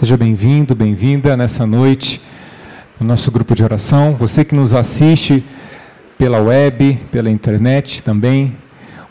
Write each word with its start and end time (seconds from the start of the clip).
Seja 0.00 0.16
bem-vindo, 0.16 0.74
bem-vinda 0.74 1.36
nessa 1.36 1.66
noite 1.66 2.22
no 2.98 3.06
nosso 3.06 3.30
grupo 3.30 3.54
de 3.54 3.62
oração. 3.62 4.16
Você 4.16 4.46
que 4.46 4.54
nos 4.54 4.72
assiste 4.72 5.44
pela 6.16 6.38
web, 6.38 6.98
pela 7.12 7.30
internet 7.30 8.02
também. 8.02 8.56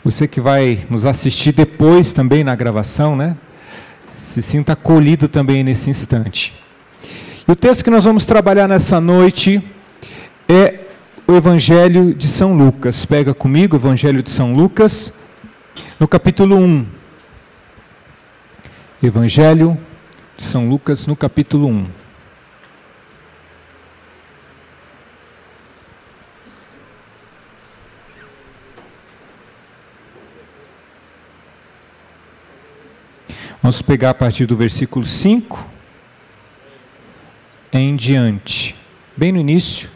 Você 0.04 0.26
que 0.26 0.40
vai 0.40 0.80
nos 0.90 1.06
assistir 1.06 1.52
depois 1.52 2.12
também 2.12 2.42
na 2.42 2.56
gravação, 2.56 3.14
né? 3.14 3.36
Se 4.08 4.42
sinta 4.42 4.72
acolhido 4.72 5.28
também 5.28 5.62
nesse 5.62 5.90
instante. 5.90 6.60
E 7.46 7.52
o 7.52 7.54
texto 7.54 7.84
que 7.84 7.90
nós 7.90 8.02
vamos 8.02 8.24
trabalhar 8.24 8.66
nessa 8.66 9.00
noite 9.00 9.62
é 10.48 10.80
o 11.24 11.36
Evangelho 11.36 12.12
de 12.12 12.26
São 12.26 12.52
Lucas. 12.52 13.04
Pega 13.04 13.32
comigo 13.32 13.76
o 13.76 13.78
Evangelho 13.78 14.24
de 14.24 14.30
São 14.30 14.52
Lucas, 14.54 15.14
no 16.00 16.08
capítulo 16.08 16.56
1. 16.56 16.84
Evangelho 19.04 19.78
São 20.40 20.66
Lucas, 20.70 21.06
no 21.06 21.14
capítulo 21.14 21.68
1. 21.68 21.86
Vamos 33.62 33.82
pegar 33.82 34.10
a 34.10 34.14
partir 34.14 34.46
do 34.46 34.56
versículo 34.56 35.04
5 35.04 35.68
em 37.70 37.94
diante. 37.94 38.74
Bem 39.14 39.32
no 39.32 39.38
início. 39.38 39.90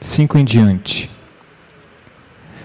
5 0.00 0.38
em 0.38 0.44
diante. 0.44 1.10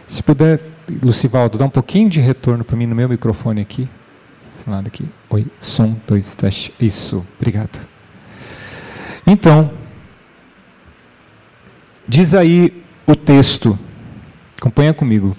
Se 0.08 0.24
puder, 0.24 0.62
Lucivaldo, 1.04 1.58
dá 1.58 1.66
um 1.66 1.70
pouquinho 1.70 2.10
de 2.10 2.22
retorno 2.22 2.64
para 2.64 2.78
mim 2.78 2.86
no 2.86 2.96
meu 2.96 3.10
microfone 3.10 3.60
aqui. 3.60 3.90
Esse 4.56 4.70
lado 4.70 4.88
aqui. 4.88 5.06
Oi, 5.30 5.48
som, 5.60 5.98
dois, 6.08 6.34
teste. 6.34 6.74
Isso, 6.80 7.28
obrigado. 7.38 7.86
Então, 9.28 9.70
diz 12.08 12.34
aí 12.34 12.82
o 13.06 13.18
texto, 13.18 13.78
acompanha 14.58 14.94
comigo, 14.94 15.36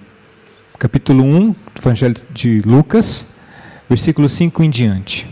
capítulo 0.78 1.25
1 1.25 1.50
do 1.50 1.56
Evangelho 1.78 2.14
de 2.31 2.61
Lucas, 2.61 3.28
versículo 3.89 4.28
5 4.28 4.62
em 4.62 4.69
diante. 4.69 5.27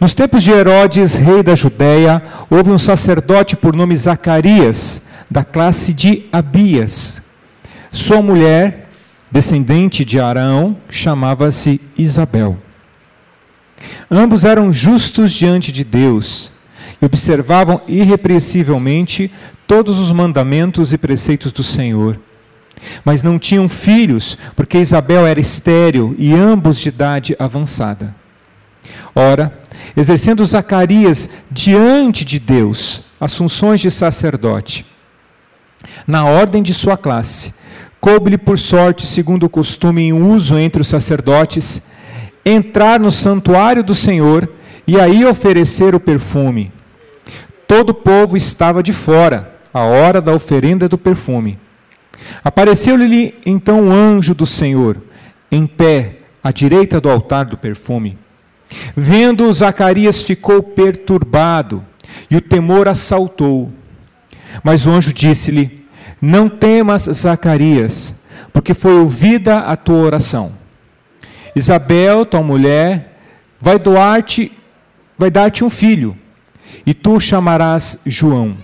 Nos 0.00 0.14
tempos 0.14 0.42
de 0.42 0.52
Herodes, 0.52 1.14
rei 1.14 1.42
da 1.42 1.54
Judéia, 1.54 2.22
houve 2.48 2.70
um 2.70 2.78
sacerdote 2.78 3.54
por 3.54 3.76
nome 3.76 3.94
Zacarias, 3.98 5.02
da 5.30 5.44
classe 5.44 5.92
de 5.92 6.26
Abias. 6.32 7.22
Sua 7.92 8.22
mulher 8.22 8.89
descendente 9.30 10.04
de 10.04 10.18
Arão, 10.18 10.76
chamava-se 10.88 11.80
Isabel. 11.96 12.58
Ambos 14.10 14.44
eram 14.44 14.72
justos 14.72 15.32
diante 15.32 15.70
de 15.72 15.84
Deus 15.84 16.52
e 17.00 17.04
observavam 17.04 17.80
irrepreensivelmente 17.86 19.32
todos 19.66 19.98
os 19.98 20.10
mandamentos 20.10 20.92
e 20.92 20.98
preceitos 20.98 21.52
do 21.52 21.62
Senhor. 21.62 22.18
Mas 23.04 23.22
não 23.22 23.38
tinham 23.38 23.68
filhos, 23.68 24.36
porque 24.56 24.78
Isabel 24.78 25.26
era 25.26 25.38
estéril 25.38 26.14
e 26.18 26.34
ambos 26.34 26.78
de 26.78 26.88
idade 26.88 27.36
avançada. 27.38 28.14
Ora, 29.14 29.60
exercendo 29.96 30.44
Zacarias 30.44 31.28
diante 31.50 32.24
de 32.24 32.38
Deus 32.38 33.02
as 33.20 33.36
funções 33.36 33.80
de 33.80 33.90
sacerdote, 33.90 34.86
na 36.06 36.24
ordem 36.24 36.62
de 36.62 36.72
sua 36.72 36.96
classe, 36.96 37.52
coube-lhe 38.00 38.38
por 38.38 38.58
sorte, 38.58 39.06
segundo 39.06 39.44
o 39.44 39.50
costume 39.50 40.02
em 40.02 40.12
uso 40.12 40.58
entre 40.58 40.80
os 40.80 40.88
sacerdotes, 40.88 41.82
entrar 42.44 42.98
no 42.98 43.10
santuário 43.10 43.82
do 43.82 43.94
Senhor 43.94 44.48
e 44.86 44.98
aí 44.98 45.24
oferecer 45.24 45.94
o 45.94 46.00
perfume. 46.00 46.72
Todo 47.68 47.90
o 47.90 47.94
povo 47.94 48.36
estava 48.36 48.82
de 48.82 48.92
fora, 48.92 49.54
a 49.72 49.82
hora 49.82 50.20
da 50.20 50.32
oferenda 50.32 50.88
do 50.88 50.98
perfume. 50.98 51.58
Apareceu-lhe 52.42 53.34
então 53.44 53.88
o 53.88 53.92
anjo 53.92 54.34
do 54.34 54.46
Senhor, 54.46 55.00
em 55.52 55.66
pé, 55.66 56.18
à 56.42 56.50
direita 56.50 57.00
do 57.00 57.10
altar 57.10 57.44
do 57.44 57.56
perfume. 57.56 58.18
Vendo 58.96 59.52
Zacarias 59.52 60.22
ficou 60.22 60.62
perturbado, 60.62 61.84
e 62.30 62.36
o 62.36 62.40
temor 62.40 62.88
assaltou. 62.88 63.70
Mas 64.64 64.86
o 64.86 64.90
anjo 64.90 65.12
disse-lhe: 65.12 65.79
não 66.20 66.48
temas, 66.48 67.08
Zacarias, 67.12 68.14
porque 68.52 68.74
foi 68.74 68.94
ouvida 68.94 69.60
a 69.60 69.76
tua 69.76 69.96
oração. 69.96 70.52
Isabel, 71.54 72.26
tua 72.26 72.42
mulher, 72.42 73.18
vai 73.60 73.78
doar-te, 73.78 74.52
vai 75.18 75.30
dar-te 75.30 75.64
um 75.64 75.70
filho, 75.70 76.16
e 76.86 76.94
tu 76.94 77.14
o 77.14 77.20
chamarás 77.20 77.98
João. 78.06 78.56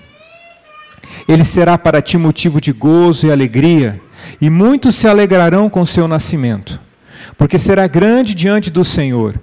Ele 1.28 1.44
será 1.44 1.77
para 1.77 2.03
ti 2.03 2.17
motivo 2.17 2.61
de 2.61 2.72
gozo 2.72 3.27
e 3.27 3.33
alegria, 3.33 4.00
e 4.41 4.50
muitos 4.50 4.94
se 4.94 5.09
alegrarão 5.09 5.69
com 5.69 5.84
seu 5.84 6.06
nascimento, 6.06 6.81
porque 7.37 7.59
será 7.59 7.87
grande 7.87 8.34
diante 8.34 8.71
do 8.71 8.84
Senhor, 8.84 9.41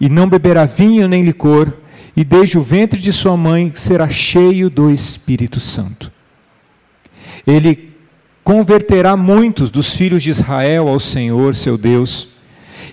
e 0.00 0.08
não 0.08 0.28
beberá 0.28 0.66
vinho 0.66 1.08
nem 1.08 1.24
licor, 1.24 1.72
e 2.16 2.24
desde 2.24 2.58
o 2.58 2.62
ventre 2.62 3.00
de 3.00 3.12
sua 3.12 3.36
mãe 3.36 3.72
será 3.74 4.08
cheio 4.08 4.70
do 4.70 4.90
Espírito 4.90 5.60
Santo. 5.60 6.15
Ele 7.46 7.94
converterá 8.42 9.16
muitos 9.16 9.70
dos 9.70 9.94
filhos 9.94 10.22
de 10.22 10.30
Israel 10.30 10.88
ao 10.88 11.00
Senhor, 11.00 11.54
seu 11.54 11.76
Deus. 11.76 12.28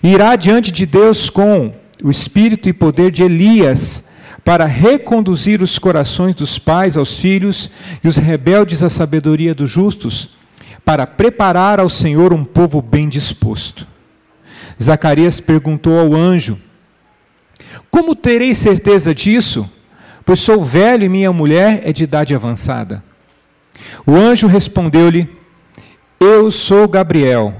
Irá 0.01 0.35
diante 0.35 0.71
de 0.71 0.85
Deus 0.85 1.29
com 1.29 1.73
o 2.03 2.11
espírito 2.11 2.67
e 2.67 2.73
poder 2.73 3.11
de 3.11 3.23
Elias, 3.23 4.09
para 4.43 4.65
reconduzir 4.65 5.61
os 5.61 5.79
corações 5.79 6.35
dos 6.35 6.59
pais 6.59 6.97
aos 6.97 7.17
filhos 7.17 7.71
e 8.03 8.07
os 8.07 8.17
rebeldes 8.17 8.83
à 8.83 8.89
sabedoria 8.89 9.55
dos 9.55 9.69
justos, 9.69 10.31
para 10.83 11.07
preparar 11.07 11.79
ao 11.79 11.87
Senhor 11.87 12.33
um 12.33 12.43
povo 12.43 12.81
bem 12.81 13.07
disposto. 13.07 13.87
Zacarias 14.81 15.39
perguntou 15.39 15.97
ao 15.97 16.13
anjo: 16.13 16.57
Como 17.89 18.15
terei 18.15 18.53
certeza 18.53 19.15
disso? 19.15 19.69
Pois 20.25 20.39
sou 20.39 20.63
velho 20.63 21.03
e 21.05 21.09
minha 21.09 21.31
mulher 21.31 21.81
é 21.85 21.93
de 21.93 22.03
idade 22.03 22.35
avançada. 22.35 23.03
O 24.06 24.16
anjo 24.16 24.47
respondeu-lhe: 24.47 25.29
Eu 26.19 26.50
sou 26.51 26.88
Gabriel, 26.88 27.53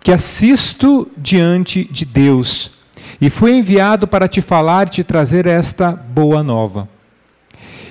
que 0.00 0.12
assisto 0.12 1.10
diante 1.16 1.84
de 1.84 2.04
Deus, 2.04 2.72
e 3.20 3.30
fui 3.30 3.52
enviado 3.52 4.06
para 4.06 4.28
te 4.28 4.40
falar 4.40 4.86
e 4.86 4.90
te 4.90 5.04
trazer 5.04 5.46
esta 5.46 5.92
boa 5.92 6.42
nova. 6.42 6.88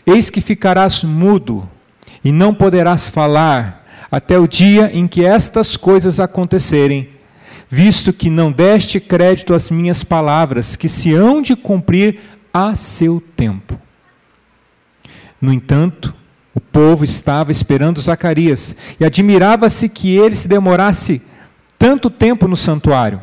Eis 0.06 0.30
que 0.30 0.40
ficarás 0.40 1.04
mudo 1.04 1.70
e 2.24 2.32
não 2.32 2.54
poderás 2.54 3.10
falar 3.10 3.86
até 4.10 4.40
o 4.40 4.48
dia 4.48 4.90
em 4.94 5.08
que 5.08 5.26
estas 5.26 5.76
coisas 5.76 6.20
acontecerem, 6.20 7.10
visto 7.70 8.14
que 8.14 8.30
não 8.30 8.52
deste 8.52 9.00
crédito 9.00 9.54
às 9.54 9.70
minhas 9.70 10.04
palavras, 10.04 10.76
que 10.76 10.88
se 10.88 11.14
hão 11.14 11.42
de 11.42 11.56
cumprir 11.56 12.20
a 12.54 12.74
seu 12.74 13.22
tempo. 13.36 13.78
No 15.42 15.52
entanto, 15.52 16.16
o 16.58 16.60
povo 16.60 17.04
estava 17.04 17.52
esperando 17.52 18.02
Zacarias 18.02 18.76
e 19.00 19.06
admirava-se 19.06 19.88
que 19.88 20.18
ele 20.18 20.34
se 20.34 20.48
demorasse 20.48 21.22
tanto 21.78 22.10
tempo 22.10 22.48
no 22.48 22.58
santuário. 22.58 23.22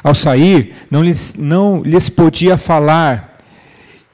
Ao 0.00 0.14
sair, 0.14 0.72
não 0.88 1.02
lhes, 1.02 1.34
não 1.36 1.82
lhes 1.82 2.08
podia 2.08 2.56
falar 2.56 3.32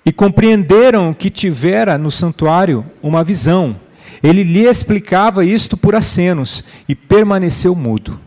e 0.06 0.10
compreenderam 0.10 1.12
que 1.12 1.28
tivera 1.28 1.98
no 1.98 2.10
santuário 2.10 2.82
uma 3.02 3.22
visão. 3.22 3.78
Ele 4.22 4.42
lhe 4.42 4.64
explicava 4.64 5.44
isto 5.44 5.76
por 5.76 5.94
acenos 5.94 6.64
e 6.88 6.94
permaneceu 6.94 7.74
mudo. 7.74 8.18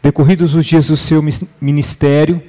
Decorridos 0.00 0.54
os 0.54 0.64
dias 0.64 0.86
do 0.86 0.96
seu 0.96 1.20
ministério, 1.60 2.40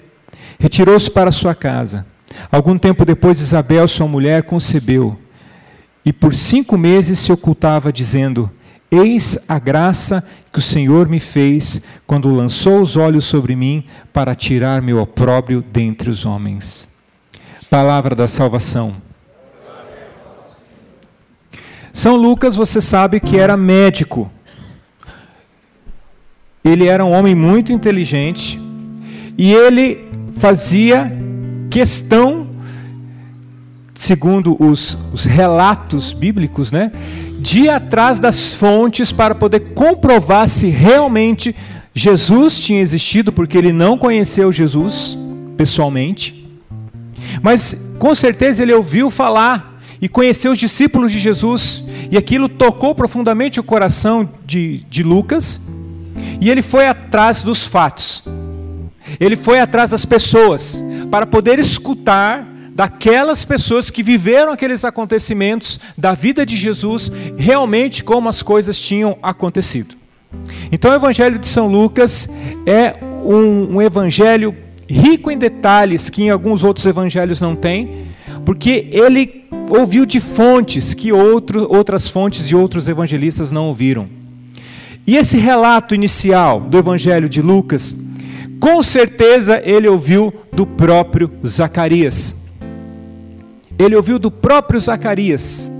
retirou-se 0.59 1.09
para 1.09 1.31
sua 1.31 1.55
casa. 1.55 2.05
Algum 2.51 2.77
tempo 2.77 3.05
depois, 3.05 3.41
Isabel, 3.41 3.87
sua 3.87 4.07
mulher, 4.07 4.43
concebeu 4.43 5.17
e 6.05 6.11
por 6.11 6.33
cinco 6.33 6.77
meses 6.77 7.19
se 7.19 7.31
ocultava, 7.31 7.91
dizendo: 7.91 8.49
Eis 8.89 9.37
a 9.47 9.59
graça 9.59 10.25
que 10.51 10.59
o 10.59 10.61
Senhor 10.61 11.07
me 11.07 11.19
fez 11.19 11.81
quando 12.05 12.33
lançou 12.33 12.81
os 12.81 12.97
olhos 12.97 13.25
sobre 13.25 13.55
mim 13.55 13.85
para 14.11 14.35
tirar 14.35 14.81
meu 14.81 14.99
opróbrio 14.99 15.63
dentre 15.71 16.09
os 16.09 16.25
homens. 16.25 16.89
Palavra 17.69 18.15
da 18.15 18.27
salvação. 18.27 18.95
São 21.93 22.15
Lucas, 22.15 22.55
você 22.55 22.81
sabe 22.81 23.19
que 23.19 23.37
era 23.37 23.55
médico. 23.55 24.31
Ele 26.63 26.87
era 26.87 27.03
um 27.03 27.11
homem 27.11 27.35
muito 27.35 27.73
inteligente 27.73 28.59
e 29.37 29.51
ele 29.51 30.07
fazia 30.37 31.11
questão 31.69 32.40
segundo 34.01 34.57
os, 34.59 34.97
os 35.13 35.25
relatos 35.25 36.11
bíblicos, 36.11 36.71
né, 36.71 36.91
de 37.39 37.69
atrás 37.69 38.19
das 38.19 38.51
fontes 38.55 39.11
para 39.11 39.35
poder 39.35 39.75
comprovar 39.75 40.47
se 40.47 40.69
realmente 40.69 41.55
Jesus 41.93 42.57
tinha 42.57 42.81
existido 42.81 43.31
porque 43.31 43.55
ele 43.55 43.71
não 43.71 43.99
conheceu 43.99 44.51
Jesus 44.51 45.15
pessoalmente, 45.55 46.49
mas 47.43 47.91
com 47.99 48.15
certeza 48.15 48.63
ele 48.63 48.73
ouviu 48.73 49.11
falar 49.11 49.79
e 50.01 50.09
conheceu 50.09 50.51
os 50.51 50.57
discípulos 50.57 51.11
de 51.11 51.19
Jesus, 51.19 51.83
e 52.09 52.17
aquilo 52.17 52.49
tocou 52.49 52.95
profundamente 52.95 53.59
o 53.59 53.63
coração 53.63 54.27
de, 54.43 54.83
de 54.89 55.03
Lucas, 55.03 55.61
e 56.41 56.49
ele 56.49 56.63
foi 56.63 56.87
atrás 56.87 57.43
dos 57.43 57.67
fatos, 57.67 58.23
ele 59.19 59.35
foi 59.35 59.59
atrás 59.59 59.91
das 59.91 60.05
pessoas, 60.05 60.83
para 61.11 61.27
poder 61.27 61.59
escutar 61.59 62.50
daquelas 62.73 63.43
pessoas 63.43 63.89
que 63.89 64.01
viveram 64.01 64.51
aqueles 64.51 64.83
acontecimentos 64.83 65.79
da 65.97 66.13
vida 66.13 66.45
de 66.45 66.55
Jesus, 66.55 67.11
realmente 67.37 68.03
como 68.03 68.29
as 68.29 68.41
coisas 68.41 68.79
tinham 68.79 69.17
acontecido. 69.21 69.95
Então, 70.71 70.91
o 70.91 70.95
Evangelho 70.95 71.37
de 71.37 71.47
São 71.47 71.67
Lucas 71.67 72.29
é 72.65 72.95
um, 73.23 73.75
um 73.75 73.81
evangelho 73.81 74.55
rico 74.89 75.31
em 75.31 75.37
detalhes 75.37 76.09
que 76.09 76.23
em 76.23 76.29
alguns 76.29 76.63
outros 76.63 76.85
evangelhos 76.85 77.39
não 77.39 77.55
tem, 77.55 78.07
porque 78.45 78.87
ele 78.91 79.45
ouviu 79.69 80.05
de 80.05 80.19
fontes 80.19 80.93
que 80.93 81.11
outro, 81.11 81.67
outras 81.69 82.09
fontes 82.09 82.47
de 82.47 82.55
outros 82.55 82.87
evangelistas 82.87 83.51
não 83.51 83.67
ouviram. 83.67 84.07
E 85.05 85.17
esse 85.17 85.37
relato 85.37 85.95
inicial 85.95 86.59
do 86.59 86.77
Evangelho 86.77 87.27
de 87.27 87.41
Lucas, 87.41 87.97
com 88.59 88.83
certeza 88.83 89.61
ele 89.63 89.87
ouviu 89.87 90.33
do 90.53 90.65
próprio 90.65 91.31
Zacarias. 91.45 92.35
Ele 93.77 93.95
ouviu 93.95 94.19
do 94.19 94.29
próprio 94.29 94.79
Zacarias 94.79 95.71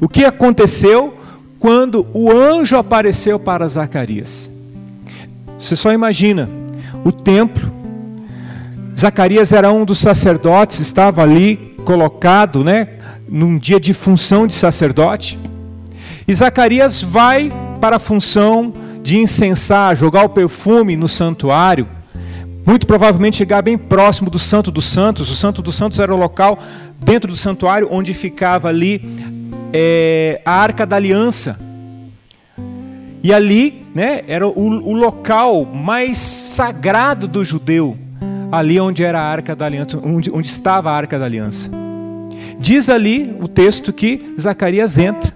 o 0.00 0.08
que 0.08 0.24
aconteceu 0.24 1.16
quando 1.58 2.06
o 2.12 2.30
anjo 2.30 2.76
apareceu 2.76 3.38
para 3.38 3.66
Zacarias. 3.66 4.50
Você 5.58 5.74
só 5.74 5.92
imagina, 5.92 6.48
o 7.04 7.10
templo, 7.10 7.70
Zacarias 8.96 9.52
era 9.52 9.72
um 9.72 9.84
dos 9.84 9.98
sacerdotes, 9.98 10.80
estava 10.80 11.22
ali 11.22 11.74
colocado, 11.84 12.62
né, 12.62 12.88
num 13.28 13.58
dia 13.58 13.80
de 13.80 13.94
função 13.94 14.46
de 14.46 14.54
sacerdote. 14.54 15.38
E 16.28 16.34
Zacarias 16.34 17.02
vai 17.02 17.52
para 17.80 17.96
a 17.96 18.00
função 18.00 18.72
de 19.02 19.18
incensar, 19.18 19.96
jogar 19.96 20.24
o 20.24 20.28
perfume 20.28 20.96
no 20.96 21.08
santuário, 21.08 21.88
muito 22.66 22.84
provavelmente 22.84 23.36
chegar 23.36 23.62
bem 23.62 23.78
próximo 23.78 24.28
do 24.28 24.38
Santo 24.38 24.72
dos 24.72 24.86
Santos. 24.86 25.30
O 25.30 25.36
Santo 25.36 25.62
dos 25.62 25.76
Santos 25.76 26.00
era 26.00 26.12
o 26.12 26.18
local 26.18 26.58
dentro 26.98 27.30
do 27.30 27.36
santuário 27.36 27.88
onde 27.90 28.12
ficava 28.12 28.68
ali 28.68 29.00
é, 29.72 30.40
a 30.44 30.52
Arca 30.52 30.84
da 30.84 30.96
Aliança. 30.96 31.58
E 33.22 33.32
ali 33.32 33.86
né, 33.94 34.22
era 34.26 34.46
o, 34.46 34.52
o 34.52 34.92
local 34.92 35.64
mais 35.64 36.18
sagrado 36.18 37.26
do 37.26 37.44
judeu, 37.44 37.96
ali 38.50 38.78
onde 38.80 39.02
era 39.02 39.20
a 39.20 39.24
Arca 39.24 39.54
da 39.54 39.66
Aliança, 39.66 39.98
onde, 40.02 40.30
onde 40.30 40.48
estava 40.48 40.90
a 40.90 40.94
Arca 40.94 41.18
da 41.18 41.24
Aliança. 41.24 41.70
Diz 42.58 42.88
ali 42.88 43.36
o 43.40 43.48
texto 43.48 43.92
que 43.92 44.34
Zacarias 44.38 44.98
entra 44.98 45.34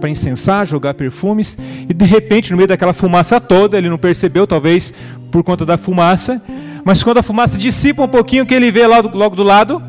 para 0.00 0.08
incensar, 0.08 0.66
jogar 0.66 0.94
perfumes, 0.94 1.58
e 1.88 1.92
de 1.92 2.04
repente, 2.04 2.50
no 2.50 2.56
meio 2.56 2.66
daquela 2.66 2.92
fumaça 2.92 3.38
toda, 3.38 3.76
ele 3.76 3.88
não 3.88 3.98
percebeu, 3.98 4.46
talvez 4.46 4.94
por 5.30 5.44
conta 5.44 5.64
da 5.64 5.76
fumaça, 5.76 6.42
mas 6.84 7.02
quando 7.02 7.18
a 7.18 7.22
fumaça 7.22 7.58
dissipa 7.58 8.02
um 8.02 8.08
pouquinho, 8.08 8.46
que 8.46 8.54
ele 8.54 8.70
vê 8.70 8.86
logo, 8.86 9.16
logo 9.16 9.36
do 9.36 9.42
lado? 9.42 9.82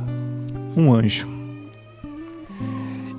Um 0.76 0.94
anjo. 0.94 1.28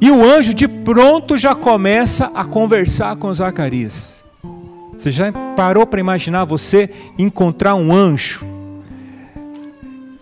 E 0.01 0.11
o 0.11 0.25
anjo 0.25 0.53
de 0.53 0.67
pronto 0.67 1.39
já 1.39 1.55
começa 1.55 2.33
a 2.35 2.45
conversar 2.45 3.15
com 3.17 3.33
Zacarias. 3.33 4.25
Você 4.97 5.11
já 5.11 5.33
parou 5.57 5.87
para 5.87 6.01
imaginar 6.01 6.45
você 6.45 6.91
encontrar 7.19 7.75
um 7.75 7.93
anjo, 7.93 8.45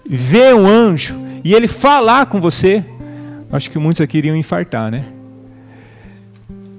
ver 0.07 0.55
um 0.55 0.67
anjo 0.67 1.19
e 1.43 1.55
ele 1.55 1.67
falar 1.67 2.27
com 2.27 2.41
você? 2.41 2.85
Acho 3.51 3.71
que 3.71 3.79
muitos 3.79 4.01
aqui 4.01 4.19
iriam 4.19 4.37
infartar, 4.37 4.91
né? 4.91 5.05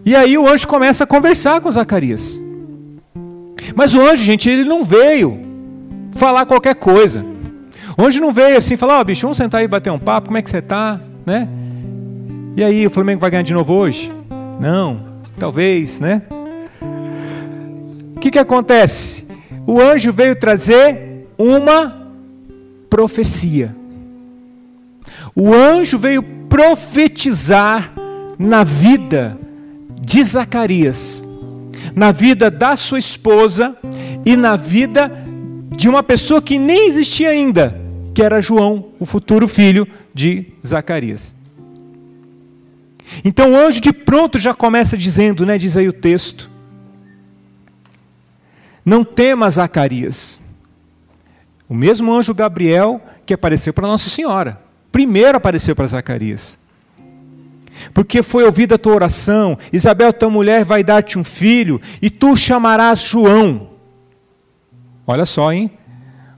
E 0.05 0.15
aí 0.15 0.37
o 0.37 0.47
anjo 0.47 0.67
começa 0.67 1.03
a 1.03 1.07
conversar 1.07 1.59
com 1.59 1.71
Zacarias. 1.71 2.39
Mas 3.75 3.93
o 3.93 4.01
anjo, 4.01 4.23
gente, 4.23 4.49
ele 4.49 4.63
não 4.63 4.83
veio 4.83 5.50
falar 6.13 6.45
qualquer 6.45 6.75
coisa. 6.75 7.25
O 7.97 8.03
anjo 8.03 8.21
não 8.21 8.31
veio 8.31 8.57
assim 8.57 8.77
falar, 8.77 8.97
ó, 8.97 9.01
oh, 9.01 9.03
bicho, 9.03 9.21
vamos 9.21 9.37
sentar 9.37 9.59
aí 9.59 9.65
e 9.65 9.67
bater 9.67 9.91
um 9.91 9.99
papo, 9.99 10.27
como 10.27 10.37
é 10.37 10.41
que 10.41 10.49
você 10.49 10.61
tá, 10.61 10.99
né? 11.25 11.47
E 12.55 12.63
aí, 12.63 12.85
o 12.85 12.89
Flamengo 12.89 13.19
vai 13.19 13.29
ganhar 13.29 13.43
de 13.43 13.53
novo 13.53 13.73
hoje? 13.73 14.11
Não, 14.59 15.05
talvez, 15.39 15.99
né? 15.99 16.21
O 18.15 18.19
que 18.19 18.31
que 18.31 18.39
acontece? 18.39 19.25
O 19.65 19.79
anjo 19.79 20.11
veio 20.11 20.35
trazer 20.35 21.27
uma 21.37 21.97
profecia. 22.89 23.75
O 25.35 25.53
anjo 25.53 25.97
veio 25.97 26.21
profetizar 26.21 27.93
na 28.37 28.63
vida 28.63 29.37
de 30.01 30.23
Zacarias, 30.23 31.25
na 31.95 32.11
vida 32.11 32.51
da 32.51 32.75
sua 32.75 32.99
esposa 32.99 33.77
e 34.25 34.35
na 34.35 34.55
vida 34.55 35.20
de 35.71 35.87
uma 35.87 36.03
pessoa 36.03 36.41
que 36.41 36.59
nem 36.59 36.87
existia 36.87 37.29
ainda, 37.29 37.79
que 38.13 38.21
era 38.21 38.41
João, 38.41 38.89
o 38.99 39.05
futuro 39.05 39.47
filho 39.47 39.87
de 40.13 40.47
Zacarias. 40.65 41.33
Então 43.23 43.53
o 43.53 43.57
anjo 43.57 43.81
de 43.81 43.91
pronto 43.91 44.37
já 44.37 44.53
começa 44.53 44.97
dizendo, 44.97 45.45
né, 45.45 45.57
diz 45.57 45.75
aí 45.75 45.87
o 45.87 45.93
texto: 45.93 46.49
Não 48.85 49.03
temas, 49.03 49.55
Zacarias. 49.55 50.41
O 51.67 51.73
mesmo 51.73 52.13
anjo 52.13 52.33
Gabriel 52.33 53.01
que 53.25 53.33
apareceu 53.33 53.73
para 53.73 53.87
Nossa 53.87 54.09
Senhora, 54.09 54.61
primeiro 54.91 55.37
apareceu 55.37 55.75
para 55.75 55.87
Zacarias 55.87 56.59
porque 57.93 58.21
foi 58.21 58.43
ouvida 58.43 58.75
a 58.75 58.77
tua 58.77 58.93
oração. 58.93 59.57
Isabel, 59.71 60.13
tua 60.13 60.29
mulher, 60.29 60.63
vai 60.63 60.83
dar-te 60.83 61.17
um 61.17 61.23
filho, 61.23 61.81
e 62.01 62.09
tu 62.09 62.35
chamarás 62.35 63.01
João. 63.01 63.70
Olha 65.11 65.25
só, 65.25 65.51
hein? 65.51 65.71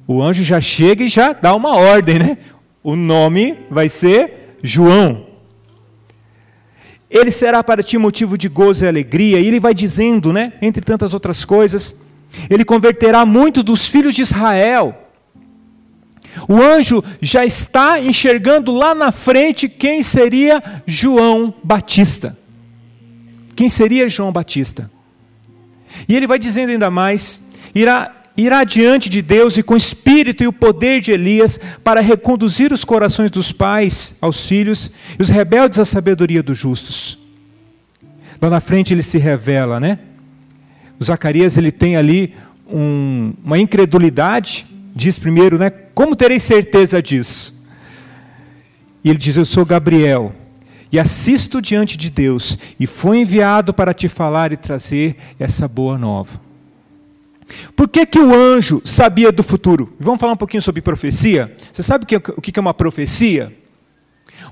O 0.07 0.21
anjo 0.21 0.43
já 0.43 0.59
chega 0.59 1.03
e 1.03 1.09
já 1.09 1.33
dá 1.33 1.55
uma 1.55 1.75
ordem, 1.75 2.19
né? 2.19 2.37
O 2.83 2.95
nome 2.95 3.57
vai 3.69 3.87
ser 3.87 4.57
João. 4.61 5.27
Ele 7.09 7.31
será 7.31 7.63
para 7.63 7.83
ti 7.83 7.97
motivo 7.97 8.37
de 8.37 8.49
gozo 8.49 8.83
e 8.83 8.87
alegria, 8.87 9.39
e 9.39 9.47
ele 9.47 9.59
vai 9.59 9.73
dizendo, 9.73 10.33
né? 10.33 10.53
Entre 10.61 10.83
tantas 10.83 11.13
outras 11.13 11.45
coisas, 11.45 12.03
ele 12.49 12.65
converterá 12.65 13.25
muitos 13.25 13.63
dos 13.63 13.85
filhos 13.85 14.15
de 14.15 14.23
Israel 14.23 15.03
o 16.47 16.61
anjo 16.61 17.03
já 17.21 17.45
está 17.45 17.99
enxergando 17.99 18.73
lá 18.73 18.95
na 18.95 19.11
frente 19.11 19.69
quem 19.69 20.01
seria 20.01 20.61
João 20.85 21.53
Batista. 21.63 22.37
Quem 23.55 23.69
seria 23.69 24.09
João 24.09 24.31
Batista? 24.31 24.89
E 26.07 26.15
ele 26.15 26.27
vai 26.27 26.39
dizendo 26.39 26.71
ainda 26.71 26.89
mais: 26.89 27.41
irá, 27.73 28.11
irá 28.35 28.63
diante 28.63 29.09
de 29.09 29.21
Deus 29.21 29.57
e 29.57 29.63
com 29.63 29.73
o 29.73 29.77
espírito 29.77 30.43
e 30.43 30.47
o 30.47 30.53
poder 30.53 30.99
de 30.99 31.11
Elias 31.11 31.59
para 31.83 32.01
reconduzir 32.01 32.73
os 32.73 32.83
corações 32.83 33.29
dos 33.29 33.51
pais 33.51 34.15
aos 34.19 34.45
filhos 34.45 34.91
e 35.17 35.21
os 35.21 35.29
rebeldes 35.29 35.79
à 35.79 35.85
sabedoria 35.85 36.41
dos 36.41 36.57
justos. 36.57 37.17
Lá 38.41 38.49
na 38.49 38.59
frente 38.59 38.93
ele 38.93 39.03
se 39.03 39.17
revela, 39.17 39.79
né? 39.79 39.99
O 40.99 41.03
Zacarias 41.03 41.57
ele 41.57 41.71
tem 41.71 41.95
ali 41.95 42.33
um, 42.67 43.33
uma 43.43 43.57
incredulidade 43.57 44.65
diz 44.95 45.17
primeiro, 45.17 45.57
né? 45.57 45.69
Como 45.69 46.15
terei 46.15 46.39
certeza 46.39 47.01
disso? 47.01 47.61
E 49.03 49.09
ele 49.09 49.17
diz: 49.17 49.35
Eu 49.35 49.45
sou 49.45 49.65
Gabriel 49.65 50.33
e 50.91 50.99
assisto 50.99 51.61
diante 51.61 51.97
de 51.97 52.09
Deus 52.09 52.57
e 52.79 52.85
fui 52.85 53.19
enviado 53.19 53.73
para 53.73 53.93
te 53.93 54.07
falar 54.07 54.51
e 54.51 54.57
trazer 54.57 55.17
essa 55.39 55.67
boa 55.67 55.97
nova. 55.97 56.39
Por 57.75 57.87
que, 57.87 58.05
que 58.05 58.19
o 58.19 58.33
anjo 58.33 58.81
sabia 58.85 59.31
do 59.31 59.43
futuro? 59.43 59.93
Vamos 59.99 60.19
falar 60.19 60.33
um 60.33 60.37
pouquinho 60.37 60.61
sobre 60.61 60.81
profecia? 60.81 61.55
Você 61.71 61.83
sabe 61.83 62.05
o 62.05 62.41
que 62.41 62.59
é 62.59 62.61
uma 62.61 62.73
profecia? 62.73 63.55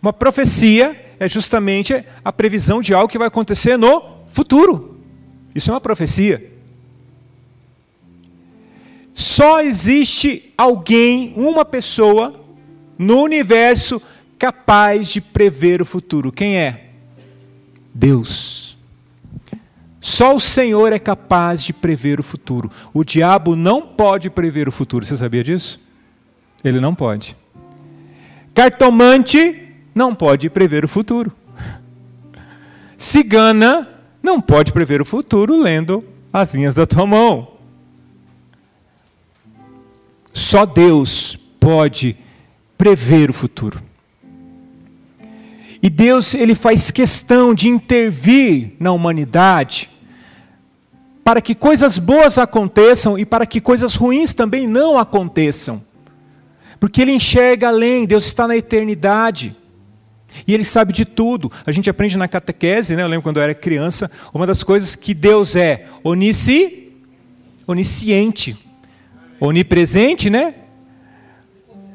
Uma 0.02 0.12
profecia 0.12 1.14
é 1.20 1.30
justamente 1.30 2.04
a 2.24 2.34
previsão 2.34 2.82
de 2.82 2.94
algo 2.94 3.08
que 3.08 3.18
vai 3.18 3.28
acontecer 3.28 3.78
no 3.78 4.24
futuro. 4.28 5.00
Isso 5.54 5.70
é 5.70 5.74
uma 5.74 5.82
profecia. 5.82 6.52
Só 9.14 9.62
existe 9.62 10.52
alguém, 10.58 11.34
uma 11.36 11.66
pessoa, 11.66 12.40
no 12.98 13.22
universo 13.22 14.02
capaz 14.40 15.10
de 15.10 15.22
prever 15.22 15.82
o 15.82 15.86
futuro. 15.86 16.32
Quem 16.32 16.58
é? 16.58 16.90
Deus. 17.94 18.71
Só 20.02 20.36
o 20.36 20.40
Senhor 20.40 20.92
é 20.92 20.98
capaz 20.98 21.64
de 21.64 21.72
prever 21.72 22.20
o 22.20 22.24
futuro. 22.24 22.72
O 22.92 23.04
diabo 23.04 23.56
não 23.56 23.84
pode 23.84 24.32
prever 24.32 24.68
o 24.68 24.72
futuro. 24.72 25.06
Você 25.06 25.16
sabia 25.16 25.44
disso? 25.44 25.80
Ele 26.64 26.80
não 26.80 26.96
pode. 26.96 27.38
Cartomante 28.52 29.70
não 29.94 30.16
pode 30.16 30.50
prever 30.50 30.84
o 30.84 30.88
futuro. 30.88 31.32
Cigana 32.98 33.88
não 34.24 34.42
pode 34.42 34.74
prever 34.74 35.02
o 35.02 35.06
futuro 35.06 35.56
lendo 35.56 36.04
as 36.34 36.56
linhas 36.56 36.74
da 36.74 36.88
tua 36.88 37.06
mão. 37.06 37.52
Só 40.34 40.66
Deus 40.66 41.36
pode 41.60 42.18
prever 42.76 43.30
o 43.30 43.34
futuro. 43.34 43.91
E 45.82 45.90
Deus, 45.90 46.34
ele 46.34 46.54
faz 46.54 46.92
questão 46.92 47.54
de 47.54 47.68
intervir 47.68 48.74
na 48.80 48.92
humanidade 48.92 49.90
para 51.24 51.42
que 51.42 51.56
coisas 51.56 51.98
boas 51.98 52.38
aconteçam 52.38 53.18
e 53.18 53.26
para 53.26 53.46
que 53.46 53.62
coisas 53.62 53.96
ruins 53.96 54.34
também 54.34 54.68
não 54.68 54.98
aconteçam. 54.98 55.82
Porque 56.80 57.02
ele 57.02 57.12
enxerga 57.12 57.68
além, 57.68 58.06
Deus 58.06 58.26
está 58.26 58.48
na 58.48 58.58
eternidade. 58.58 59.56
E 60.48 60.54
ele 60.54 60.64
sabe 60.64 60.94
de 60.94 61.06
tudo. 61.06 61.52
A 61.66 61.72
gente 61.72 61.90
aprende 61.90 62.18
na 62.18 62.28
catequese, 62.28 62.96
né? 62.96 63.04
Eu 63.04 63.08
lembro 63.08 63.24
quando 63.24 63.38
eu 63.38 63.44
era 63.44 63.54
criança, 63.54 64.10
uma 64.34 64.48
das 64.48 64.64
coisas 64.64 64.96
que 64.96 65.14
Deus 65.14 65.56
é 65.56 65.86
onisciente, 66.04 66.88
onipresente, 69.40 70.30
né? 70.30 70.56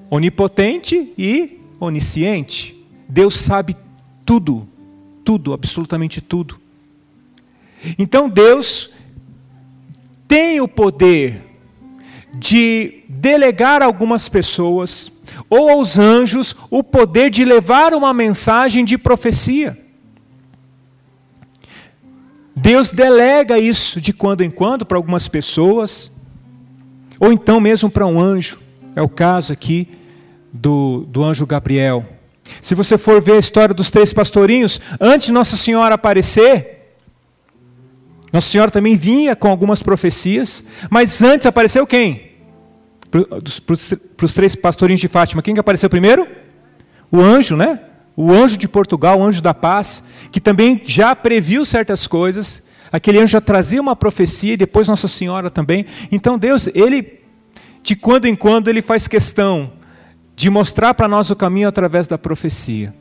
Onipotente 0.09 1.13
e 1.19 1.61
onisciente. 1.81 2.76
Deus 3.09 3.37
sabe 3.37 3.77
tudo, 4.25 4.67
tudo, 5.25 5.53
absolutamente 5.53 6.21
tudo. 6.21 6.61
Então 7.99 8.29
Deus 8.29 8.91
tem 10.27 10.61
o 10.61 10.67
poder 10.67 11.43
de 12.35 13.05
delegar 13.09 13.83
a 13.83 13.87
algumas 13.87 14.29
pessoas 14.29 15.13
ou 15.49 15.71
aos 15.71 15.99
anjos 15.99 16.55
o 16.71 16.83
poder 16.83 17.31
de 17.31 17.45
levar 17.45 17.95
uma 17.95 18.13
mensagem 18.13 18.85
de 18.85 18.99
profecia. 18.99 19.79
Deus 22.55 22.93
delega 22.93 23.59
isso 23.59 24.01
de 24.01 24.13
quando 24.13 24.43
em 24.43 24.51
quando 24.51 24.87
para 24.87 24.97
algumas 24.97 25.29
pessoas, 25.29 26.11
ou 27.21 27.31
então 27.31 27.61
mesmo 27.61 27.91
para 27.91 28.07
um 28.07 28.21
anjo. 28.21 28.59
É 28.95 29.03
o 29.03 29.09
caso 29.09 29.53
aqui 29.53 29.89
do, 30.53 31.07
do 31.09 31.23
anjo 31.23 31.47
Gabriel. 31.47 32.16
Se 32.61 32.75
você 32.75 32.97
for 32.99 33.21
ver 33.21 33.33
a 33.33 33.39
história 33.39 33.75
dos 33.75 33.91
três 33.91 34.13
pastorinhos, 34.13 34.81
antes 35.01 35.27
de 35.27 35.33
Nossa 35.33 35.57
Senhora 35.57 35.95
aparecer, 35.95 36.97
Nossa 38.33 38.49
Senhora 38.49 38.71
também 38.71 38.97
vinha 38.97 39.37
com 39.37 39.49
algumas 39.49 39.83
profecias, 39.83 40.65
mas 40.91 41.23
antes 41.23 41.47
apareceu 41.47 41.87
quem? 41.87 42.33
Para 43.11 44.25
os 44.25 44.33
três 44.33 44.55
pastorinhos 44.55 45.01
de 45.01 45.09
Fátima, 45.09 45.43
quem 45.43 45.55
que 45.55 45.61
apareceu 45.61 45.89
primeiro? 45.89 46.27
O 47.11 47.21
anjo, 47.21 47.57
né? 47.57 47.81
O 48.17 48.33
anjo 48.33 48.57
de 48.57 48.67
Portugal, 48.67 49.21
o 49.21 49.25
anjo 49.25 49.43
da 49.43 49.53
paz, 49.53 50.03
que 50.33 50.41
também 50.41 50.83
já 50.85 51.15
previu 51.15 51.65
certas 51.65 52.07
coisas. 52.07 52.63
Aquele 52.91 53.19
anjo 53.19 53.33
já 53.33 53.41
trazia 53.41 53.81
uma 53.81 53.95
profecia 53.95 54.55
e 54.55 54.57
depois 54.57 54.89
Nossa 54.89 55.09
Senhora 55.09 55.51
também. 55.51 55.87
Então 56.11 56.39
Deus, 56.39 56.69
ele 56.75 57.21
de 57.83 57.95
quando 57.95 58.27
em 58.27 58.35
quando 58.35 58.69
ele 58.69 58.83
faz 58.83 59.07
questão 59.07 59.73
de 60.37 60.51
mostrar 60.51 60.93
para 60.93 61.09
nós 61.09 61.31
o 61.31 61.35
caminho 61.35 61.67
através 61.67 62.07
da 62.07 62.19
profecia. 62.19 62.95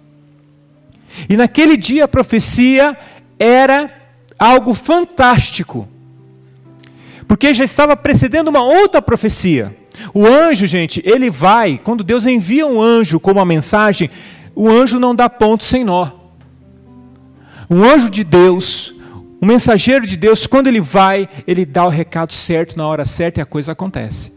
E 1.29 1.35
naquele 1.35 1.75
dia 1.75 2.05
a 2.05 2.07
profecia 2.07 2.97
era 3.37 3.93
algo 4.39 4.73
fantástico, 4.73 5.87
porque 7.27 7.53
já 7.53 7.65
estava 7.65 7.95
precedendo 7.97 8.49
uma 8.49 8.63
outra 8.63 9.01
profecia. 9.01 9.75
O 10.13 10.25
anjo, 10.25 10.65
gente, 10.65 11.01
ele 11.05 11.29
vai, 11.29 11.77
quando 11.77 12.03
Deus 12.03 12.25
envia 12.25 12.65
um 12.65 12.81
anjo 12.81 13.19
com 13.19 13.31
uma 13.31 13.45
mensagem, 13.45 14.09
o 14.53 14.69
anjo 14.69 14.99
não 14.99 15.13
dá 15.13 15.29
ponto 15.29 15.63
sem 15.63 15.83
nó. 15.83 16.11
O 17.69 17.83
anjo 17.83 18.09
de 18.09 18.23
Deus, 18.23 18.93
o 19.41 19.45
mensageiro 19.45 20.05
de 20.05 20.15
Deus, 20.15 20.45
quando 20.47 20.67
ele 20.67 20.81
vai, 20.81 21.27
ele 21.47 21.65
dá 21.65 21.85
o 21.85 21.89
recado 21.89 22.31
certo 22.33 22.77
na 22.77 22.87
hora 22.87 23.05
certa 23.05 23.39
e 23.39 23.43
a 23.43 23.45
coisa 23.45 23.71
acontece. 23.71 24.34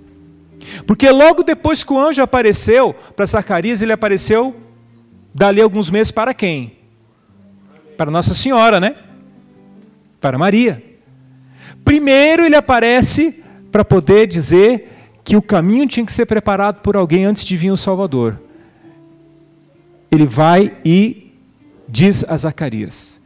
Porque 0.87 1.11
logo 1.11 1.43
depois 1.43 1.85
que 1.85 1.93
o 1.93 1.99
anjo 1.99 2.23
apareceu 2.23 2.95
para 3.17 3.27
Zacarias, 3.27 3.83
ele 3.83 3.93
apareceu 3.93 4.57
dali 5.35 5.61
alguns 5.61 5.91
meses 5.91 6.11
para 6.11 6.35
quem? 6.35 6.79
Para 7.97 8.11
Nossa 8.11 8.35
Senhora, 8.35 8.81
né? 8.81 8.97
Para 10.21 10.39
Maria. 10.39 10.83
Primeiro 11.85 12.45
ele 12.45 12.57
aparece 12.57 13.43
para 13.71 13.85
poder 13.85 14.27
dizer 14.27 14.89
que 15.25 15.37
o 15.37 15.43
caminho 15.43 15.87
tinha 15.87 16.05
que 16.05 16.13
ser 16.13 16.27
preparado 16.27 16.81
por 16.81 16.97
alguém 16.97 17.25
antes 17.25 17.45
de 17.45 17.57
vir 17.57 17.71
o 17.71 17.77
Salvador. 17.77 18.41
Ele 20.11 20.25
vai 20.25 20.77
e 20.85 21.33
diz 21.89 22.25
a 22.29 22.37
Zacarias: 22.37 23.21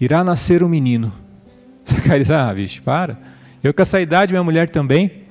irá 0.00 0.22
nascer 0.22 0.62
um 0.62 0.68
menino. 0.68 1.12
Zacarias, 1.88 2.30
ah, 2.30 2.52
bicho, 2.52 2.82
para. 2.82 3.18
Eu 3.62 3.74
com 3.74 3.82
essa 3.82 4.00
idade, 4.00 4.32
minha 4.32 4.44
mulher 4.44 4.68
também, 4.68 5.24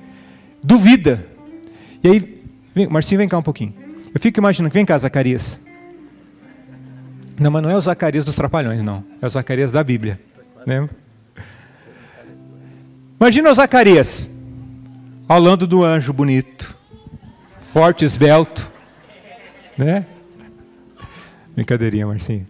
duvida. 0.62 1.26
E 2.02 2.08
aí, 2.08 2.42
vem, 2.74 2.86
Marcinho, 2.86 3.18
vem 3.18 3.28
cá 3.28 3.38
um 3.38 3.42
pouquinho. 3.42 3.74
Eu 4.12 4.20
fico 4.20 4.40
imaginando, 4.40 4.72
vem 4.72 4.84
cá, 4.84 4.96
Zacarias. 4.98 5.60
Não, 7.38 7.50
mas 7.50 7.62
não 7.62 7.70
é 7.70 7.76
o 7.76 7.80
Zacarias 7.80 8.24
dos 8.24 8.34
Trapalhões, 8.34 8.82
não. 8.82 9.04
É 9.20 9.26
o 9.26 9.30
Zacarias 9.30 9.72
da 9.72 9.82
Bíblia. 9.82 10.20
Lembra? 10.66 10.94
Imagina 13.18 13.50
o 13.50 13.54
Zacarias, 13.54 14.30
falando 15.28 15.66
do 15.66 15.84
anjo 15.84 16.12
bonito, 16.12 16.76
forte, 17.72 18.04
esbelto, 18.04 18.70
né? 19.76 20.06
Brincadeirinha, 21.54 22.06
Marcinho. 22.06 22.46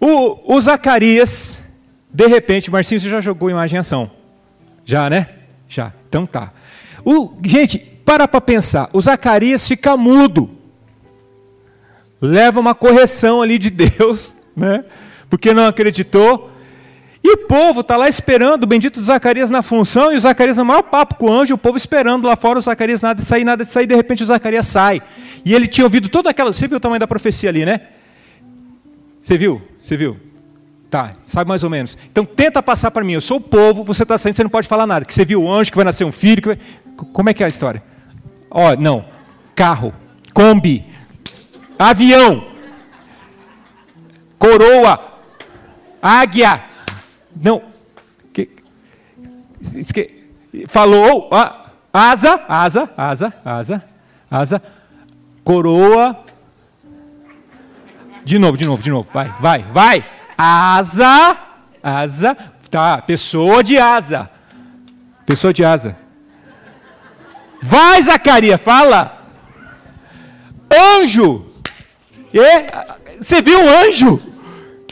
O, 0.00 0.54
o 0.54 0.60
Zacarias, 0.60 1.62
de 2.12 2.26
repente, 2.26 2.70
Marcinho, 2.70 3.00
você 3.00 3.08
já 3.08 3.20
jogou 3.20 3.50
imagem 3.50 3.76
em 3.76 3.80
ação? 3.80 4.10
Já, 4.84 5.08
né? 5.10 5.28
Já. 5.68 5.92
Então 6.08 6.26
tá. 6.26 6.52
O, 7.04 7.36
gente, 7.44 7.93
para 8.04 8.28
para 8.28 8.40
pensar, 8.40 8.90
o 8.92 9.00
Zacarias 9.00 9.66
fica 9.66 9.96
mudo. 9.96 10.50
Leva 12.20 12.60
uma 12.60 12.74
correção 12.74 13.42
ali 13.42 13.58
de 13.58 13.70
Deus, 13.70 14.36
né? 14.54 14.84
Porque 15.28 15.52
não 15.52 15.66
acreditou. 15.66 16.50
E 17.22 17.30
o 17.32 17.38
povo 17.46 17.80
está 17.80 17.96
lá 17.96 18.06
esperando 18.06 18.64
o 18.64 18.66
bendito 18.66 19.02
Zacarias 19.02 19.48
na 19.48 19.62
função, 19.62 20.12
e 20.12 20.16
o 20.16 20.20
Zacarias 20.20 20.58
no 20.58 20.64
maior 20.64 20.82
papo 20.82 21.14
com 21.14 21.26
o 21.26 21.32
anjo, 21.32 21.54
o 21.54 21.58
povo 21.58 21.78
esperando 21.78 22.28
lá 22.28 22.36
fora, 22.36 22.58
o 22.58 22.62
Zacarias 22.62 23.00
nada 23.00 23.20
de 23.20 23.26
sair, 23.26 23.44
nada 23.44 23.64
de 23.64 23.70
sair, 23.70 23.86
de 23.86 23.94
repente 23.94 24.22
o 24.22 24.26
Zacarias 24.26 24.66
sai. 24.66 25.00
E 25.42 25.54
ele 25.54 25.66
tinha 25.66 25.86
ouvido 25.86 26.10
toda 26.10 26.28
aquela. 26.28 26.52
Você 26.52 26.68
viu 26.68 26.76
o 26.76 26.80
tamanho 26.80 27.00
da 27.00 27.06
profecia 27.06 27.48
ali, 27.48 27.64
né? 27.64 27.80
Você 29.22 29.38
viu? 29.38 29.62
Você 29.80 29.96
viu? 29.96 30.18
Tá, 30.90 31.14
sabe 31.22 31.48
mais 31.48 31.64
ou 31.64 31.70
menos. 31.70 31.96
Então 32.12 32.26
tenta 32.26 32.62
passar 32.62 32.90
para 32.90 33.02
mim. 33.02 33.14
Eu 33.14 33.22
sou 33.22 33.38
o 33.38 33.40
povo, 33.40 33.82
você 33.82 34.02
está 34.02 34.18
saindo, 34.18 34.36
você 34.36 34.42
não 34.42 34.50
pode 34.50 34.68
falar 34.68 34.86
nada. 34.86 35.06
Que 35.06 35.14
você 35.14 35.24
viu 35.24 35.42
o 35.42 35.50
anjo, 35.50 35.70
que 35.70 35.76
vai 35.76 35.84
nascer 35.84 36.04
um 36.04 36.12
filho. 36.12 36.42
Vai... 36.44 36.58
Como 36.94 37.30
é 37.30 37.34
que 37.34 37.42
é 37.42 37.46
a 37.46 37.48
história? 37.48 37.82
Ó, 38.54 38.76
não. 38.76 39.04
Carro, 39.56 39.92
Kombi, 40.32 40.84
avião, 41.78 42.46
coroa, 44.38 45.20
águia. 46.00 46.62
Não. 47.34 47.62
Que, 48.32 48.48
que, 49.92 50.66
falou, 50.68 51.28
ah, 51.32 51.70
asa, 51.92 52.44
asa, 52.48 52.90
asa, 52.96 53.34
asa, 53.44 53.84
asa, 54.30 54.62
coroa. 55.42 56.24
De 58.24 58.38
novo, 58.38 58.56
de 58.56 58.66
novo, 58.66 58.82
de 58.82 58.90
novo. 58.90 59.08
Vai, 59.12 59.28
vai, 59.40 59.62
vai. 59.72 60.04
Asa, 60.38 61.36
asa, 61.82 62.36
tá. 62.70 63.02
Pessoa 63.02 63.62
de 63.62 63.78
asa. 63.78 64.30
Pessoa 65.26 65.52
de 65.52 65.64
asa. 65.64 66.03
Vai, 67.66 68.02
Zacarias, 68.02 68.60
fala. 68.60 69.26
Anjo. 70.70 71.46
E, 72.30 72.38
você 73.18 73.40
viu 73.40 73.58
um 73.58 73.68
anjo? 73.68 74.20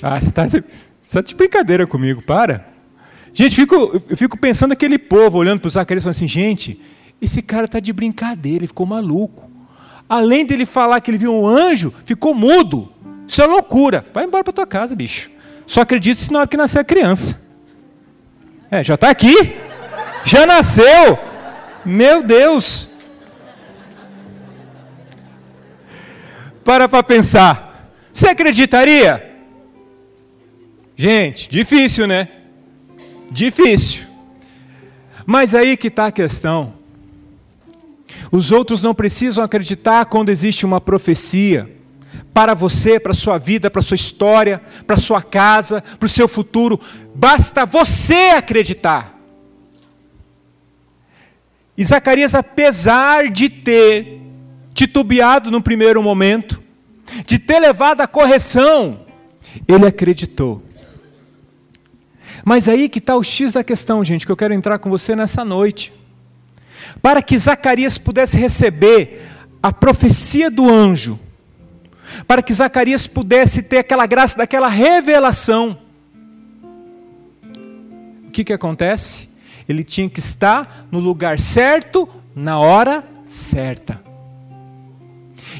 Ah, 0.02 0.18
você 0.18 0.30
está 0.30 0.48
tá 0.48 1.20
de 1.20 1.34
brincadeira 1.34 1.86
comigo, 1.86 2.22
para. 2.22 2.66
Gente, 3.34 3.56
fico, 3.56 4.02
eu 4.08 4.16
fico 4.16 4.38
pensando 4.38 4.72
aquele 4.72 4.98
povo 4.98 5.36
olhando 5.36 5.60
para 5.60 5.68
o 5.68 5.70
Zacarias 5.70 6.02
e 6.02 6.04
falando 6.04 6.16
assim, 6.16 6.26
gente, 6.28 6.80
esse 7.20 7.42
cara 7.42 7.66
está 7.66 7.78
de 7.78 7.92
brincadeira, 7.92 8.60
ele 8.60 8.68
ficou 8.68 8.86
maluco. 8.86 9.50
Além 10.08 10.46
dele 10.46 10.64
falar 10.64 10.98
que 11.02 11.10
ele 11.10 11.18
viu 11.18 11.34
um 11.34 11.46
anjo, 11.46 11.92
ficou 12.06 12.34
mudo. 12.34 12.90
Isso 13.28 13.42
é 13.42 13.46
loucura. 13.46 14.02
Vai 14.14 14.24
embora 14.24 14.42
para 14.42 14.52
tua 14.52 14.66
casa, 14.66 14.96
bicho. 14.96 15.30
Só 15.66 15.82
acredita 15.82 16.22
se 16.22 16.32
na 16.32 16.38
hora 16.38 16.48
que 16.48 16.56
nascer 16.56 16.78
a 16.78 16.84
criança. 16.84 17.38
É, 18.70 18.82
já 18.82 18.94
está 18.94 19.10
aqui. 19.10 19.54
Já 20.24 20.46
nasceu. 20.46 21.31
Meu 21.84 22.22
Deus! 22.22 22.88
Para 26.64 26.88
para 26.88 27.02
pensar. 27.02 27.92
Você 28.12 28.28
acreditaria? 28.28 29.30
Gente, 30.96 31.48
difícil, 31.48 32.06
né? 32.06 32.28
Difícil. 33.30 34.06
Mas 35.26 35.54
aí 35.54 35.76
que 35.76 35.88
está 35.88 36.06
a 36.06 36.12
questão. 36.12 36.74
Os 38.30 38.52
outros 38.52 38.82
não 38.82 38.94
precisam 38.94 39.42
acreditar 39.42 40.04
quando 40.06 40.28
existe 40.28 40.64
uma 40.64 40.80
profecia 40.80 41.76
para 42.32 42.54
você, 42.54 42.98
para 42.98 43.14
sua 43.14 43.38
vida, 43.38 43.70
para 43.70 43.82
sua 43.82 43.94
história, 43.94 44.60
para 44.86 44.96
sua 44.96 45.22
casa, 45.22 45.82
para 45.98 46.06
o 46.06 46.08
seu 46.08 46.28
futuro. 46.28 46.80
Basta 47.14 47.66
você 47.66 48.30
acreditar. 48.36 49.11
E 51.82 51.84
Zacarias, 51.84 52.32
apesar 52.32 53.28
de 53.28 53.48
ter 53.48 54.20
titubeado 54.72 55.50
no 55.50 55.60
primeiro 55.60 56.00
momento, 56.00 56.62
de 57.26 57.40
ter 57.40 57.58
levado 57.58 58.00
a 58.02 58.06
correção, 58.06 59.04
ele 59.66 59.84
acreditou. 59.84 60.62
Mas 62.44 62.68
aí 62.68 62.88
que 62.88 63.00
está 63.00 63.16
o 63.16 63.24
X 63.24 63.52
da 63.52 63.64
questão, 63.64 64.04
gente, 64.04 64.24
que 64.24 64.30
eu 64.30 64.36
quero 64.36 64.54
entrar 64.54 64.78
com 64.78 64.88
você 64.88 65.16
nessa 65.16 65.44
noite. 65.44 65.92
Para 67.02 67.20
que 67.20 67.36
Zacarias 67.36 67.98
pudesse 67.98 68.36
receber 68.36 69.20
a 69.60 69.72
profecia 69.72 70.48
do 70.48 70.70
anjo, 70.70 71.18
para 72.28 72.42
que 72.42 72.54
Zacarias 72.54 73.08
pudesse 73.08 73.60
ter 73.60 73.78
aquela 73.78 74.06
graça 74.06 74.38
daquela 74.38 74.68
revelação, 74.68 75.76
o 78.28 78.30
que, 78.30 78.44
que 78.44 78.52
acontece? 78.52 79.31
Ele 79.68 79.84
tinha 79.84 80.08
que 80.08 80.20
estar 80.20 80.86
no 80.90 80.98
lugar 80.98 81.38
certo, 81.38 82.08
na 82.34 82.58
hora 82.58 83.04
certa. 83.26 84.02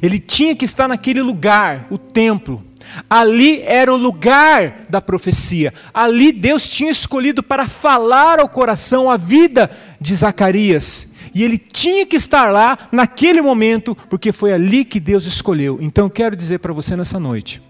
Ele 0.00 0.18
tinha 0.18 0.54
que 0.54 0.64
estar 0.64 0.88
naquele 0.88 1.22
lugar, 1.22 1.86
o 1.90 1.98
templo. 1.98 2.64
Ali 3.08 3.62
era 3.62 3.92
o 3.92 3.96
lugar 3.96 4.86
da 4.88 5.00
profecia. 5.00 5.72
Ali 5.94 6.32
Deus 6.32 6.68
tinha 6.68 6.90
escolhido 6.90 7.42
para 7.42 7.68
falar 7.68 8.38
ao 8.38 8.48
coração 8.48 9.10
a 9.10 9.16
vida 9.16 9.70
de 10.00 10.14
Zacarias. 10.14 11.08
E 11.34 11.42
ele 11.42 11.56
tinha 11.56 12.04
que 12.04 12.16
estar 12.16 12.50
lá 12.50 12.76
naquele 12.90 13.40
momento, 13.40 13.94
porque 14.10 14.32
foi 14.32 14.52
ali 14.52 14.84
que 14.84 15.00
Deus 15.00 15.24
escolheu. 15.24 15.78
Então 15.80 16.10
quero 16.10 16.36
dizer 16.36 16.58
para 16.58 16.72
você 16.72 16.94
nessa 16.94 17.18
noite: 17.18 17.62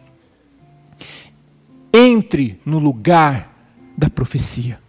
entre 1.92 2.60
no 2.64 2.78
lugar 2.78 3.52
da 3.96 4.10
profecia. 4.10 4.81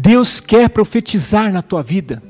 Deus 0.00 0.38
quer 0.38 0.68
profetizar 0.68 1.52
na 1.52 1.60
tua 1.60 1.82
vida. 1.82 2.22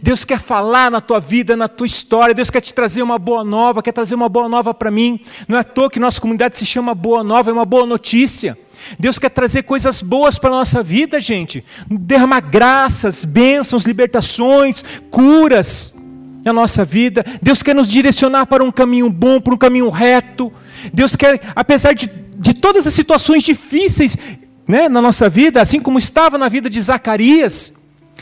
Deus 0.00 0.24
quer 0.24 0.38
falar 0.38 0.88
na 0.88 1.00
tua 1.00 1.18
vida, 1.18 1.56
na 1.56 1.66
tua 1.66 1.84
história. 1.84 2.32
Deus 2.32 2.48
quer 2.48 2.60
te 2.60 2.72
trazer 2.72 3.02
uma 3.02 3.18
boa 3.18 3.42
nova, 3.42 3.82
quer 3.82 3.90
trazer 3.90 4.14
uma 4.14 4.28
boa 4.28 4.48
nova 4.48 4.72
para 4.72 4.88
mim. 4.88 5.18
Não 5.48 5.56
é 5.56 5.62
à 5.62 5.64
toa 5.64 5.90
que 5.90 5.98
nossa 5.98 6.20
comunidade 6.20 6.56
se 6.56 6.64
chama 6.64 6.94
Boa 6.94 7.24
Nova, 7.24 7.50
é 7.50 7.52
uma 7.52 7.64
boa 7.64 7.84
notícia. 7.84 8.56
Deus 9.00 9.18
quer 9.18 9.30
trazer 9.30 9.64
coisas 9.64 10.00
boas 10.00 10.38
para 10.38 10.50
a 10.50 10.52
nossa 10.52 10.80
vida, 10.80 11.20
gente. 11.20 11.64
Derramar 11.90 12.40
graças, 12.40 13.24
bênçãos, 13.24 13.82
libertações, 13.82 14.84
curas 15.10 15.96
na 16.44 16.52
nossa 16.52 16.84
vida. 16.84 17.24
Deus 17.42 17.64
quer 17.64 17.74
nos 17.74 17.90
direcionar 17.90 18.46
para 18.46 18.62
um 18.62 18.70
caminho 18.70 19.10
bom, 19.10 19.40
para 19.40 19.54
um 19.54 19.58
caminho 19.58 19.88
reto. 19.88 20.52
Deus 20.94 21.16
quer, 21.16 21.40
apesar 21.56 21.94
de, 21.94 22.08
de 22.36 22.54
todas 22.54 22.86
as 22.86 22.94
situações 22.94 23.42
difíceis 23.42 24.16
né, 24.68 24.86
na 24.88 25.00
nossa 25.00 25.30
vida, 25.30 25.62
assim 25.62 25.80
como 25.80 25.98
estava 25.98 26.36
na 26.36 26.48
vida 26.48 26.68
de 26.68 26.78
Zacarias, 26.78 27.72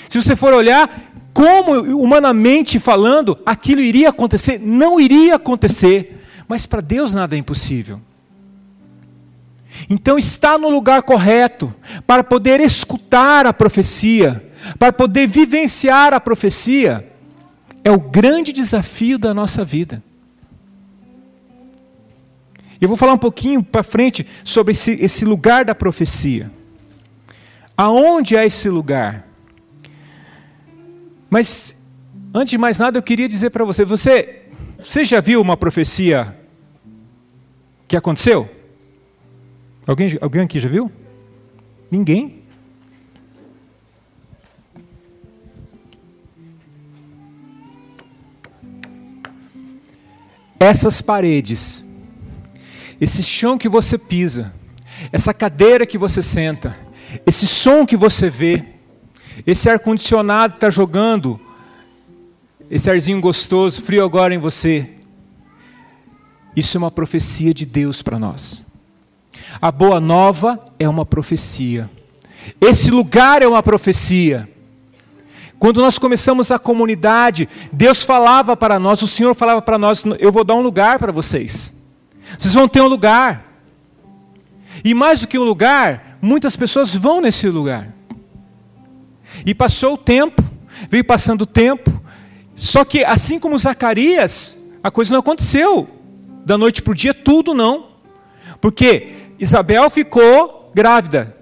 se 0.09 0.23
você 0.23 0.37
for 0.37 0.55
olhar, 0.55 0.89
como 1.35 1.73
humanamente 2.01 2.79
falando, 2.79 3.37
aquilo 3.45 3.81
iria 3.81 4.11
acontecer, 4.11 4.61
não 4.61 5.01
iria 5.01 5.35
acontecer, 5.35 6.25
mas 6.47 6.65
para 6.65 6.81
Deus 6.81 7.13
nada 7.13 7.35
é 7.35 7.39
impossível. 7.39 8.01
Então, 9.91 10.17
está 10.17 10.57
no 10.57 10.71
lugar 10.71 11.03
correto 11.03 11.75
para 12.07 12.25
poder 12.25 12.61
escutar 12.61 13.45
a 13.45 13.53
profecia, 13.53 14.43
para 14.79 14.93
poder 14.93 15.27
vivenciar 15.27 16.15
a 16.15 16.21
profecia, 16.21 17.07
é 17.85 17.91
o 17.91 18.01
grande 18.01 18.53
desafio 18.53 19.19
da 19.19 19.35
nossa 19.35 19.65
vida. 19.65 20.03
Eu 22.81 22.89
vou 22.89 22.97
falar 22.97 23.15
um 23.15 23.19
pouquinho 23.19 23.63
para 23.63 23.83
frente 23.83 24.27
sobre 24.45 24.73
esse, 24.73 24.93
esse 24.93 25.25
lugar 25.25 25.65
da 25.65 25.75
profecia. 25.75 26.51
Aonde 27.77 28.37
é 28.37 28.45
esse 28.47 28.69
lugar? 28.69 29.27
Mas, 31.29 31.81
antes 32.33 32.51
de 32.51 32.59
mais 32.59 32.79
nada, 32.79 32.99
eu 32.99 33.03
queria 33.03 33.29
dizer 33.29 33.51
para 33.51 33.65
você: 33.65 33.85
você, 33.85 34.45
você 34.79 35.05
já 35.05 35.21
viu 35.21 35.41
uma 35.41 35.57
profecia 35.57 36.37
que 37.89 37.97
aconteceu? 37.97 38.49
Alguém, 39.87 40.19
alguém 40.21 40.43
aqui 40.43 40.59
já 40.59 40.69
viu? 40.69 40.91
Ninguém? 41.91 42.43
Essas 50.59 51.03
paredes, 51.03 51.85
esse 53.01 53.23
chão 53.23 53.59
que 53.59 53.69
você 53.69 53.99
pisa, 53.99 54.55
essa 55.13 55.35
cadeira 55.35 55.87
que 55.87 55.99
você 55.99 56.23
senta, 56.23 56.77
esse 57.27 57.47
som 57.47 57.85
que 57.87 57.97
você 57.97 58.31
vê, 58.31 58.65
esse 59.47 59.69
ar-condicionado 59.69 60.55
está 60.55 60.71
jogando, 60.71 61.39
esse 62.71 62.91
arzinho 62.91 63.21
gostoso, 63.21 63.83
frio 63.83 64.05
agora 64.05 64.35
em 64.35 64.39
você, 64.39 64.91
isso 66.57 66.77
é 66.77 66.79
uma 66.79 66.91
profecia 66.91 67.53
de 67.53 67.67
Deus 67.67 68.01
para 68.01 68.19
nós. 68.19 68.65
A 69.61 69.71
boa 69.71 70.01
nova 70.01 70.59
é 70.79 70.89
uma 70.89 71.05
profecia. 71.05 71.91
Esse 72.59 72.91
lugar 72.91 73.43
é 73.43 73.47
uma 73.47 73.63
profecia. 73.63 74.49
Quando 75.59 75.81
nós 75.83 75.99
começamos 75.99 76.51
a 76.51 76.59
comunidade, 76.59 77.49
Deus 77.71 78.03
falava 78.03 78.57
para 78.57 78.79
nós, 78.79 79.03
o 79.03 79.07
Senhor 79.07 79.35
falava 79.35 79.61
para 79.61 79.79
nós: 79.79 80.05
Eu 80.19 80.33
vou 80.33 80.45
dar 80.45 80.55
um 80.55 80.61
lugar 80.61 80.99
para 80.99 81.13
vocês. 81.13 81.76
Vocês 82.39 82.55
vão 82.55 82.69
ter 82.69 82.81
um 82.81 82.89
lugar. 82.89 83.45
E 84.85 84.95
mais 84.95 85.21
do 85.21 85.29
que 85.29 85.39
um 85.39 85.45
lugar, 85.45 86.19
muitas 86.21 86.57
pessoas 86.57 86.95
vão 86.95 87.21
nesse 87.21 87.49
lugar. 87.49 87.89
E 89.45 89.55
passou 89.55 89.95
o 89.95 89.99
tempo, 89.99 90.43
veio 90.91 91.05
passando 91.05 91.43
o 91.43 91.47
tempo, 91.47 92.03
só 92.55 92.85
que 92.85 93.05
assim 93.05 93.39
como 93.39 93.59
Zacarias, 93.59 94.65
a 94.83 94.91
coisa 94.91 95.13
não 95.13 95.21
aconteceu 95.21 95.89
da 96.45 96.57
noite 96.57 96.83
para 96.83 96.93
o 96.93 96.95
dia, 96.95 97.13
tudo 97.13 97.55
não. 97.55 97.89
Porque 98.61 99.15
Isabel 99.39 99.91
ficou 99.91 100.71
grávida. 100.75 101.37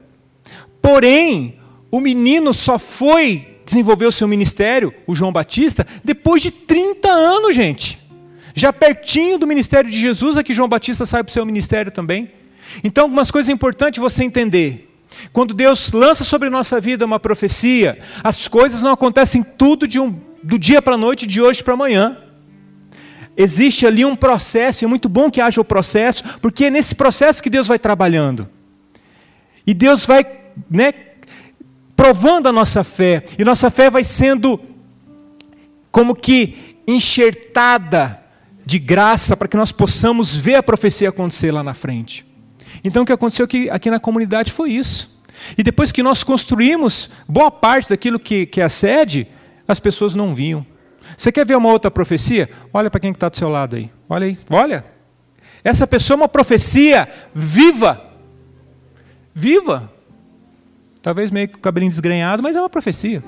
Porém, 0.81 1.59
o 1.91 2.01
menino 2.01 2.53
só 2.53 2.79
foi 2.79 3.61
desenvolver 3.65 4.07
o 4.07 4.13
seu 4.13 4.29
ministério, 4.29 4.93
o 5.07 5.15
João 5.15 5.33
Batista, 5.33 5.87
depois 6.03 6.43
de 6.43 6.51
30 6.51 7.09
anos, 7.09 7.55
gente. 7.55 8.04
Já 8.55 8.73
pertinho 8.73 9.37
do 9.37 9.49
ministério 9.49 9.91
de 9.91 9.99
Jesus, 9.99 10.37
é 10.37 10.43
que 10.43 10.55
João 10.55 10.69
Batista 10.69 11.05
sai 11.05 11.25
para 11.25 11.31
o 11.31 11.35
seu 11.35 11.45
ministério 11.45 11.91
também. 11.91 12.31
Então, 12.85 13.05
algumas 13.05 13.31
coisas 13.31 13.49
importantes 13.49 13.99
você 13.99 14.23
entender. 14.23 14.89
Quando 15.33 15.53
Deus 15.53 15.91
lança 15.91 16.23
sobre 16.23 16.49
nossa 16.49 16.81
vida 16.81 17.05
uma 17.05 17.19
profecia, 17.19 17.99
as 18.23 18.47
coisas 18.47 18.81
não 18.81 18.93
acontecem 18.93 19.43
tudo 19.43 19.87
um, 20.01 20.15
do 20.43 20.57
dia 20.57 20.81
para 20.81 20.95
a 20.95 20.99
noite, 20.99 21.27
de 21.27 21.43
hoje 21.43 21.65
para 21.65 21.75
amanhã. 21.75 22.17
Existe 23.37 23.85
ali 23.85 24.05
um 24.05 24.15
processo, 24.15 24.85
é 24.85 24.89
muito 24.89 25.09
bom 25.09 25.29
que 25.29 25.41
haja 25.41 25.61
o 25.61 25.65
processo, 25.65 26.23
porque 26.41 26.67
é 26.67 26.71
nesse 26.71 26.95
processo 26.95 27.43
que 27.43 27.51
Deus 27.51 27.67
vai 27.67 27.79
trabalhando. 27.79 28.49
E 29.67 29.75
Deus 29.75 30.05
vai 30.05 30.25
né, 30.71 30.93
provando 31.97 32.49
a 32.49 32.53
nossa 32.53 32.85
fé, 32.85 33.25
e 33.37 33.45
nossa 33.45 33.69
fé 33.69 33.91
vai 33.91 34.05
sendo 34.05 34.61
como 35.91 36.15
que 36.15 36.77
enxertada 36.87 38.24
de 38.65 38.79
graça 38.79 39.37
para 39.37 39.49
que 39.49 39.57
nós 39.57 39.73
possamos 39.73 40.35
ver 40.35 40.55
a 40.55 40.63
profecia 40.63 41.09
acontecer 41.09 41.53
lá 41.53 41.63
na 41.63 41.75
frente. 41.75 42.25
Então 42.83 43.03
o 43.03 43.07
que 43.07 43.13
aconteceu 43.13 43.45
aqui, 43.45 43.69
aqui 43.71 43.91
na 43.91 44.01
comunidade 44.01 44.51
foi 44.53 44.71
isso. 44.71 45.21
E 45.59 45.63
depois 45.63 45.93
que 45.93 46.03
nós 46.03 46.23
construímos 46.23 47.11
boa 47.29 47.51
parte 47.51 47.91
daquilo 47.91 48.19
que, 48.19 48.47
que 48.47 48.61
é 48.61 48.65
a 48.65 48.69
sede, 48.69 49.27
as 49.67 49.79
pessoas 49.79 50.15
não 50.15 50.35
vinham. 50.35 50.65
Você 51.17 51.31
quer 51.31 51.47
ver 51.47 51.57
uma 51.57 51.71
outra 51.71 51.91
profecia? 51.91 52.49
Olha 52.73 52.91
para 52.91 53.01
quem 53.01 53.11
está 53.11 53.29
do 53.29 53.37
seu 53.37 53.49
lado 53.49 53.77
aí. 53.77 53.91
Olha 54.09 54.27
aí, 54.27 54.39
olha. 54.51 54.85
Essa 55.63 55.87
pessoa 55.87 56.17
é 56.17 56.21
uma 56.23 56.29
profecia 56.29 57.09
viva. 57.35 58.03
Viva. 59.35 59.93
Talvez 61.03 61.31
meio 61.31 61.49
com 61.49 61.59
o 61.59 61.61
cabelinho 61.61 61.91
desgrenhado, 61.91 62.43
mas 62.43 62.57
é 62.57 62.61
uma 62.61 62.71
profecia. 62.71 63.23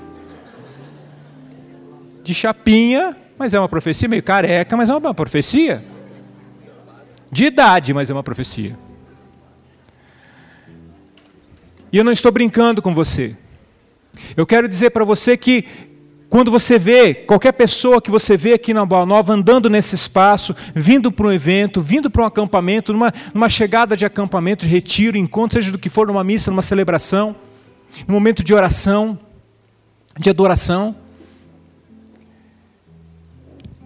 De 2.23 2.33
chapinha, 2.33 3.15
mas 3.37 3.53
é 3.53 3.59
uma 3.59 3.69
profecia. 3.69 4.07
Meio 4.07 4.23
careca, 4.23 4.75
mas 4.75 4.89
é 4.89 4.95
uma 4.95 5.13
profecia. 5.13 5.83
De 7.31 7.45
idade, 7.45 7.93
mas 7.93 8.09
é 8.09 8.13
uma 8.13 8.23
profecia. 8.23 8.77
E 11.91 11.97
eu 11.97 12.03
não 12.03 12.11
estou 12.11 12.31
brincando 12.31 12.81
com 12.81 12.93
você. 12.93 13.35
Eu 14.35 14.45
quero 14.45 14.67
dizer 14.67 14.89
para 14.89 15.05
você 15.05 15.37
que 15.37 15.65
quando 16.29 16.51
você 16.51 16.77
vê 16.77 17.13
qualquer 17.13 17.53
pessoa 17.53 18.01
que 18.01 18.11
você 18.11 18.35
vê 18.35 18.53
aqui 18.53 18.73
na 18.73 18.85
Boa 18.85 19.05
Nova 19.05 19.33
andando 19.33 19.69
nesse 19.69 19.95
espaço, 19.95 20.53
vindo 20.75 21.09
para 21.09 21.27
um 21.27 21.31
evento, 21.31 21.81
vindo 21.81 22.09
para 22.09 22.23
um 22.23 22.25
acampamento, 22.25 22.91
numa, 22.91 23.13
numa 23.33 23.47
chegada 23.47 23.95
de 23.95 24.05
acampamento, 24.05 24.65
de 24.65 24.69
retiro, 24.69 25.15
encontro, 25.15 25.57
seja 25.57 25.71
do 25.71 25.77
que 25.77 25.89
for, 25.89 26.07
numa 26.07 26.23
missa, 26.25 26.51
numa 26.51 26.61
celebração, 26.61 27.35
num 28.05 28.13
momento 28.13 28.43
de 28.43 28.53
oração, 28.53 29.17
de 30.19 30.29
adoração, 30.29 30.95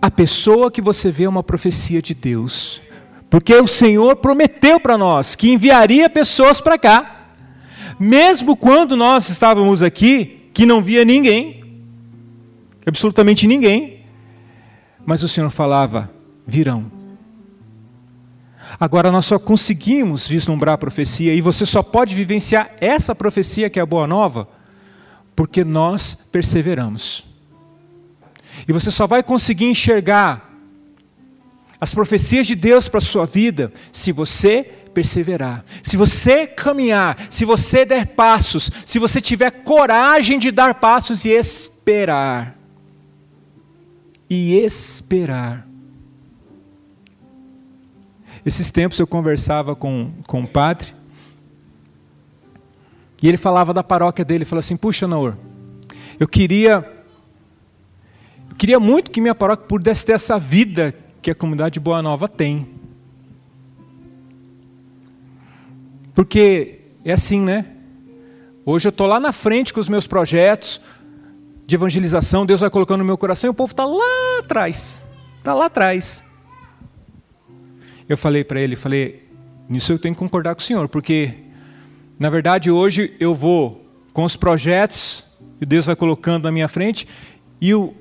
a 0.01 0.09
pessoa 0.09 0.71
que 0.71 0.81
você 0.81 1.11
vê 1.11 1.25
é 1.25 1.29
uma 1.29 1.43
profecia 1.43 2.01
de 2.01 2.13
Deus. 2.13 2.81
Porque 3.29 3.53
o 3.55 3.67
Senhor 3.67 4.15
prometeu 4.17 4.79
para 4.79 4.97
nós 4.97 5.35
que 5.35 5.51
enviaria 5.51 6.09
pessoas 6.09 6.59
para 6.59 6.77
cá. 6.77 7.27
Mesmo 7.99 8.57
quando 8.57 8.97
nós 8.97 9.29
estávamos 9.29 9.83
aqui, 9.83 10.49
que 10.53 10.65
não 10.65 10.81
via 10.81 11.05
ninguém, 11.05 11.63
absolutamente 12.85 13.47
ninguém. 13.47 14.03
Mas 15.05 15.23
o 15.23 15.29
Senhor 15.29 15.49
falava: 15.49 16.09
virão. 16.45 16.91
Agora 18.79 19.11
nós 19.11 19.25
só 19.25 19.37
conseguimos 19.37 20.27
vislumbrar 20.27 20.75
a 20.75 20.77
profecia 20.77 21.33
e 21.33 21.41
você 21.41 21.65
só 21.65 21.83
pode 21.83 22.15
vivenciar 22.15 22.71
essa 22.81 23.13
profecia 23.13 23.69
que 23.69 23.77
é 23.77 23.81
a 23.81 23.85
boa 23.85 24.07
nova 24.07 24.47
porque 25.35 25.63
nós 25.63 26.13
perseveramos. 26.13 27.30
E 28.67 28.73
você 28.73 28.91
só 28.91 29.07
vai 29.07 29.23
conseguir 29.23 29.65
enxergar 29.65 30.49
as 31.79 31.93
profecias 31.93 32.45
de 32.45 32.55
Deus 32.55 32.87
para 32.87 32.99
a 32.99 33.01
sua 33.01 33.25
vida 33.25 33.73
se 33.91 34.11
você 34.11 34.63
perseverar, 34.93 35.65
se 35.81 35.97
você 35.97 36.45
caminhar, 36.45 37.17
se 37.29 37.45
você 37.45 37.85
der 37.85 38.07
passos, 38.07 38.69
se 38.85 38.99
você 38.99 39.19
tiver 39.19 39.49
coragem 39.63 40.37
de 40.37 40.51
dar 40.51 40.75
passos 40.75 41.25
e 41.25 41.29
esperar. 41.29 42.57
E 44.29 44.55
esperar. 44.57 45.67
Esses 48.45 48.71
tempos 48.71 48.99
eu 48.99 49.07
conversava 49.07 49.75
com, 49.75 50.11
com 50.25 50.41
um 50.41 50.45
padre, 50.45 50.93
e 53.21 53.27
ele 53.27 53.37
falava 53.37 53.73
da 53.73 53.83
paróquia 53.83 54.25
dele, 54.25 54.45
falou 54.45 54.61
assim: 54.61 54.75
Puxa, 54.75 55.07
Naor, 55.07 55.37
eu 56.19 56.27
queria, 56.27 57.00
queria 58.61 58.79
muito 58.79 59.09
que 59.09 59.19
minha 59.19 59.33
paróquia 59.33 59.65
pudesse 59.65 60.05
ter 60.05 60.11
essa 60.11 60.37
vida 60.37 60.93
que 61.19 61.31
a 61.31 61.33
comunidade 61.33 61.79
Boa 61.79 61.99
Nova 61.99 62.27
tem. 62.27 62.67
Porque 66.13 66.81
é 67.03 67.11
assim, 67.11 67.41
né? 67.41 67.65
Hoje 68.63 68.87
eu 68.87 68.91
estou 68.91 69.07
lá 69.07 69.19
na 69.19 69.33
frente 69.33 69.73
com 69.73 69.79
os 69.79 69.89
meus 69.89 70.05
projetos 70.05 70.79
de 71.65 71.73
evangelização, 71.73 72.45
Deus 72.45 72.61
vai 72.61 72.69
colocando 72.69 72.99
no 72.99 73.05
meu 73.05 73.17
coração 73.17 73.47
e 73.47 73.49
o 73.49 73.53
povo 73.53 73.71
está 73.71 73.83
lá 73.83 74.37
atrás. 74.37 75.01
Está 75.39 75.55
lá 75.55 75.65
atrás. 75.65 76.23
Eu 78.07 78.15
falei 78.15 78.43
para 78.43 78.61
ele, 78.61 78.75
falei, 78.75 79.27
nisso 79.67 79.91
eu 79.91 79.97
tenho 79.97 80.13
que 80.13 80.19
concordar 80.19 80.53
com 80.53 80.61
o 80.61 80.63
senhor, 80.63 80.87
porque 80.87 81.33
na 82.19 82.29
verdade 82.29 82.69
hoje 82.69 83.15
eu 83.19 83.33
vou 83.33 83.89
com 84.13 84.23
os 84.23 84.35
projetos 84.35 85.25
que 85.57 85.65
Deus 85.65 85.87
vai 85.87 85.95
colocando 85.95 86.43
na 86.43 86.51
minha 86.51 86.67
frente 86.67 87.07
e 87.59 87.73
o, 87.73 87.95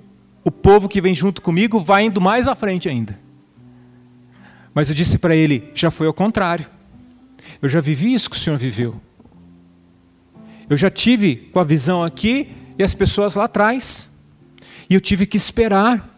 o 0.44 0.50
povo 0.50 0.88
que 0.88 1.00
vem 1.00 1.14
junto 1.14 1.42
comigo 1.42 1.80
vai 1.80 2.04
indo 2.04 2.20
mais 2.20 2.48
à 2.48 2.54
frente 2.54 2.88
ainda. 2.88 3.18
Mas 4.74 4.88
eu 4.88 4.94
disse 4.94 5.18
para 5.18 5.34
ele, 5.34 5.70
já 5.74 5.90
foi 5.90 6.06
ao 6.06 6.14
contrário. 6.14 6.66
Eu 7.60 7.68
já 7.68 7.80
vivi 7.80 8.14
isso 8.14 8.30
que 8.30 8.36
o 8.36 8.38
senhor 8.38 8.58
viveu. 8.58 9.00
Eu 10.68 10.76
já 10.76 10.88
tive 10.88 11.36
com 11.52 11.58
a 11.58 11.64
visão 11.64 12.02
aqui 12.02 12.52
e 12.78 12.82
as 12.82 12.94
pessoas 12.94 13.34
lá 13.34 13.44
atrás. 13.44 14.08
E 14.88 14.94
eu 14.94 15.00
tive 15.00 15.26
que 15.26 15.36
esperar 15.36 16.08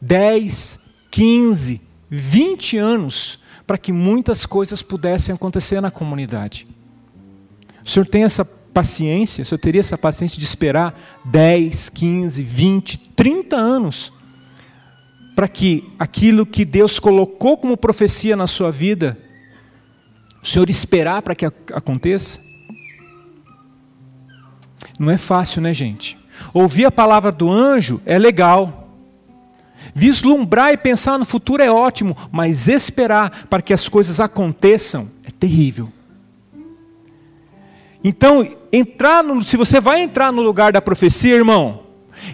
10, 0.00 0.78
15, 1.10 1.80
20 2.10 2.76
anos 2.76 3.40
para 3.66 3.78
que 3.78 3.92
muitas 3.92 4.46
coisas 4.46 4.82
pudessem 4.82 5.34
acontecer 5.34 5.80
na 5.80 5.90
comunidade. 5.90 6.66
O 7.84 7.88
senhor 7.88 8.06
tem 8.06 8.24
essa 8.24 8.44
paciência, 8.76 9.40
o 9.40 9.44
senhor 9.46 9.58
teria 9.58 9.80
essa 9.80 9.96
paciência 9.96 10.38
de 10.38 10.44
esperar 10.44 10.94
10, 11.24 11.88
15, 11.88 12.42
20, 12.42 12.98
30 13.16 13.56
anos 13.56 14.12
para 15.34 15.48
que 15.48 15.90
aquilo 15.98 16.44
que 16.44 16.62
Deus 16.62 16.98
colocou 16.98 17.56
como 17.56 17.74
profecia 17.74 18.36
na 18.36 18.46
sua 18.46 18.70
vida, 18.70 19.18
o 20.42 20.46
senhor 20.46 20.68
esperar 20.68 21.22
para 21.22 21.34
que 21.34 21.46
aconteça? 21.46 22.38
Não 24.98 25.10
é 25.10 25.16
fácil, 25.16 25.62
né, 25.62 25.72
gente? 25.72 26.18
Ouvir 26.52 26.84
a 26.84 26.90
palavra 26.90 27.32
do 27.32 27.50
anjo 27.50 27.98
é 28.04 28.18
legal. 28.18 28.90
Vislumbrar 29.94 30.74
e 30.74 30.76
pensar 30.76 31.18
no 31.18 31.24
futuro 31.24 31.62
é 31.62 31.70
ótimo, 31.70 32.14
mas 32.30 32.68
esperar 32.68 33.46
para 33.48 33.62
que 33.62 33.72
as 33.72 33.88
coisas 33.88 34.20
aconteçam 34.20 35.10
é 35.24 35.30
terrível. 35.30 35.90
Então, 38.08 38.48
entrar 38.72 39.24
no, 39.24 39.42
se 39.42 39.56
você 39.56 39.80
vai 39.80 40.00
entrar 40.00 40.30
no 40.30 40.40
lugar 40.40 40.72
da 40.72 40.80
profecia, 40.80 41.34
irmão, 41.34 41.82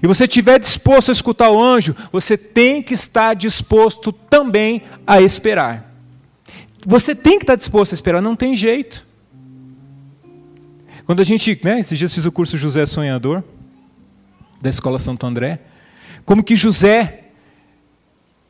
e 0.02 0.06
você 0.06 0.24
estiver 0.24 0.60
disposto 0.60 1.08
a 1.08 1.12
escutar 1.12 1.48
o 1.48 1.58
anjo, 1.58 1.96
você 2.12 2.36
tem 2.36 2.82
que 2.82 2.92
estar 2.92 3.32
disposto 3.32 4.12
também 4.12 4.82
a 5.06 5.22
esperar. 5.22 5.90
Você 6.84 7.14
tem 7.14 7.38
que 7.38 7.44
estar 7.44 7.56
disposto 7.56 7.92
a 7.92 7.94
esperar, 7.94 8.20
não 8.20 8.36
tem 8.36 8.54
jeito. 8.54 9.06
Quando 11.06 11.20
a 11.20 11.24
gente, 11.24 11.58
né, 11.64 11.80
esses 11.80 11.98
dias 11.98 12.14
fiz 12.14 12.26
o 12.26 12.30
curso 12.30 12.58
José 12.58 12.84
Sonhador, 12.84 13.42
da 14.60 14.68
Escola 14.68 14.98
Santo 14.98 15.26
André, 15.26 15.58
como 16.26 16.44
que 16.44 16.54
José 16.54 17.28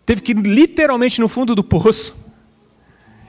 teve 0.04 0.22
que 0.22 0.34
literalmente 0.34 1.20
no 1.20 1.28
fundo 1.28 1.54
do 1.54 1.62
poço 1.62 2.16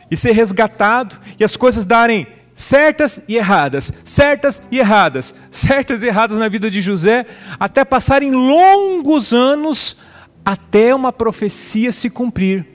e 0.09 0.17
ser 0.17 0.31
resgatado 0.31 1.15
e 1.39 1.43
as 1.43 1.55
coisas 1.55 1.85
darem 1.85 2.25
certas 2.53 3.21
e 3.27 3.35
erradas, 3.35 3.91
certas 4.03 4.61
e 4.71 4.77
erradas, 4.77 5.33
certas 5.49 6.03
e 6.03 6.07
erradas 6.07 6.37
na 6.37 6.47
vida 6.47 6.69
de 6.69 6.81
José, 6.81 7.25
até 7.59 7.83
passarem 7.83 8.31
longos 8.31 9.33
anos 9.33 9.97
até 10.45 10.93
uma 10.93 11.11
profecia 11.11 11.91
se 11.91 12.09
cumprir, 12.09 12.67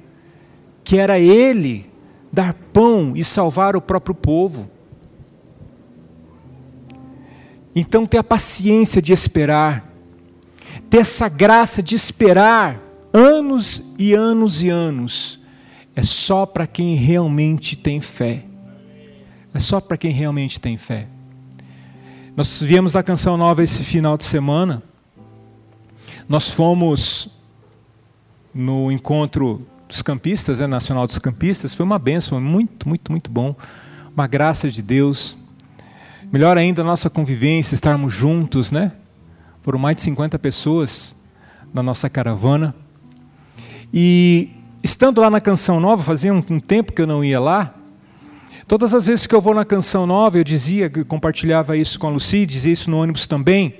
que 0.82 0.96
era 0.96 1.18
ele 1.18 1.88
dar 2.32 2.54
pão 2.72 3.12
e 3.14 3.22
salvar 3.22 3.76
o 3.76 3.80
próprio 3.80 4.14
povo. 4.14 4.70
Então, 7.74 8.06
ter 8.06 8.18
a 8.18 8.24
paciência 8.24 9.00
de 9.00 9.12
esperar, 9.12 9.92
ter 10.90 10.98
essa 10.98 11.28
graça 11.28 11.82
de 11.82 11.94
esperar, 11.94 12.80
anos 13.12 13.94
e 13.98 14.14
anos 14.14 14.62
e 14.64 14.68
anos, 14.68 15.40
é 15.94 16.02
só 16.02 16.46
para 16.46 16.66
quem 16.66 16.96
realmente 16.96 17.76
tem 17.76 18.00
fé. 18.00 18.47
É 19.52 19.58
só 19.58 19.80
para 19.80 19.96
quem 19.96 20.12
realmente 20.12 20.60
tem 20.60 20.76
fé. 20.76 21.08
Nós 22.36 22.62
viemos 22.62 22.92
da 22.92 23.02
Canção 23.02 23.36
Nova 23.36 23.62
esse 23.62 23.82
final 23.82 24.16
de 24.16 24.24
semana. 24.24 24.82
Nós 26.28 26.52
fomos 26.52 27.30
no 28.54 28.92
encontro 28.92 29.66
dos 29.88 30.02
campistas, 30.02 30.60
né, 30.60 30.66
Nacional 30.66 31.06
dos 31.06 31.18
Campistas. 31.18 31.74
Foi 31.74 31.84
uma 31.84 31.98
benção, 31.98 32.40
muito, 32.40 32.88
muito, 32.88 33.10
muito 33.10 33.30
bom. 33.30 33.56
Uma 34.14 34.26
graça 34.26 34.70
de 34.70 34.82
Deus. 34.82 35.38
Melhor 36.30 36.58
ainda 36.58 36.82
a 36.82 36.84
nossa 36.84 37.08
convivência, 37.08 37.74
estarmos 37.74 38.12
juntos, 38.12 38.70
né? 38.70 38.92
Foram 39.62 39.78
mais 39.78 39.96
de 39.96 40.02
50 40.02 40.38
pessoas 40.38 41.16
na 41.72 41.82
nossa 41.82 42.08
caravana. 42.10 42.74
E 43.92 44.50
estando 44.84 45.20
lá 45.20 45.30
na 45.30 45.40
Canção 45.40 45.80
Nova, 45.80 46.02
fazia 46.02 46.32
um, 46.32 46.44
um 46.50 46.60
tempo 46.60 46.92
que 46.92 47.00
eu 47.00 47.06
não 47.06 47.24
ia 47.24 47.40
lá, 47.40 47.74
todas 48.68 48.94
as 48.94 49.06
vezes 49.06 49.26
que 49.26 49.34
eu 49.34 49.40
vou 49.40 49.54
na 49.54 49.64
Canção 49.64 50.06
Nova, 50.06 50.38
eu 50.38 50.44
dizia, 50.44 50.90
compartilhava 51.08 51.76
isso 51.76 51.98
com 51.98 52.06
a 52.06 52.10
Lucy, 52.10 52.44
dizia 52.44 52.72
isso 52.72 52.90
no 52.90 52.98
ônibus 52.98 53.26
também, 53.26 53.74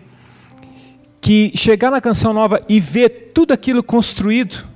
que 1.20 1.52
chegar 1.54 1.90
na 1.90 2.00
Canção 2.00 2.32
Nova 2.32 2.62
e 2.68 2.80
ver 2.80 3.32
tudo 3.34 3.52
aquilo 3.52 3.82
construído, 3.82 4.66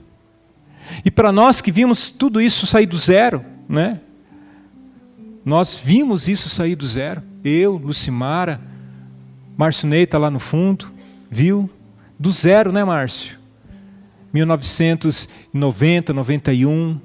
e 1.05 1.11
para 1.11 1.33
nós 1.33 1.63
que 1.63 1.73
vimos 1.73 2.11
tudo 2.11 2.41
isso 2.41 2.67
sair 2.67 2.87
do 2.87 2.99
zero, 2.99 3.43
né? 3.67 4.01
Nós 5.45 5.81
vimos 5.83 6.29
isso 6.29 6.49
sair 6.49 6.77
do 6.77 6.87
zero. 6.87 7.23
Eu, 7.43 7.77
Lucimara, 7.77 8.61
Márcio 9.57 9.89
Ney 9.89 10.03
está 10.03 10.19
lá 10.19 10.31
no 10.31 10.39
fundo, 10.39 10.93
viu? 11.31 11.69
Do 12.19 12.31
zero, 12.31 12.71
né, 12.71 12.85
Márcio? 12.85 13.39
1990, 14.33 16.13
91. 16.13 17.01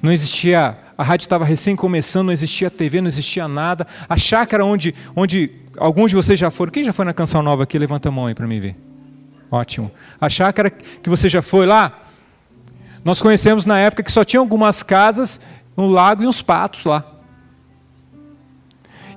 Não 0.00 0.12
existia, 0.12 0.76
a 1.02 1.04
rádio 1.04 1.24
estava 1.24 1.44
recém 1.44 1.74
começando, 1.74 2.26
não 2.26 2.32
existia 2.32 2.70
TV, 2.70 3.00
não 3.00 3.08
existia 3.08 3.48
nada. 3.48 3.84
A 4.08 4.16
chácara 4.16 4.64
onde, 4.64 4.94
onde 5.16 5.50
alguns 5.76 6.12
de 6.12 6.14
vocês 6.14 6.38
já 6.38 6.48
foram. 6.48 6.70
Quem 6.70 6.84
já 6.84 6.92
foi 6.92 7.04
na 7.04 7.12
Canção 7.12 7.42
Nova 7.42 7.64
aqui? 7.64 7.76
Levanta 7.76 8.08
a 8.08 8.12
mão 8.12 8.26
aí 8.26 8.36
para 8.36 8.46
mim 8.46 8.60
ver. 8.60 8.76
Ótimo. 9.50 9.90
A 10.20 10.28
chácara 10.28 10.70
que 10.70 11.10
você 11.10 11.28
já 11.28 11.42
foi 11.42 11.66
lá, 11.66 12.04
nós 13.04 13.20
conhecemos 13.20 13.66
na 13.66 13.80
época 13.80 14.04
que 14.04 14.12
só 14.12 14.22
tinha 14.22 14.38
algumas 14.38 14.84
casas, 14.84 15.40
um 15.76 15.88
lago 15.88 16.22
e 16.22 16.26
uns 16.28 16.40
patos 16.40 16.84
lá. 16.84 17.04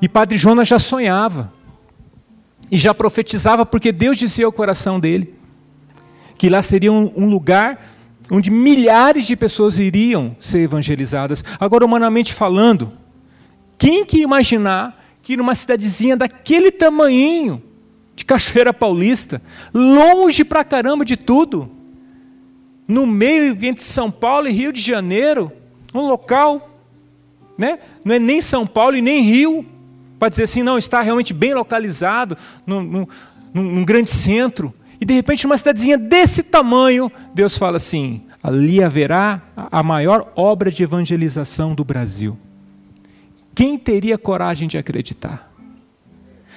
E 0.01 0.09
Padre 0.09 0.39
Jonas 0.39 0.67
já 0.67 0.79
sonhava. 0.79 1.53
E 2.71 2.77
já 2.77 2.95
profetizava 2.95 3.63
porque 3.63 3.91
Deus 3.91 4.17
dizia 4.17 4.47
ao 4.47 4.51
coração 4.51 4.99
dele 4.99 5.35
que 6.35 6.49
lá 6.49 6.63
seria 6.63 6.91
um, 6.91 7.13
um 7.15 7.29
lugar 7.29 7.94
onde 8.29 8.49
milhares 8.49 9.25
de 9.25 9.35
pessoas 9.35 9.77
iriam 9.77 10.35
ser 10.39 10.59
evangelizadas. 10.59 11.43
Agora, 11.59 11.85
humanamente 11.85 12.33
falando, 12.33 12.91
quem 13.77 14.05
que 14.05 14.21
imaginar 14.21 15.03
que 15.21 15.35
numa 15.35 15.55
cidadezinha 15.55 16.15
daquele 16.15 16.71
tamanhinho, 16.71 17.61
de 18.15 18.23
Cachoeira 18.23 18.73
Paulista, 18.73 19.41
longe 19.73 20.43
pra 20.43 20.63
caramba 20.63 21.03
de 21.03 21.17
tudo, 21.17 21.69
no 22.87 23.05
meio 23.05 23.57
entre 23.65 23.83
São 23.83 24.11
Paulo 24.11 24.47
e 24.47 24.51
Rio 24.51 24.71
de 24.71 24.79
Janeiro, 24.79 25.51
um 25.93 26.01
local, 26.01 26.79
né? 27.57 27.79
não 28.03 28.15
é 28.15 28.19
nem 28.19 28.41
São 28.41 28.65
Paulo 28.65 28.95
e 28.95 29.01
nem 29.01 29.21
Rio, 29.23 29.65
para 30.19 30.29
dizer 30.29 30.43
assim, 30.43 30.63
não, 30.63 30.77
está 30.77 31.01
realmente 31.01 31.33
bem 31.33 31.53
localizado, 31.53 32.37
no, 32.65 32.81
num, 32.81 33.07
num 33.53 33.83
grande 33.83 34.11
centro, 34.11 34.73
e 34.99 35.05
de 35.05 35.13
repente, 35.13 35.45
numa 35.45 35.57
cidadezinha 35.57 35.97
desse 35.97 36.43
tamanho, 36.43 37.11
Deus 37.33 37.57
fala 37.57 37.77
assim: 37.77 38.23
ali 38.41 38.83
haverá 38.83 39.41
a 39.55 39.83
maior 39.83 40.31
obra 40.35 40.71
de 40.71 40.83
evangelização 40.83 41.73
do 41.73 41.83
Brasil. 41.83 42.37
Quem 43.53 43.77
teria 43.77 44.17
coragem 44.17 44.67
de 44.67 44.77
acreditar? 44.77 45.51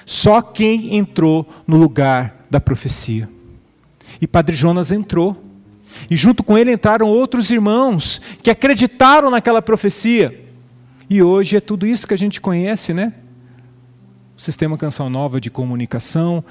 Só 0.05 0.41
quem 0.41 0.97
entrou 0.97 1.49
no 1.67 1.77
lugar 1.77 2.47
da 2.51 2.61
profecia. 2.61 3.29
E 4.21 4.27
Padre 4.27 4.57
Jonas 4.57 4.91
entrou. 4.91 5.45
E 6.11 6.17
junto 6.17 6.43
com 6.43 6.57
ele 6.57 6.73
entraram 6.73 7.09
outros 7.09 7.51
irmãos 7.51 8.21
que 8.43 8.51
acreditaram 8.51 9.31
naquela 9.31 9.63
profecia. 9.63 10.45
E 11.11 11.23
hoje 11.23 11.57
é 11.57 11.61
tudo 11.61 11.87
isso 11.87 12.07
que 12.07 12.15
a 12.15 12.19
gente 12.19 12.41
conhece, 12.41 12.93
né? 12.93 13.15
O 14.37 14.41
Sistema 14.41 14.77
Canção 14.77 15.09
Nova 15.11 15.41
de 15.41 15.51
comunicação, 15.51 16.45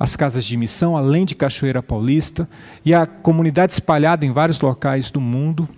as 0.00 0.16
casas 0.16 0.44
de 0.44 0.56
missão, 0.56 0.96
além 0.96 1.24
de 1.24 1.36
Cachoeira 1.36 1.82
Paulista, 1.82 2.48
e 2.84 2.92
a 2.92 3.06
comunidade 3.06 3.72
espalhada 3.72 4.26
em 4.26 4.32
vários 4.32 4.58
locais 4.58 5.10
do 5.10 5.20
mundo. 5.20 5.68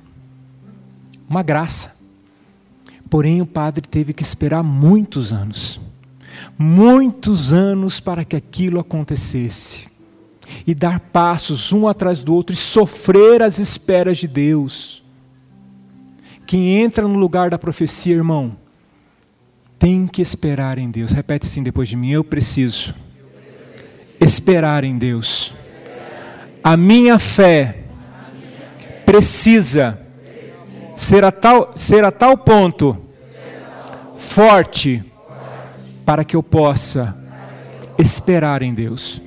Uma 1.28 1.42
graça. 1.42 2.00
Porém, 3.10 3.42
o 3.42 3.46
padre 3.46 3.86
teve 3.86 4.14
que 4.14 4.22
esperar 4.22 4.62
muitos 4.62 5.32
anos 5.32 5.78
muitos 6.58 7.52
anos 7.52 8.00
para 8.00 8.24
que 8.24 8.36
aquilo 8.36 8.80
acontecesse 8.80 9.88
e 10.66 10.74
dar 10.74 11.00
passos 11.00 11.72
um 11.72 11.88
atrás 11.88 12.22
do 12.22 12.34
outro 12.34 12.52
e 12.52 12.56
sofrer 12.56 13.42
as 13.42 13.58
esperas 13.58 14.18
de 14.18 14.28
Deus. 14.28 15.02
Quem 16.46 16.80
entra 16.80 17.06
no 17.06 17.18
lugar 17.18 17.50
da 17.50 17.58
profecia, 17.58 18.14
irmão, 18.14 18.56
tem 19.78 20.06
que 20.06 20.20
esperar 20.20 20.78
em 20.78 20.90
Deus. 20.90 21.12
Repete 21.12 21.46
assim 21.46 21.62
depois 21.62 21.88
de 21.88 21.96
mim: 21.96 22.10
eu 22.10 22.22
preciso 22.22 22.94
esperar 24.22 24.84
em 24.84 24.96
Deus. 24.96 25.52
A 26.62 26.76
minha 26.76 27.18
fé 27.18 27.78
precisa 29.04 29.98
ser 30.96 31.24
a 31.24 31.32
tal, 31.32 31.72
ser 31.74 32.04
a 32.04 32.10
tal 32.10 32.36
ponto 32.38 32.96
forte 34.14 35.02
para 36.04 36.24
que 36.24 36.36
eu 36.36 36.42
possa 36.42 37.16
esperar 37.98 38.62
em 38.62 38.72
Deus. 38.72 39.20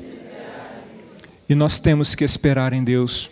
E 1.47 1.53
nós 1.53 1.79
temos 1.79 2.15
que 2.15 2.23
esperar 2.23 2.73
em 2.73 2.83
Deus. 2.83 3.29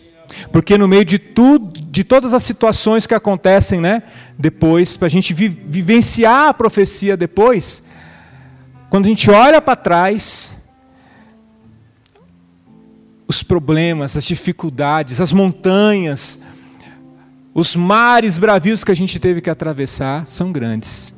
Porque 0.52 0.76
no 0.78 0.88
meio 0.88 1.04
de 1.04 1.18
tudo, 1.18 1.80
de 1.80 2.04
todas 2.04 2.34
as 2.34 2.42
situações 2.42 3.06
que 3.06 3.14
acontecem, 3.14 3.80
né, 3.80 4.02
depois, 4.38 4.96
para 4.96 5.06
a 5.06 5.10
gente 5.10 5.32
vi, 5.32 5.48
vivenciar 5.48 6.48
a 6.48 6.54
profecia 6.54 7.16
depois, 7.16 7.82
quando 8.90 9.06
a 9.06 9.08
gente 9.08 9.30
olha 9.30 9.60
para 9.60 9.76
trás, 9.76 10.63
os 13.34 13.42
problemas, 13.42 14.16
as 14.16 14.24
dificuldades, 14.24 15.20
as 15.20 15.32
montanhas, 15.32 16.40
os 17.52 17.76
mares 17.76 18.38
bravios 18.38 18.82
que 18.82 18.92
a 18.92 18.96
gente 18.96 19.18
teve 19.18 19.40
que 19.40 19.50
atravessar 19.50 20.26
são 20.26 20.52
grandes. 20.52 21.14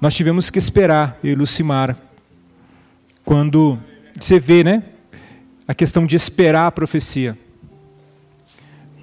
Nós 0.00 0.14
tivemos 0.14 0.50
que 0.50 0.58
esperar, 0.58 1.18
eu 1.22 1.32
e 1.32 1.34
Lucimar, 1.34 1.96
quando 3.24 3.78
você 4.18 4.38
vê, 4.38 4.64
né? 4.64 4.82
A 5.66 5.74
questão 5.74 6.04
de 6.04 6.16
esperar 6.16 6.66
a 6.66 6.72
profecia. 6.72 7.38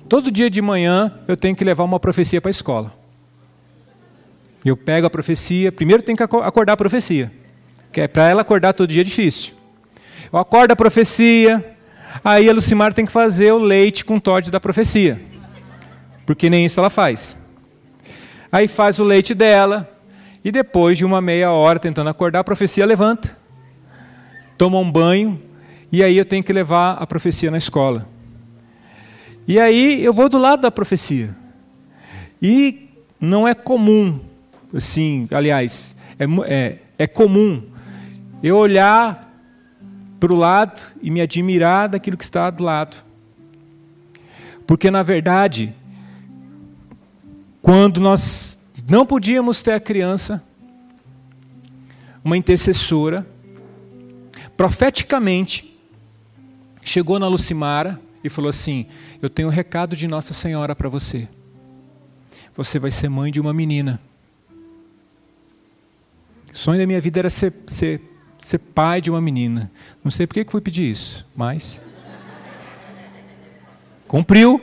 Todo 0.10 0.32
dia 0.32 0.50
de 0.50 0.62
manhã 0.62 1.20
eu 1.28 1.38
tenho 1.38 1.56
que 1.56 1.64
levar 1.64 1.84
uma 1.84 2.00
profecia 2.00 2.42
para 2.42 2.50
a 2.50 2.52
escola. 2.52 2.94
Eu 4.64 4.76
pego 4.76 5.08
a 5.08 5.10
profecia, 5.10 5.72
primeiro 5.72 6.04
tem 6.04 6.18
que 6.18 6.24
acordar 6.24 6.74
a 6.74 6.78
profecia, 6.78 7.32
que 7.94 8.02
é 8.02 8.08
para 8.10 8.28
ela 8.28 8.42
acordar 8.42 8.74
todo 8.74 8.90
dia 8.90 9.02
é 9.02 9.06
difícil. 9.06 9.59
Eu 10.32 10.38
acordo 10.38 10.72
a 10.72 10.76
profecia, 10.76 11.76
aí 12.24 12.48
a 12.48 12.54
Lucimar 12.54 12.94
tem 12.94 13.04
que 13.04 13.12
fazer 13.12 13.52
o 13.52 13.58
leite 13.58 14.06
com 14.06 14.20
Todd 14.20 14.52
da 14.52 14.60
profecia, 14.60 15.20
porque 16.24 16.52
nem 16.52 16.68
isso 16.68 16.80
ela 16.80 16.92
faz. 16.92 17.40
Aí 18.52 18.68
faz 18.68 19.00
o 19.00 19.04
leite 19.04 19.34
dela, 19.34 19.90
e 20.46 20.52
depois 20.52 21.00
de 21.00 21.04
uma 21.04 21.20
meia 21.20 21.52
hora 21.52 21.80
tentando 21.80 22.12
acordar, 22.12 22.42
a 22.42 22.44
profecia 22.44 22.86
levanta, 22.86 23.36
toma 24.56 24.78
um 24.78 24.92
banho, 24.92 25.42
e 25.92 26.04
aí 26.04 26.16
eu 26.16 26.26
tenho 26.26 26.44
que 26.44 26.54
levar 26.54 26.94
a 27.02 27.08
profecia 27.08 27.50
na 27.50 27.58
escola. 27.58 28.08
E 29.48 29.60
aí 29.60 30.04
eu 30.06 30.14
vou 30.14 30.30
do 30.30 30.38
lado 30.38 30.62
da 30.62 30.70
profecia. 30.70 31.36
E 32.40 32.88
não 33.20 33.48
é 33.48 33.56
comum, 33.56 34.20
assim, 34.76 35.28
aliás, 35.32 35.96
é, 36.20 36.26
é, 36.46 36.78
é 37.00 37.08
comum 37.08 37.64
eu 38.44 38.56
olhar 38.58 39.29
para 40.20 40.34
o 40.34 40.36
lado 40.36 40.82
e 41.02 41.10
me 41.10 41.22
admirar 41.22 41.90
daquilo 41.90 42.18
que 42.18 42.24
está 42.24 42.50
do 42.50 42.64
lado. 42.64 42.98
Porque, 44.68 44.92
na 44.92 45.02
verdade, 45.02 45.74
quando 47.62 48.00
nós 48.00 48.60
não 48.88 49.06
podíamos 49.06 49.62
ter 49.62 49.72
a 49.72 49.80
criança, 49.80 50.44
uma 52.24 52.38
intercessora, 52.38 53.26
profeticamente, 54.58 55.78
chegou 56.84 57.18
na 57.18 57.28
Lucimara 57.28 58.00
e 58.24 58.30
falou 58.30 58.50
assim: 58.50 58.86
Eu 59.22 59.30
tenho 59.30 59.48
um 59.48 59.52
recado 59.52 59.96
de 59.96 60.08
Nossa 60.08 60.34
Senhora 60.34 60.76
para 60.76 60.90
você. 60.90 61.28
Você 62.56 62.78
vai 62.78 62.92
ser 62.92 63.10
mãe 63.10 63.32
de 63.32 63.40
uma 63.40 63.54
menina. 63.54 64.02
O 66.52 66.58
sonho 66.58 66.80
da 66.80 66.86
minha 66.86 67.00
vida 67.00 67.20
era 67.20 67.30
ser, 67.30 67.54
ser, 67.68 68.02
ser 68.42 68.60
pai 68.60 69.02
de 69.02 69.10
uma 69.10 69.22
menina. 69.22 69.72
Não 70.04 70.12
sei 70.12 70.26
por 70.26 70.34
que 70.34 70.46
fui 70.50 70.62
pedir 70.62 70.90
isso, 70.90 71.26
mas. 71.36 71.82
Cumpriu. 74.08 74.62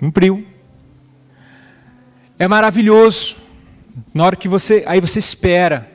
Cumpriu. 0.00 0.46
É 2.38 2.48
maravilhoso. 2.48 3.36
Na 4.12 4.24
hora 4.24 4.36
que 4.36 4.48
você, 4.48 4.82
aí 4.86 5.00
você 5.00 5.18
espera. 5.18 5.90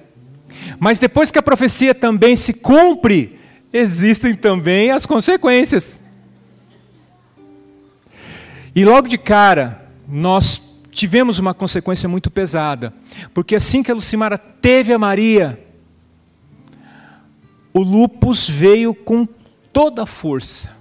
Mas 0.79 0.99
depois 0.99 1.31
que 1.31 1.39
a 1.39 1.43
profecia 1.43 1.93
também 1.93 2.35
se 2.35 2.53
cumpre, 2.53 3.39
existem 3.73 4.35
também 4.35 4.91
as 4.91 5.05
consequências. 5.05 6.01
E 8.75 8.85
logo 8.85 9.07
de 9.07 9.17
cara, 9.17 9.89
nós 10.07 10.61
tivemos 10.91 11.39
uma 11.39 11.53
consequência 11.53 12.07
muito 12.07 12.29
pesada, 12.29 12.93
porque 13.33 13.55
assim 13.55 13.83
que 13.83 13.91
a 13.91 13.95
Lucimara 13.95 14.37
teve 14.37 14.93
a 14.93 14.99
Maria, 14.99 15.59
o 17.73 17.81
lupus 17.81 18.49
veio 18.49 18.93
com 18.93 19.27
toda 19.71 20.03
a 20.03 20.05
força. 20.05 20.77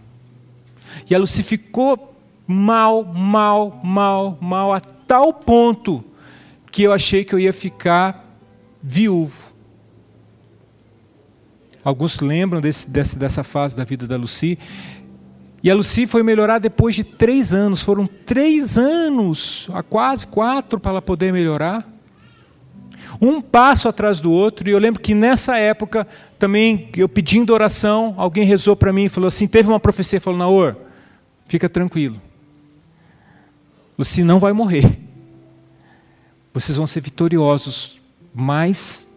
E 1.08 1.14
a 1.14 1.18
Lucy 1.18 1.42
ficou 1.42 2.14
mal, 2.46 3.04
mal, 3.04 3.80
mal, 3.82 4.38
mal, 4.40 4.80
tal 5.06 5.32
ponto 5.32 6.04
que 6.70 6.82
eu 6.82 6.92
achei 6.92 7.24
que 7.24 7.34
eu 7.34 7.38
ia 7.38 7.52
ficar 7.52 8.26
viúvo. 8.82 9.54
Alguns 11.82 12.18
lembram 12.18 12.60
desse, 12.60 12.88
desse, 12.90 13.18
dessa 13.18 13.42
fase 13.42 13.76
da 13.76 13.84
vida 13.84 14.06
da 14.06 14.16
Lucy. 14.16 14.58
E 15.62 15.70
a 15.70 15.74
Lucy 15.74 16.06
foi 16.06 16.22
melhorar 16.22 16.58
depois 16.58 16.94
de 16.94 17.02
três 17.02 17.54
anos. 17.54 17.82
Foram 17.82 18.06
três 18.06 18.76
anos, 18.76 19.68
a 19.72 19.82
quase 19.82 20.26
quatro, 20.26 20.78
para 20.78 20.92
ela 20.92 21.02
poder 21.02 21.32
melhorar. 21.32 21.88
Um 23.20 23.40
passo 23.40 23.88
atrás 23.88 24.20
do 24.20 24.30
outro. 24.30 24.68
E 24.68 24.72
eu 24.72 24.78
lembro 24.78 25.00
que 25.00 25.14
nessa 25.14 25.56
época, 25.58 26.06
também, 26.38 26.90
eu 26.96 27.08
pedindo 27.08 27.52
oração, 27.52 28.14
alguém 28.16 28.44
rezou 28.44 28.76
para 28.76 28.92
mim 28.92 29.04
e 29.04 29.08
falou 29.08 29.28
assim: 29.28 29.48
teve 29.48 29.68
uma 29.68 29.80
profecia, 29.80 30.20
falou, 30.20 30.38
Naor, 30.38 30.76
fica 31.46 31.68
tranquilo. 31.68 32.20
Você 33.96 34.22
não 34.22 34.38
vai 34.38 34.52
morrer. 34.52 34.98
Vocês 36.54 36.76
vão 36.76 36.86
ser 36.86 37.00
vitoriosos, 37.00 38.00
mas 38.34 39.08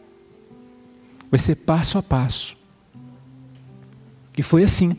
vai 1.30 1.40
ser 1.40 1.56
passo 1.56 1.98
a 1.98 2.04
passo. 2.04 2.58
E 4.38 4.44
foi 4.44 4.64
assim 4.64 4.98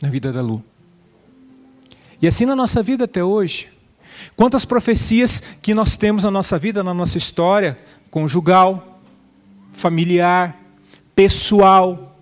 na 0.00 0.08
vida 0.08 0.32
da 0.32 0.40
Lu. 0.40 0.62
E 2.20 2.26
assim 2.26 2.46
na 2.46 2.56
nossa 2.56 2.82
vida 2.82 3.04
até 3.04 3.22
hoje. 3.22 3.68
Quantas 4.36 4.64
profecias 4.64 5.42
que 5.60 5.74
nós 5.74 5.96
temos 5.96 6.24
na 6.24 6.30
nossa 6.30 6.58
vida, 6.58 6.82
na 6.82 6.94
nossa 6.94 7.18
história, 7.18 7.78
conjugal, 8.10 9.00
familiar, 9.72 10.56
pessoal, 11.14 12.16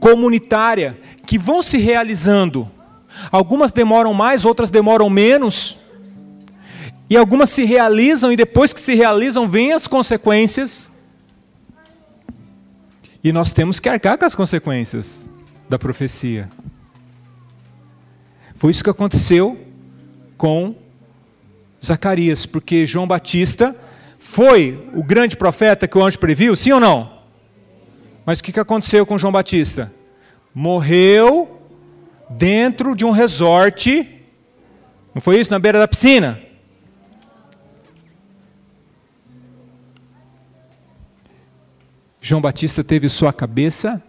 comunitária, 0.00 0.98
que 1.26 1.38
vão 1.38 1.62
se 1.62 1.78
realizando 1.78 2.70
Algumas 3.30 3.72
demoram 3.72 4.14
mais, 4.14 4.44
outras 4.44 4.70
demoram 4.70 5.10
menos. 5.10 5.78
E 7.10 7.16
algumas 7.16 7.50
se 7.50 7.64
realizam, 7.64 8.30
e 8.30 8.36
depois 8.36 8.72
que 8.72 8.80
se 8.80 8.94
realizam, 8.94 9.48
vêm 9.48 9.72
as 9.72 9.86
consequências. 9.86 10.90
E 13.24 13.32
nós 13.32 13.52
temos 13.52 13.80
que 13.80 13.88
arcar 13.88 14.16
com 14.18 14.24
as 14.24 14.34
consequências 14.34 15.28
da 15.68 15.78
profecia. 15.78 16.48
Foi 18.54 18.70
isso 18.70 18.84
que 18.84 18.90
aconteceu 18.90 19.58
com 20.38 20.74
Zacarias, 21.84 22.46
porque 22.46 22.86
João 22.86 23.06
Batista 23.06 23.76
foi 24.18 24.88
o 24.94 25.02
grande 25.02 25.36
profeta 25.36 25.86
que 25.86 25.98
o 25.98 26.02
anjo 26.02 26.18
previu? 26.18 26.56
Sim 26.56 26.72
ou 26.72 26.80
não? 26.80 27.18
Mas 28.24 28.38
o 28.38 28.44
que 28.44 28.58
aconteceu 28.58 29.04
com 29.04 29.18
João 29.18 29.32
Batista? 29.32 29.92
Morreu 30.54 31.60
dentro 32.30 32.94
de 32.94 33.04
um 33.04 33.10
resort. 33.10 34.08
Não 35.14 35.20
foi 35.20 35.40
isso? 35.40 35.50
Na 35.50 35.58
beira 35.58 35.78
da 35.78 35.88
piscina? 35.88 36.40
João 42.20 42.40
Batista 42.40 42.84
teve 42.84 43.08
sua 43.08 43.32
cabeça 43.32 44.02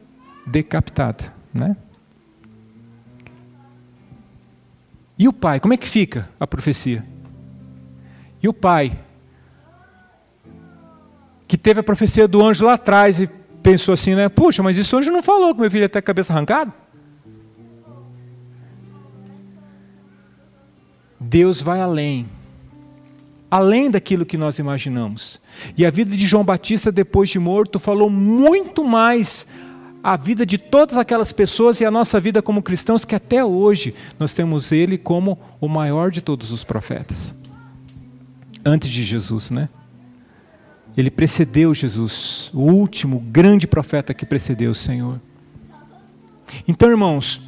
decapitada, 0.46 1.34
né? 1.54 1.78
E 5.20 5.28
o 5.28 5.34
pai, 5.34 5.60
como 5.60 5.74
é 5.74 5.78
que 5.78 5.88
fica 5.88 6.30
a 6.40 6.48
profecia? 6.48 7.06
E 8.42 8.48
o 8.48 8.54
pai, 8.54 8.98
que 11.46 11.58
teve 11.58 11.82
a 11.82 11.84
profecia 11.84 12.26
do 12.26 12.42
anjo 12.42 12.66
lá 12.66 12.76
atrás 12.76 13.20
e 13.20 13.28
pensou 13.62 13.94
assim, 13.94 14.16
né? 14.16 14.30
Puxa, 14.30 14.64
mas 14.64 14.78
isso 14.78 14.98
anjo 14.98 15.12
não 15.12 15.22
falou 15.22 15.54
que 15.54 15.60
meu 15.60 15.70
filho 15.70 15.84
ia 15.84 15.90
ter 15.90 16.00
a 16.00 16.02
cabeça 16.02 16.32
arrancada? 16.32 16.74
Deus 21.20 21.62
vai 21.62 21.82
além 21.82 22.26
além 23.50 23.90
daquilo 23.90 24.26
que 24.26 24.38
nós 24.38 24.60
imaginamos. 24.60 25.42
E 25.78 25.86
a 25.86 25.90
vida 25.90 26.16
de 26.16 26.28
João 26.28 26.44
Batista, 26.44 26.92
depois 26.92 27.30
de 27.30 27.40
morto, 27.40 27.80
falou 27.80 28.10
muito 28.10 28.84
mais 28.84 29.48
a 30.04 30.16
vida 30.16 30.46
de 30.46 30.58
todas 30.58 30.98
aquelas 30.98 31.32
pessoas 31.32 31.80
e 31.82 31.86
a 31.86 31.92
nossa 31.92 32.20
vida 32.20 32.42
como 32.42 32.64
cristãos, 32.64 33.04
que 33.04 33.16
até 33.16 33.44
hoje 33.44 33.94
nós 34.18 34.34
temos 34.34 34.72
ele 34.72 34.98
como 34.98 35.38
o 35.60 35.68
maior 35.68 36.10
de 36.10 36.22
todos 36.22 36.52
os 36.52 36.64
profetas. 36.64 37.36
Antes 38.66 38.90
de 38.90 39.04
Jesus, 39.04 39.52
né? 39.52 39.70
Ele 40.98 41.12
precedeu 41.12 41.74
Jesus, 41.74 42.50
o 42.54 42.62
último 42.62 43.20
grande 43.20 43.68
profeta 43.68 44.14
que 44.14 44.26
precedeu 44.26 44.72
o 44.72 44.76
Senhor. 44.76 45.20
Então, 46.68 46.90
irmãos, 46.90 47.42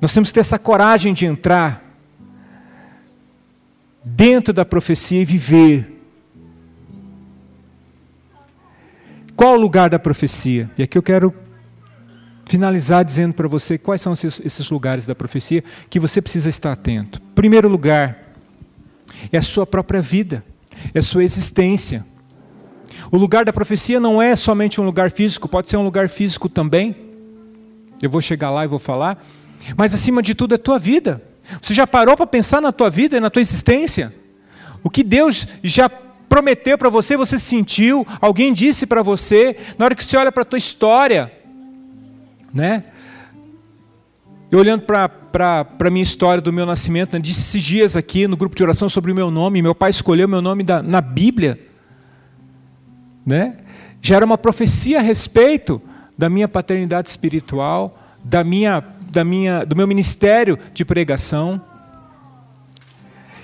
nós 0.00 0.12
temos 0.12 0.30
que 0.30 0.34
ter 0.34 0.40
essa 0.40 0.58
coragem 0.58 1.12
de 1.12 1.26
entrar 1.26 1.82
dentro 4.04 4.52
da 4.52 4.64
profecia 4.64 5.20
e 5.20 5.24
viver. 5.24 6.02
Qual 9.36 9.54
o 9.54 9.60
lugar 9.60 9.90
da 9.90 9.98
profecia? 9.98 10.70
E 10.78 10.82
aqui 10.82 10.96
eu 10.96 11.02
quero 11.02 11.34
finalizar 12.54 13.04
dizendo 13.04 13.34
para 13.34 13.48
você 13.48 13.76
quais 13.76 14.00
são 14.00 14.12
esses, 14.12 14.70
lugares 14.70 15.06
da 15.06 15.14
profecia 15.14 15.64
que 15.90 15.98
você 15.98 16.22
precisa 16.22 16.48
estar 16.48 16.70
atento. 16.70 17.20
Primeiro 17.34 17.68
lugar 17.68 18.16
é 19.32 19.38
a 19.38 19.42
sua 19.42 19.66
própria 19.66 20.00
vida, 20.00 20.44
é 20.94 21.00
a 21.00 21.02
sua 21.02 21.24
existência. 21.24 22.06
O 23.10 23.16
lugar 23.16 23.44
da 23.44 23.52
profecia 23.52 23.98
não 23.98 24.22
é 24.22 24.36
somente 24.36 24.80
um 24.80 24.84
lugar 24.84 25.10
físico, 25.10 25.48
pode 25.48 25.68
ser 25.68 25.76
um 25.78 25.82
lugar 25.82 26.08
físico 26.08 26.48
também. 26.48 26.94
Eu 28.00 28.08
vou 28.08 28.20
chegar 28.20 28.50
lá 28.50 28.64
e 28.64 28.68
vou 28.68 28.78
falar, 28.78 29.20
mas 29.76 29.92
acima 29.92 30.22
de 30.22 30.32
tudo 30.32 30.52
é 30.52 30.54
a 30.54 30.58
tua 30.58 30.78
vida. 30.78 31.20
Você 31.60 31.74
já 31.74 31.88
parou 31.88 32.16
para 32.16 32.24
pensar 32.24 32.62
na 32.62 32.70
tua 32.70 32.88
vida 32.88 33.16
e 33.16 33.20
na 33.20 33.30
tua 33.30 33.42
existência? 33.42 34.14
O 34.80 34.88
que 34.88 35.02
Deus 35.02 35.48
já 35.60 35.88
prometeu 35.88 36.78
para 36.78 36.88
você, 36.88 37.16
você 37.16 37.36
sentiu, 37.36 38.06
alguém 38.20 38.52
disse 38.52 38.86
para 38.86 39.02
você, 39.02 39.56
na 39.76 39.86
hora 39.86 39.94
que 39.96 40.04
você 40.04 40.16
olha 40.16 40.30
para 40.30 40.42
a 40.42 40.46
tua 40.46 40.58
história, 40.58 41.32
né? 42.54 42.84
Eu 44.50 44.60
olhando 44.60 44.82
para 44.82 45.10
a 45.80 45.90
minha 45.90 46.02
história 46.02 46.40
do 46.40 46.52
meu 46.52 46.64
nascimento, 46.64 47.14
né, 47.14 47.18
disse 47.18 47.40
esses 47.40 47.62
dias 47.62 47.96
aqui 47.96 48.28
no 48.28 48.36
grupo 48.36 48.54
de 48.54 48.62
oração 48.62 48.88
sobre 48.88 49.10
o 49.10 49.14
meu 49.14 49.30
nome, 49.30 49.60
meu 49.60 49.74
pai 49.74 49.90
escolheu 49.90 50.28
meu 50.28 50.40
nome 50.40 50.62
da, 50.62 50.80
na 50.80 51.00
Bíblia, 51.00 51.58
né? 53.26 53.56
Já 54.00 54.16
era 54.16 54.24
uma 54.24 54.38
profecia 54.38 55.00
a 55.00 55.02
respeito 55.02 55.82
da 56.16 56.30
minha 56.30 56.46
paternidade 56.46 57.08
espiritual, 57.08 57.98
da 58.22 58.44
minha 58.44 58.84
da 59.10 59.24
minha, 59.24 59.64
do 59.64 59.76
meu 59.76 59.86
ministério 59.86 60.58
de 60.74 60.84
pregação. 60.84 61.60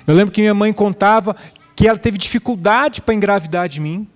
Eu 0.07 0.15
lembro 0.15 0.35
que 0.35 0.41
minha 0.41 0.53
mãe 0.53 0.73
contava 0.73 1.37
que 1.77 1.87
ela 1.87 1.97
teve 1.97 2.19
dificuldade 2.19 3.01
para 3.01 3.15
engravidar 3.15 3.69
de 3.69 3.81
mim. 3.81 4.09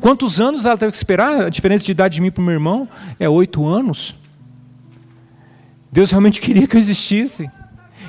Quantos 0.00 0.40
anos 0.40 0.66
ela 0.66 0.76
teve 0.76 0.90
que 0.90 0.96
esperar? 0.96 1.46
A 1.46 1.48
diferença 1.48 1.84
de 1.84 1.92
idade 1.92 2.16
de 2.16 2.20
mim 2.20 2.30
para 2.30 2.42
o 2.42 2.44
meu 2.44 2.54
irmão 2.54 2.88
é 3.18 3.28
oito 3.28 3.66
anos. 3.66 4.14
Deus 5.90 6.10
realmente 6.10 6.40
queria 6.42 6.66
que 6.66 6.76
eu 6.76 6.80
existisse. 6.80 7.50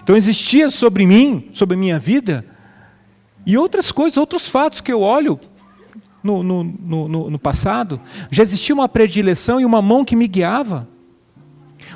Então 0.03 0.15
existia 0.15 0.69
sobre 0.69 1.05
mim, 1.05 1.49
sobre 1.53 1.75
a 1.75 1.79
minha 1.79 1.97
vida, 1.97 2.45
e 3.45 3.57
outras 3.57 3.91
coisas, 3.91 4.17
outros 4.17 4.49
fatos 4.49 4.81
que 4.81 4.91
eu 4.91 5.01
olho 5.01 5.39
no, 6.23 6.41
no, 6.41 6.63
no, 6.63 7.29
no 7.29 7.39
passado. 7.39 8.01
Já 8.31 8.41
existia 8.41 8.73
uma 8.73 8.89
predileção 8.89 9.61
e 9.61 9.65
uma 9.65 9.81
mão 9.81 10.03
que 10.03 10.15
me 10.15 10.27
guiava. 10.27 10.88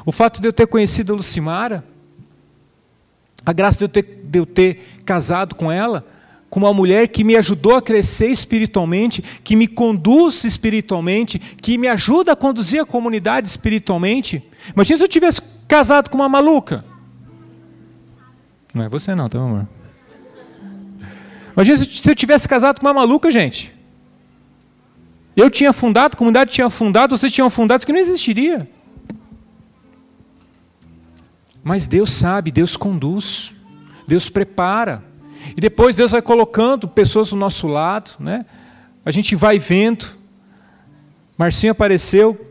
O 0.06 0.12
fato 0.12 0.40
de 0.40 0.48
eu 0.48 0.54
ter 0.54 0.68
conhecido 0.68 1.14
a 1.14 1.16
Lucimara, 1.16 1.84
a 3.46 3.52
graça 3.52 3.80
de 3.80 3.84
eu 3.84 3.90
ter, 3.90 4.04
de 4.04 4.40
eu 4.40 4.46
ter 4.46 5.02
casado 5.04 5.56
com 5.56 5.72
ela, 5.72 6.06
com 6.50 6.60
uma 6.60 6.74
mulher 6.74 7.08
que 7.08 7.24
me 7.24 7.36
ajudou 7.36 7.76
a 7.76 7.82
crescer 7.82 8.28
espiritualmente, 8.28 9.22
que 9.44 9.56
me 9.56 9.68
conduz 9.68 10.44
espiritualmente, 10.44 11.38
que 11.38 11.78
me 11.78 11.88
ajuda 11.88 12.32
a 12.32 12.36
conduzir 12.36 12.82
a 12.82 12.86
comunidade 12.86 13.48
espiritualmente. 13.48 14.44
Imagina 14.74 14.98
se 14.98 15.04
eu 15.04 15.08
tivesse 15.08 15.42
casado 15.68 16.10
com 16.10 16.18
uma 16.18 16.30
maluca. 16.30 16.84
Não 18.74 18.84
é 18.84 18.90
você 18.90 19.14
não, 19.14 19.30
tá, 19.30 19.38
amor? 19.38 19.68
Imagina 21.54 21.78
se 21.78 22.10
eu 22.10 22.16
tivesse 22.16 22.48
casado 22.48 22.80
com 22.80 22.88
uma 22.88 22.94
maluca, 22.94 23.30
gente. 23.30 23.74
Eu 25.36 25.50
tinha 25.50 25.72
fundado, 25.72 26.16
a 26.16 26.18
comunidade 26.18 26.52
tinha 26.52 26.70
fundado, 26.70 27.18
vocês 27.18 27.32
tinham 27.32 27.50
fundado, 27.50 27.80
isso 27.80 27.86
que 27.86 27.94
não 27.94 28.00
existiria. 28.00 28.70
Mas 31.64 31.88
Deus 31.88 32.12
sabe, 32.12 32.52
Deus 32.52 32.76
conduz, 32.76 33.54
Deus 34.08 34.30
prepara. 34.30 35.04
E 35.56 35.62
depois 35.62 35.96
Deus 35.96 36.12
vai 36.12 36.22
colocando 36.22 36.88
pessoas 36.88 37.30
do 37.30 37.36
nosso 37.36 37.68
lado, 37.68 38.12
né? 38.20 38.46
A 39.06 39.12
gente 39.12 39.36
vai 39.36 39.58
vendo. 39.60 40.06
Marcinho 41.38 41.72
apareceu 41.72 42.50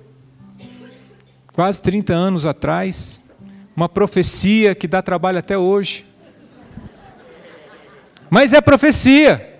quase 1.52 1.82
30 1.82 2.12
anos 2.14 2.46
atrás, 2.46 3.22
uma 3.76 3.88
profecia 3.88 4.74
que 4.74 4.86
dá 4.86 5.02
trabalho 5.02 5.38
até 5.38 5.58
hoje. 5.58 6.06
Mas 8.30 8.52
é 8.52 8.60
profecia. 8.60 9.58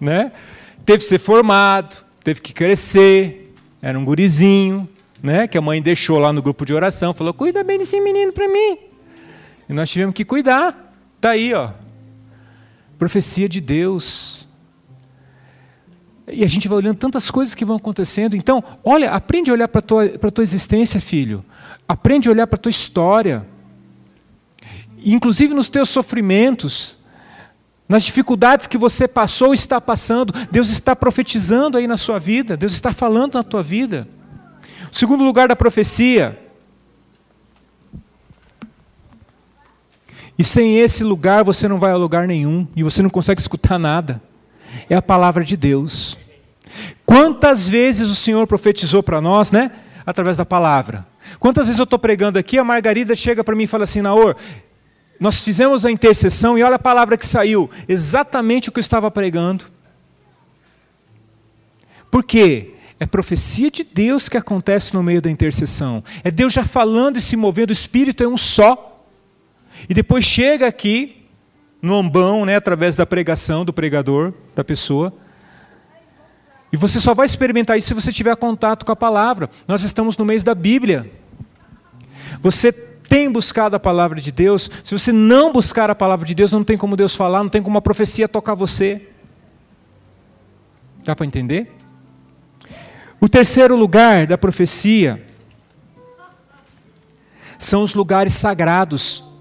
Né? 0.00 0.32
Teve 0.84 0.98
que 0.98 1.04
ser 1.04 1.18
formado, 1.18 2.04
teve 2.22 2.40
que 2.40 2.52
crescer, 2.52 3.54
era 3.80 3.98
um 3.98 4.04
gurizinho, 4.04 4.88
né, 5.22 5.46
que 5.46 5.56
a 5.56 5.60
mãe 5.60 5.80
deixou 5.80 6.18
lá 6.18 6.32
no 6.32 6.42
grupo 6.42 6.64
de 6.64 6.74
oração, 6.74 7.14
falou: 7.14 7.32
"Cuida 7.32 7.62
bem 7.62 7.78
desse 7.78 8.00
menino 8.00 8.32
para 8.32 8.48
mim". 8.48 8.78
E 9.68 9.72
nós 9.72 9.88
tivemos 9.88 10.14
que 10.14 10.24
cuidar. 10.24 10.92
Tá 11.20 11.30
aí, 11.30 11.54
ó. 11.54 11.70
Profecia 13.02 13.48
de 13.48 13.60
Deus. 13.60 14.46
E 16.28 16.44
a 16.44 16.46
gente 16.46 16.68
vai 16.68 16.78
olhando 16.78 16.98
tantas 16.98 17.32
coisas 17.32 17.52
que 17.52 17.64
vão 17.64 17.74
acontecendo. 17.74 18.36
Então, 18.36 18.62
olha, 18.84 19.10
aprende 19.10 19.50
a 19.50 19.54
olhar 19.54 19.66
para 19.66 19.80
a 19.80 19.82
tua, 19.82 20.08
tua 20.08 20.44
existência, 20.44 21.00
filho. 21.00 21.44
Aprende 21.88 22.28
a 22.28 22.30
olhar 22.30 22.46
para 22.46 22.54
a 22.54 22.60
tua 22.60 22.70
história. 22.70 23.44
E, 24.98 25.12
inclusive 25.12 25.52
nos 25.52 25.68
teus 25.68 25.88
sofrimentos, 25.88 26.96
nas 27.88 28.04
dificuldades 28.04 28.68
que 28.68 28.78
você 28.78 29.08
passou 29.08 29.48
ou 29.48 29.54
está 29.54 29.80
passando, 29.80 30.32
Deus 30.52 30.70
está 30.70 30.94
profetizando 30.94 31.78
aí 31.78 31.88
na 31.88 31.96
sua 31.96 32.20
vida, 32.20 32.56
Deus 32.56 32.72
está 32.72 32.92
falando 32.92 33.34
na 33.34 33.42
tua 33.42 33.64
vida. 33.64 34.06
Segundo 34.92 35.24
lugar 35.24 35.48
da 35.48 35.56
profecia. 35.56 36.38
E 40.42 40.44
sem 40.44 40.80
esse 40.80 41.04
lugar 41.04 41.44
você 41.44 41.68
não 41.68 41.78
vai 41.78 41.92
a 41.92 41.96
lugar 41.96 42.26
nenhum 42.26 42.66
e 42.74 42.82
você 42.82 43.00
não 43.00 43.08
consegue 43.08 43.40
escutar 43.40 43.78
nada. 43.78 44.20
É 44.90 44.96
a 44.96 45.00
palavra 45.00 45.44
de 45.44 45.56
Deus. 45.56 46.18
Quantas 47.06 47.68
vezes 47.68 48.10
o 48.10 48.16
Senhor 48.16 48.44
profetizou 48.48 49.04
para 49.04 49.20
nós, 49.20 49.52
né? 49.52 49.70
Através 50.04 50.36
da 50.36 50.44
palavra. 50.44 51.06
Quantas 51.38 51.66
vezes 51.66 51.78
eu 51.78 51.84
estou 51.84 51.96
pregando 51.96 52.40
aqui, 52.40 52.58
a 52.58 52.64
Margarida 52.64 53.14
chega 53.14 53.44
para 53.44 53.54
mim 53.54 53.62
e 53.62 53.66
fala 53.68 53.84
assim, 53.84 54.02
Naor, 54.02 54.34
nós 55.20 55.38
fizemos 55.44 55.86
a 55.86 55.92
intercessão 55.92 56.58
e 56.58 56.64
olha 56.64 56.74
a 56.74 56.80
palavra 56.80 57.16
que 57.16 57.24
saiu, 57.24 57.70
exatamente 57.88 58.68
o 58.68 58.72
que 58.72 58.80
eu 58.80 58.82
estava 58.82 59.12
pregando. 59.12 59.66
Por 62.10 62.24
quê? 62.24 62.74
É 62.98 63.06
profecia 63.06 63.70
de 63.70 63.84
Deus 63.84 64.28
que 64.28 64.36
acontece 64.36 64.92
no 64.92 65.04
meio 65.04 65.22
da 65.22 65.30
intercessão. 65.30 66.02
É 66.24 66.32
Deus 66.32 66.52
já 66.52 66.64
falando 66.64 67.16
e 67.18 67.20
se 67.20 67.36
movendo, 67.36 67.70
o 67.70 67.72
Espírito 67.72 68.24
é 68.24 68.26
um 68.26 68.36
só. 68.36 68.88
E 69.88 69.94
depois 69.94 70.24
chega 70.24 70.66
aqui, 70.66 71.26
no 71.80 71.96
ambão, 71.96 72.44
né, 72.44 72.56
através 72.56 72.94
da 72.94 73.04
pregação 73.04 73.64
do 73.64 73.72
pregador, 73.72 74.32
da 74.54 74.62
pessoa. 74.62 75.12
E 76.72 76.76
você 76.76 77.00
só 77.00 77.12
vai 77.12 77.26
experimentar 77.26 77.76
isso 77.76 77.88
se 77.88 77.94
você 77.94 78.12
tiver 78.12 78.34
contato 78.36 78.86
com 78.86 78.92
a 78.92 78.96
palavra. 78.96 79.50
Nós 79.66 79.82
estamos 79.82 80.16
no 80.16 80.24
mês 80.24 80.42
da 80.42 80.54
Bíblia. 80.54 81.10
Você 82.40 82.72
tem 82.72 83.30
buscado 83.30 83.76
a 83.76 83.80
palavra 83.80 84.20
de 84.20 84.32
Deus. 84.32 84.70
Se 84.82 84.98
você 84.98 85.12
não 85.12 85.52
buscar 85.52 85.90
a 85.90 85.94
palavra 85.94 86.24
de 86.24 86.34
Deus, 86.34 86.50
não 86.52 86.64
tem 86.64 86.78
como 86.78 86.96
Deus 86.96 87.14
falar, 87.14 87.42
não 87.42 87.50
tem 87.50 87.62
como 87.62 87.76
a 87.76 87.82
profecia 87.82 88.26
tocar 88.26 88.54
você. 88.54 89.06
Dá 91.04 91.14
para 91.14 91.26
entender? 91.26 91.70
O 93.20 93.28
terceiro 93.28 93.76
lugar 93.76 94.26
da 94.26 94.38
profecia 94.38 95.22
são 97.58 97.82
os 97.82 97.94
lugares 97.94 98.32
sagrados. 98.32 99.31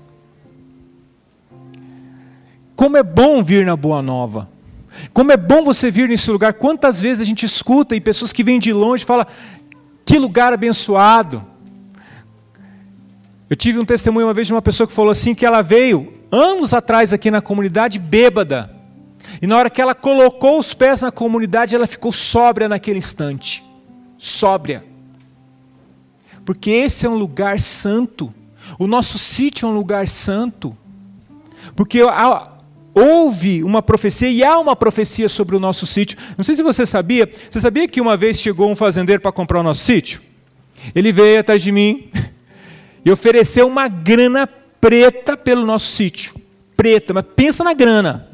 Como 2.82 2.98
é 2.98 3.04
bom 3.04 3.44
vir 3.44 3.64
na 3.64 3.76
Boa 3.76 4.02
Nova. 4.02 4.50
Como 5.14 5.32
é 5.32 5.38
bom 5.38 5.62
você 5.62 5.92
vir 5.92 6.10
nesse 6.10 6.32
lugar. 6.32 6.56
Quantas 6.56 7.00
vezes 7.00 7.22
a 7.22 7.24
gente 7.24 7.46
escuta 7.46 7.96
e 7.96 8.02
pessoas 8.02 8.34
que 8.34 8.44
vêm 8.44 8.58
de 8.58 8.74
longe 8.74 9.06
falam: 9.06 9.28
que 10.04 10.18
lugar 10.18 10.52
abençoado. 10.52 11.46
Eu 13.48 13.56
tive 13.56 13.78
um 13.78 13.86
testemunho 13.86 14.26
uma 14.26 14.34
vez 14.34 14.48
de 14.48 14.54
uma 14.54 14.64
pessoa 14.64 14.88
que 14.88 14.94
falou 14.94 15.12
assim: 15.12 15.36
que 15.36 15.46
ela 15.46 15.62
veio 15.62 16.12
anos 16.32 16.74
atrás 16.74 17.14
aqui 17.14 17.30
na 17.30 17.40
comunidade 17.40 18.00
bêbada. 18.00 18.76
E 19.40 19.46
na 19.46 19.58
hora 19.58 19.70
que 19.70 19.80
ela 19.80 19.94
colocou 19.94 20.58
os 20.58 20.74
pés 20.74 21.02
na 21.02 21.12
comunidade, 21.12 21.76
ela 21.76 21.86
ficou 21.86 22.12
sóbria 22.12 22.68
naquele 22.68 22.98
instante. 22.98 23.64
Sóbria. 24.18 24.84
Porque 26.44 26.72
esse 26.72 27.06
é 27.06 27.10
um 27.12 27.16
lugar 27.16 27.60
santo. 27.60 28.34
O 28.80 28.88
nosso 28.88 29.20
sítio 29.20 29.68
é 29.68 29.70
um 29.70 29.76
lugar 29.76 30.08
santo. 30.08 30.76
Porque 31.76 32.02
houve 32.94 33.64
uma 33.64 33.82
profecia 33.82 34.30
e 34.30 34.44
há 34.44 34.58
uma 34.60 34.76
profecia 34.76 35.30
sobre 35.30 35.56
o 35.56 35.60
nosso 35.60 35.86
sítio. 35.86 36.18
Não 36.38 36.44
sei 36.44 36.56
se 36.56 36.64
você 36.64 36.86
sabia, 36.86 37.30
você 37.50 37.60
sabia 37.60 37.88
que 37.88 38.02
uma 38.02 38.18
vez 38.18 38.40
chegou 38.40 38.70
um 38.70 38.76
fazendeiro 38.76 39.22
para 39.22 39.32
comprar 39.32 39.60
o 39.60 39.64
nosso 39.64 39.84
sítio? 39.84 40.22
Ele 40.94 41.12
veio 41.12 41.40
atrás 41.40 41.62
de 41.62 41.72
mim 41.72 42.10
e 43.06 43.12
ofereceu 43.12 43.68
uma 43.68 43.88
grana 43.88 44.48
preta 44.80 45.38
pelo 45.38 45.66
nosso 45.66 45.88
sítio. 45.88 46.36
Preta, 46.76 47.14
mas 47.14 47.26
pensa 47.36 47.64
na 47.64 47.74
grana. 47.74 48.28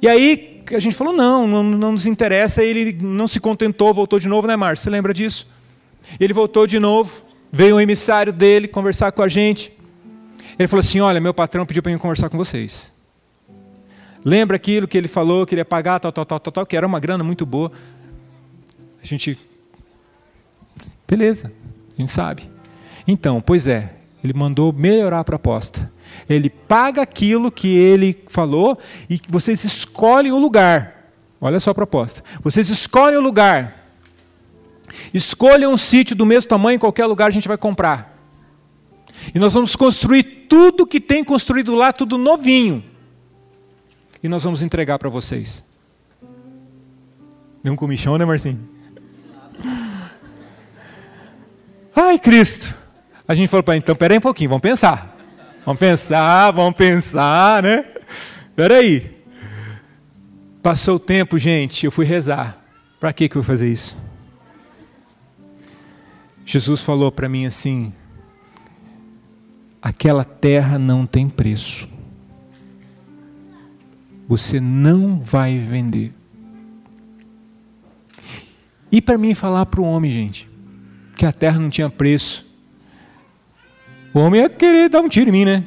E 0.00 0.08
aí 0.08 0.62
a 0.74 0.78
gente 0.78 0.94
falou: 0.94 1.12
não, 1.12 1.46
não, 1.46 1.62
não 1.62 1.92
nos 1.92 2.06
interessa. 2.06 2.62
Ele 2.62 2.96
não 3.00 3.26
se 3.26 3.40
contentou, 3.40 3.92
voltou 3.94 4.18
de 4.18 4.28
novo, 4.28 4.46
né, 4.46 4.56
Márcio? 4.56 4.84
Você 4.84 4.90
lembra 4.90 5.14
disso? 5.14 5.48
Ele 6.20 6.32
voltou 6.32 6.66
de 6.66 6.78
novo, 6.78 7.22
veio 7.50 7.76
um 7.76 7.80
emissário 7.80 8.32
dele 8.32 8.68
conversar 8.68 9.12
com 9.12 9.22
a 9.22 9.28
gente. 9.28 9.72
Ele 10.58 10.68
falou 10.68 10.80
assim: 10.80 11.00
Olha, 11.00 11.20
meu 11.20 11.32
patrão 11.32 11.64
pediu 11.64 11.82
para 11.82 11.92
eu 11.92 11.98
conversar 11.98 12.28
com 12.28 12.36
vocês. 12.36 12.95
Lembra 14.26 14.56
aquilo 14.56 14.88
que 14.88 14.98
ele 14.98 15.06
falou, 15.06 15.46
que 15.46 15.54
ele 15.54 15.60
ia 15.60 15.64
pagar, 15.64 16.00
tal, 16.00 16.10
tal, 16.10 16.26
tal, 16.26 16.40
tal, 16.40 16.52
tal, 16.52 16.66
que 16.66 16.76
era 16.76 16.84
uma 16.84 16.98
grana 16.98 17.22
muito 17.22 17.46
boa. 17.46 17.70
A 19.00 19.06
gente. 19.06 19.38
Beleza, 21.06 21.52
a 21.96 22.00
gente 22.00 22.10
sabe. 22.10 22.50
Então, 23.06 23.40
pois 23.40 23.68
é, 23.68 23.94
ele 24.24 24.32
mandou 24.32 24.72
melhorar 24.72 25.20
a 25.20 25.24
proposta. 25.24 25.92
Ele 26.28 26.50
paga 26.50 27.02
aquilo 27.02 27.52
que 27.52 27.68
ele 27.68 28.20
falou 28.26 28.76
e 29.08 29.20
vocês 29.28 29.62
escolhem 29.62 30.32
o 30.32 30.38
lugar. 30.38 31.12
Olha 31.40 31.60
só 31.60 31.70
a 31.70 31.74
proposta. 31.74 32.24
Vocês 32.42 32.68
escolhem 32.68 33.18
o 33.18 33.22
lugar. 33.22 33.92
Escolham 35.14 35.72
um 35.72 35.76
sítio 35.76 36.16
do 36.16 36.26
mesmo 36.26 36.48
tamanho, 36.48 36.74
em 36.74 36.80
qualquer 36.80 37.06
lugar 37.06 37.28
a 37.28 37.32
gente 37.32 37.46
vai 37.46 37.56
comprar. 37.56 38.18
E 39.32 39.38
nós 39.38 39.54
vamos 39.54 39.76
construir 39.76 40.24
tudo 40.48 40.84
que 40.84 41.00
tem 41.00 41.22
construído 41.22 41.76
lá, 41.76 41.92
tudo 41.92 42.18
novinho 42.18 42.95
e 44.26 44.28
nós 44.28 44.44
vamos 44.44 44.62
entregar 44.62 44.98
para 44.98 45.08
vocês. 45.08 45.64
Deu 47.62 47.72
um 47.72 47.76
comichão, 47.76 48.18
né, 48.18 48.24
Marcinho? 48.24 48.60
Ai, 51.94 52.18
Cristo. 52.18 52.74
A 53.26 53.34
gente 53.34 53.48
falou 53.48 53.62
para 53.62 53.74
ele, 53.74 53.82
então, 53.82 53.96
peraí 53.96 54.18
um 54.18 54.20
pouquinho, 54.20 54.50
vamos 54.50 54.62
pensar. 54.62 55.16
Vamos 55.64 55.80
pensar, 55.80 56.50
vamos 56.50 56.76
pensar, 56.76 57.62
né? 57.62 57.84
Peraí. 58.54 59.16
Passou 60.62 60.96
o 60.96 61.00
tempo, 61.00 61.38
gente, 61.38 61.86
eu 61.86 61.92
fui 61.92 62.04
rezar. 62.04 62.62
Para 62.98 63.12
que, 63.12 63.28
que 63.28 63.36
eu 63.36 63.42
vou 63.42 63.46
fazer 63.46 63.70
isso? 63.70 63.96
Jesus 66.44 66.82
falou 66.82 67.10
para 67.10 67.28
mim 67.28 67.46
assim: 67.46 67.92
aquela 69.80 70.24
terra 70.24 70.78
não 70.78 71.06
tem 71.06 71.28
preço 71.28 71.95
você 74.28 74.60
não 74.60 75.18
vai 75.18 75.58
vender. 75.58 76.12
E 78.90 79.00
para 79.00 79.18
mim 79.18 79.34
falar 79.34 79.66
para 79.66 79.80
o 79.80 79.84
homem, 79.84 80.10
gente, 80.10 80.48
que 81.16 81.26
a 81.26 81.32
terra 81.32 81.58
não 81.58 81.68
tinha 81.68 81.90
preço. 81.90 82.46
O 84.14 84.18
homem 84.20 84.40
ia 84.40 84.48
querer 84.48 84.88
dar 84.88 85.00
um 85.00 85.08
tiro 85.08 85.28
em 85.28 85.32
mim, 85.32 85.44
né? 85.44 85.64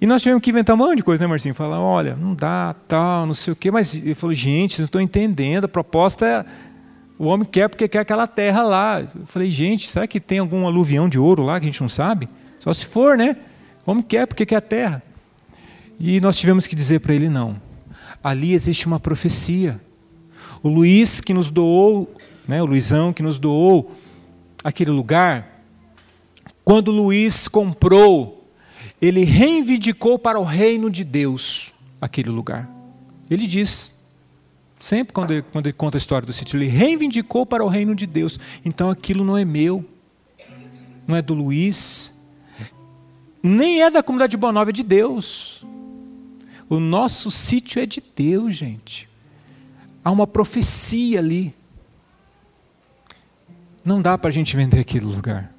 E 0.00 0.06
nós 0.06 0.22
tivemos 0.22 0.42
que 0.42 0.50
inventar 0.50 0.74
um 0.74 0.78
monte 0.78 0.98
de 0.98 1.02
coisa, 1.02 1.22
né, 1.22 1.26
Marcinho? 1.26 1.54
Falar, 1.54 1.80
olha, 1.80 2.14
não 2.14 2.34
dá, 2.34 2.74
tal, 2.86 3.24
não 3.24 3.32
sei 3.32 3.52
o 3.52 3.56
quê. 3.56 3.70
Mas 3.70 3.94
ele 3.94 4.14
falou, 4.14 4.34
gente, 4.34 4.78
não 4.78 4.86
estou 4.86 5.00
entendendo. 5.00 5.64
A 5.64 5.68
proposta 5.68 6.26
é. 6.26 6.44
O 7.18 7.24
homem 7.24 7.48
quer 7.50 7.66
porque 7.68 7.88
quer 7.88 8.00
aquela 8.00 8.26
terra 8.26 8.62
lá. 8.62 9.00
Eu 9.00 9.24
falei, 9.24 9.50
gente, 9.50 9.88
será 9.88 10.06
que 10.06 10.20
tem 10.20 10.38
algum 10.38 10.66
aluvião 10.66 11.08
de 11.08 11.18
ouro 11.18 11.42
lá 11.42 11.58
que 11.58 11.64
a 11.64 11.70
gente 11.70 11.80
não 11.80 11.88
sabe? 11.88 12.28
Só 12.60 12.70
se 12.74 12.84
for, 12.84 13.16
né? 13.16 13.36
O 13.86 13.90
homem 13.90 14.02
quer 14.02 14.26
porque 14.26 14.44
quer 14.44 14.56
a 14.56 14.60
terra. 14.60 15.02
E 15.98 16.20
nós 16.20 16.38
tivemos 16.38 16.66
que 16.66 16.76
dizer 16.76 17.00
para 17.00 17.14
ele: 17.14 17.28
não, 17.28 17.60
ali 18.22 18.52
existe 18.52 18.86
uma 18.86 19.00
profecia. 19.00 19.80
O 20.62 20.68
Luiz 20.68 21.20
que 21.20 21.32
nos 21.32 21.50
doou, 21.50 22.14
né, 22.46 22.62
o 22.62 22.66
Luizão 22.66 23.12
que 23.12 23.22
nos 23.22 23.38
doou 23.38 23.92
aquele 24.62 24.90
lugar, 24.90 25.62
quando 26.64 26.90
Luiz 26.90 27.46
comprou, 27.46 28.50
ele 29.00 29.22
reivindicou 29.24 30.18
para 30.18 30.40
o 30.40 30.44
reino 30.44 30.90
de 30.90 31.04
Deus 31.04 31.72
aquele 32.00 32.30
lugar. 32.30 32.68
Ele 33.30 33.46
diz, 33.46 33.94
sempre 34.78 35.12
quando 35.12 35.30
ele, 35.32 35.42
quando 35.42 35.66
ele 35.66 35.72
conta 35.72 35.96
a 35.96 36.00
história 36.00 36.26
do 36.26 36.32
sítio, 36.32 36.56
ele 36.56 36.66
reivindicou 36.66 37.46
para 37.46 37.64
o 37.64 37.68
reino 37.68 37.94
de 37.94 38.06
Deus. 38.06 38.40
Então 38.64 38.90
aquilo 38.90 39.24
não 39.24 39.36
é 39.36 39.44
meu, 39.44 39.84
não 41.06 41.14
é 41.16 41.22
do 41.22 41.34
Luiz, 41.34 42.20
nem 43.42 43.82
é 43.82 43.90
da 43.90 44.02
comunidade 44.02 44.32
de 44.32 44.36
Boa 44.36 44.52
Nova, 44.52 44.70
é 44.70 44.72
de 44.72 44.82
Deus. 44.82 45.64
O 46.68 46.80
nosso 46.80 47.30
sítio 47.30 47.80
é 47.80 47.86
de 47.86 48.02
Deus, 48.14 48.54
gente. 48.54 49.08
Há 50.04 50.10
uma 50.10 50.26
profecia 50.26 51.18
ali. 51.18 51.54
Não 53.84 54.02
dá 54.02 54.18
para 54.18 54.30
a 54.30 54.32
gente 54.32 54.56
vender 54.56 54.80
aquele 54.80 55.04
lugar. 55.04 55.52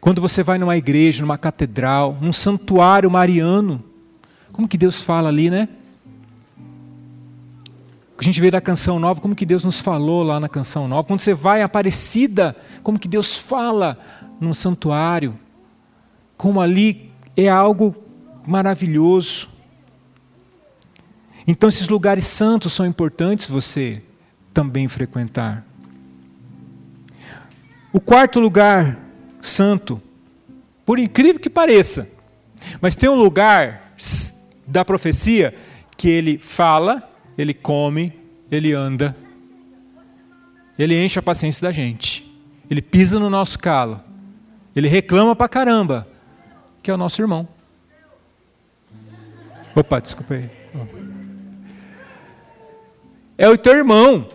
Quando 0.00 0.20
você 0.20 0.42
vai 0.42 0.58
numa 0.58 0.76
igreja, 0.76 1.22
numa 1.22 1.38
catedral, 1.38 2.16
num 2.20 2.32
santuário 2.32 3.10
mariano, 3.10 3.82
como 4.52 4.68
que 4.68 4.78
Deus 4.78 5.02
fala 5.02 5.28
ali, 5.28 5.50
né? 5.50 5.68
A 8.18 8.22
gente 8.22 8.40
vê 8.40 8.50
da 8.50 8.60
canção 8.60 8.98
nova, 8.98 9.20
como 9.20 9.34
que 9.34 9.44
Deus 9.44 9.62
nos 9.62 9.80
falou 9.80 10.22
lá 10.22 10.40
na 10.40 10.48
canção 10.48 10.88
nova. 10.88 11.06
Quando 11.06 11.20
você 11.20 11.34
vai 11.34 11.62
Aparecida, 11.62 12.56
como 12.82 12.98
que 12.98 13.08
Deus 13.08 13.36
fala 13.36 13.98
num 14.40 14.54
santuário. 14.54 15.38
Como 16.36 16.60
ali 16.60 17.10
é 17.36 17.48
algo 17.48 17.94
maravilhoso. 18.46 19.48
Então, 21.46 21.68
esses 21.68 21.88
lugares 21.88 22.24
santos 22.24 22.72
são 22.72 22.86
importantes 22.86 23.48
você 23.48 24.02
também 24.52 24.88
frequentar. 24.88 25.64
O 27.92 28.00
quarto 28.00 28.40
lugar 28.40 28.98
santo, 29.40 30.00
por 30.84 30.98
incrível 30.98 31.40
que 31.40 31.50
pareça, 31.50 32.08
mas 32.80 32.96
tem 32.96 33.08
um 33.08 33.14
lugar 33.14 33.94
da 34.66 34.84
profecia 34.84 35.54
que 35.96 36.08
ele 36.08 36.36
fala, 36.36 37.08
ele 37.38 37.54
come, 37.54 38.12
ele 38.50 38.72
anda, 38.72 39.16
ele 40.78 41.02
enche 41.02 41.18
a 41.18 41.22
paciência 41.22 41.62
da 41.62 41.72
gente, 41.72 42.30
ele 42.68 42.82
pisa 42.82 43.18
no 43.18 43.30
nosso 43.30 43.58
calo, 43.58 44.00
ele 44.74 44.88
reclama 44.88 45.34
pra 45.34 45.48
caramba, 45.48 46.06
que 46.82 46.90
é 46.90 46.94
o 46.94 46.98
nosso 46.98 47.22
irmão. 47.22 47.48
Opa, 49.76 50.00
desculpa 50.00 50.32
aí. 50.32 50.50
É 53.36 53.46
o 53.46 53.58
teu 53.58 53.74
irmão. 53.74 54.26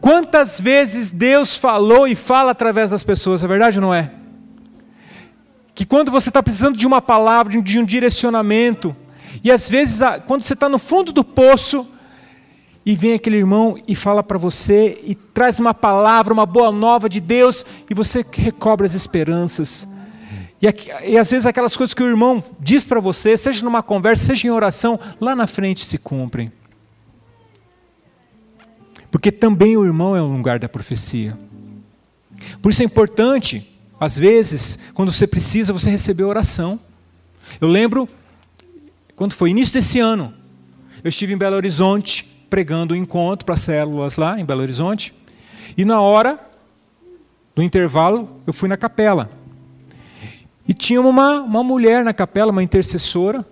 Quantas 0.00 0.60
vezes 0.60 1.10
Deus 1.10 1.56
falou 1.56 2.06
e 2.06 2.14
fala 2.14 2.52
através 2.52 2.92
das 2.92 3.02
pessoas, 3.02 3.42
é 3.42 3.48
verdade 3.48 3.78
ou 3.78 3.82
não 3.82 3.92
é? 3.92 4.12
Que 5.74 5.84
quando 5.84 6.12
você 6.12 6.30
está 6.30 6.40
precisando 6.40 6.78
de 6.78 6.86
uma 6.86 7.02
palavra, 7.02 7.60
de 7.60 7.76
um 7.80 7.84
direcionamento, 7.84 8.94
e 9.42 9.50
às 9.50 9.68
vezes, 9.68 10.00
quando 10.24 10.42
você 10.42 10.52
está 10.52 10.68
no 10.68 10.78
fundo 10.78 11.10
do 11.10 11.24
poço, 11.24 11.90
e 12.86 12.94
vem 12.94 13.14
aquele 13.14 13.38
irmão 13.38 13.76
e 13.88 13.96
fala 13.96 14.22
para 14.22 14.38
você, 14.38 15.00
e 15.02 15.16
traz 15.16 15.58
uma 15.58 15.74
palavra, 15.74 16.32
uma 16.32 16.46
boa 16.46 16.70
nova 16.70 17.08
de 17.08 17.18
Deus, 17.18 17.66
e 17.90 17.94
você 17.94 18.24
recobre 18.30 18.86
as 18.86 18.94
esperanças. 18.94 19.88
E, 20.60 20.66
e 21.10 21.18
às 21.18 21.30
vezes 21.30 21.46
aquelas 21.46 21.76
coisas 21.76 21.94
que 21.94 22.02
o 22.02 22.08
irmão 22.08 22.42
diz 22.60 22.84
para 22.84 23.00
você, 23.00 23.36
seja 23.36 23.64
numa 23.64 23.82
conversa, 23.82 24.26
seja 24.26 24.48
em 24.48 24.50
oração, 24.50 24.98
lá 25.20 25.34
na 25.34 25.46
frente 25.46 25.84
se 25.84 25.98
cumprem. 25.98 26.52
Porque 29.10 29.30
também 29.30 29.76
o 29.76 29.84
irmão 29.84 30.16
é 30.16 30.22
um 30.22 30.36
lugar 30.36 30.58
da 30.58 30.68
profecia. 30.68 31.38
Por 32.60 32.72
isso 32.72 32.82
é 32.82 32.84
importante, 32.84 33.78
às 34.00 34.18
vezes, 34.18 34.78
quando 34.92 35.12
você 35.12 35.26
precisa, 35.26 35.72
você 35.72 35.90
receber 35.90 36.24
oração. 36.24 36.80
Eu 37.60 37.68
lembro, 37.68 38.08
quando 39.14 39.32
foi 39.32 39.50
início 39.50 39.74
desse 39.74 40.00
ano, 40.00 40.34
eu 41.02 41.10
estive 41.10 41.32
em 41.32 41.38
Belo 41.38 41.56
Horizonte 41.56 42.24
pregando 42.50 42.94
um 42.94 42.96
encontro 42.96 43.44
para 43.44 43.56
células 43.56 44.16
lá 44.16 44.38
em 44.40 44.44
Belo 44.44 44.62
Horizonte. 44.62 45.12
E 45.76 45.84
na 45.84 46.00
hora 46.00 46.38
do 47.54 47.62
intervalo, 47.62 48.40
eu 48.46 48.52
fui 48.52 48.68
na 48.68 48.76
capela. 48.76 49.30
E 50.66 50.72
tinha 50.72 51.00
uma, 51.00 51.40
uma 51.40 51.62
mulher 51.62 52.04
na 52.04 52.12
capela, 52.12 52.50
uma 52.50 52.62
intercessora. 52.62 53.44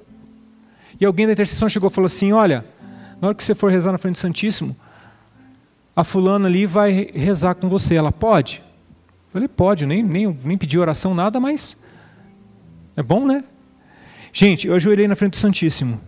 E 1.00 1.04
alguém 1.04 1.26
da 1.26 1.32
intercessão 1.32 1.68
chegou 1.68 1.90
e 1.90 1.92
falou 1.92 2.06
assim: 2.06 2.32
Olha, 2.32 2.64
na 3.20 3.28
hora 3.28 3.34
que 3.34 3.42
você 3.42 3.54
for 3.54 3.70
rezar 3.70 3.92
na 3.92 3.98
frente 3.98 4.14
do 4.14 4.18
Santíssimo, 4.18 4.74
a 5.94 6.04
fulana 6.04 6.48
ali 6.48 6.64
vai 6.64 7.08
rezar 7.12 7.54
com 7.54 7.68
você. 7.68 7.94
Ela 7.94 8.12
pode? 8.12 8.62
Eu 9.26 9.32
falei: 9.32 9.48
Pode, 9.48 9.86
nem, 9.86 10.02
nem, 10.02 10.38
nem 10.44 10.56
pedi 10.56 10.78
oração, 10.78 11.14
nada, 11.14 11.38
mas 11.38 11.76
é 12.96 13.02
bom, 13.02 13.26
né? 13.26 13.44
Gente, 14.32 14.66
eu 14.66 14.74
ajoelhei 14.74 15.06
na 15.06 15.14
frente 15.14 15.32
do 15.32 15.36
Santíssimo. 15.36 16.00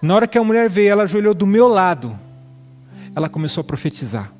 Na 0.00 0.14
hora 0.14 0.26
que 0.26 0.38
a 0.38 0.44
mulher 0.44 0.68
veio, 0.68 0.90
ela 0.90 1.02
ajoelhou 1.02 1.34
do 1.34 1.46
meu 1.46 1.68
lado. 1.68 2.18
Ela 3.14 3.28
começou 3.28 3.60
a 3.62 3.64
profetizar. 3.64 4.32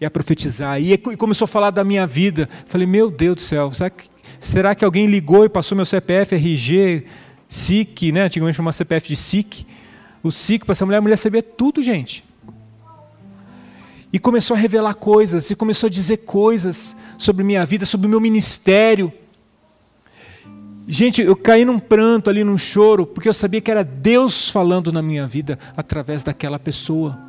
E 0.00 0.04
a 0.04 0.10
profetizar. 0.10 0.80
E 0.80 0.96
começou 0.98 1.44
a 1.44 1.48
falar 1.48 1.70
da 1.70 1.84
minha 1.84 2.06
vida. 2.06 2.48
Falei, 2.66 2.86
meu 2.86 3.10
Deus 3.10 3.36
do 3.36 3.42
céu, 3.42 3.72
será 3.72 3.90
que, 3.90 4.08
será 4.46 4.74
que 4.74 4.84
alguém 4.84 5.06
ligou 5.06 5.44
e 5.44 5.48
passou 5.48 5.74
meu 5.74 5.84
CPF, 5.84 6.34
RG, 6.34 7.04
SIC, 7.48 8.12
né? 8.12 8.22
Antigamente 8.22 8.56
chamava 8.56 8.72
CPF 8.72 9.08
de 9.08 9.16
SIC. 9.16 9.66
O 10.22 10.30
SIC 10.30 10.64
para 10.64 10.72
essa 10.72 10.86
mulher, 10.86 10.98
a 10.98 11.02
mulher 11.02 11.16
sabia 11.16 11.42
tudo, 11.42 11.82
gente. 11.82 12.24
E 14.12 14.18
começou 14.18 14.56
a 14.56 14.58
revelar 14.58 14.94
coisas, 14.94 15.50
e 15.50 15.54
começou 15.54 15.88
a 15.88 15.90
dizer 15.90 16.18
coisas 16.18 16.96
sobre 17.18 17.42
minha 17.42 17.66
vida, 17.66 17.84
sobre 17.84 18.06
o 18.06 18.10
meu 18.10 18.20
ministério. 18.20 19.12
Gente, 20.86 21.20
eu 21.20 21.34
caí 21.34 21.64
num 21.64 21.80
pranto 21.80 22.30
ali, 22.30 22.44
num 22.44 22.56
choro, 22.56 23.04
porque 23.04 23.28
eu 23.28 23.34
sabia 23.34 23.60
que 23.60 23.70
era 23.70 23.82
Deus 23.82 24.48
falando 24.48 24.92
na 24.92 25.02
minha 25.02 25.26
vida 25.26 25.58
através 25.76 26.22
daquela 26.22 26.58
pessoa. 26.58 27.25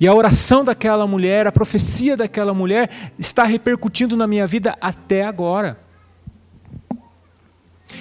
E 0.00 0.06
a 0.06 0.14
oração 0.14 0.64
daquela 0.64 1.06
mulher, 1.06 1.46
a 1.46 1.52
profecia 1.52 2.16
daquela 2.16 2.52
mulher 2.52 3.12
está 3.18 3.44
repercutindo 3.44 4.16
na 4.16 4.26
minha 4.26 4.46
vida 4.46 4.76
até 4.80 5.24
agora. 5.24 5.78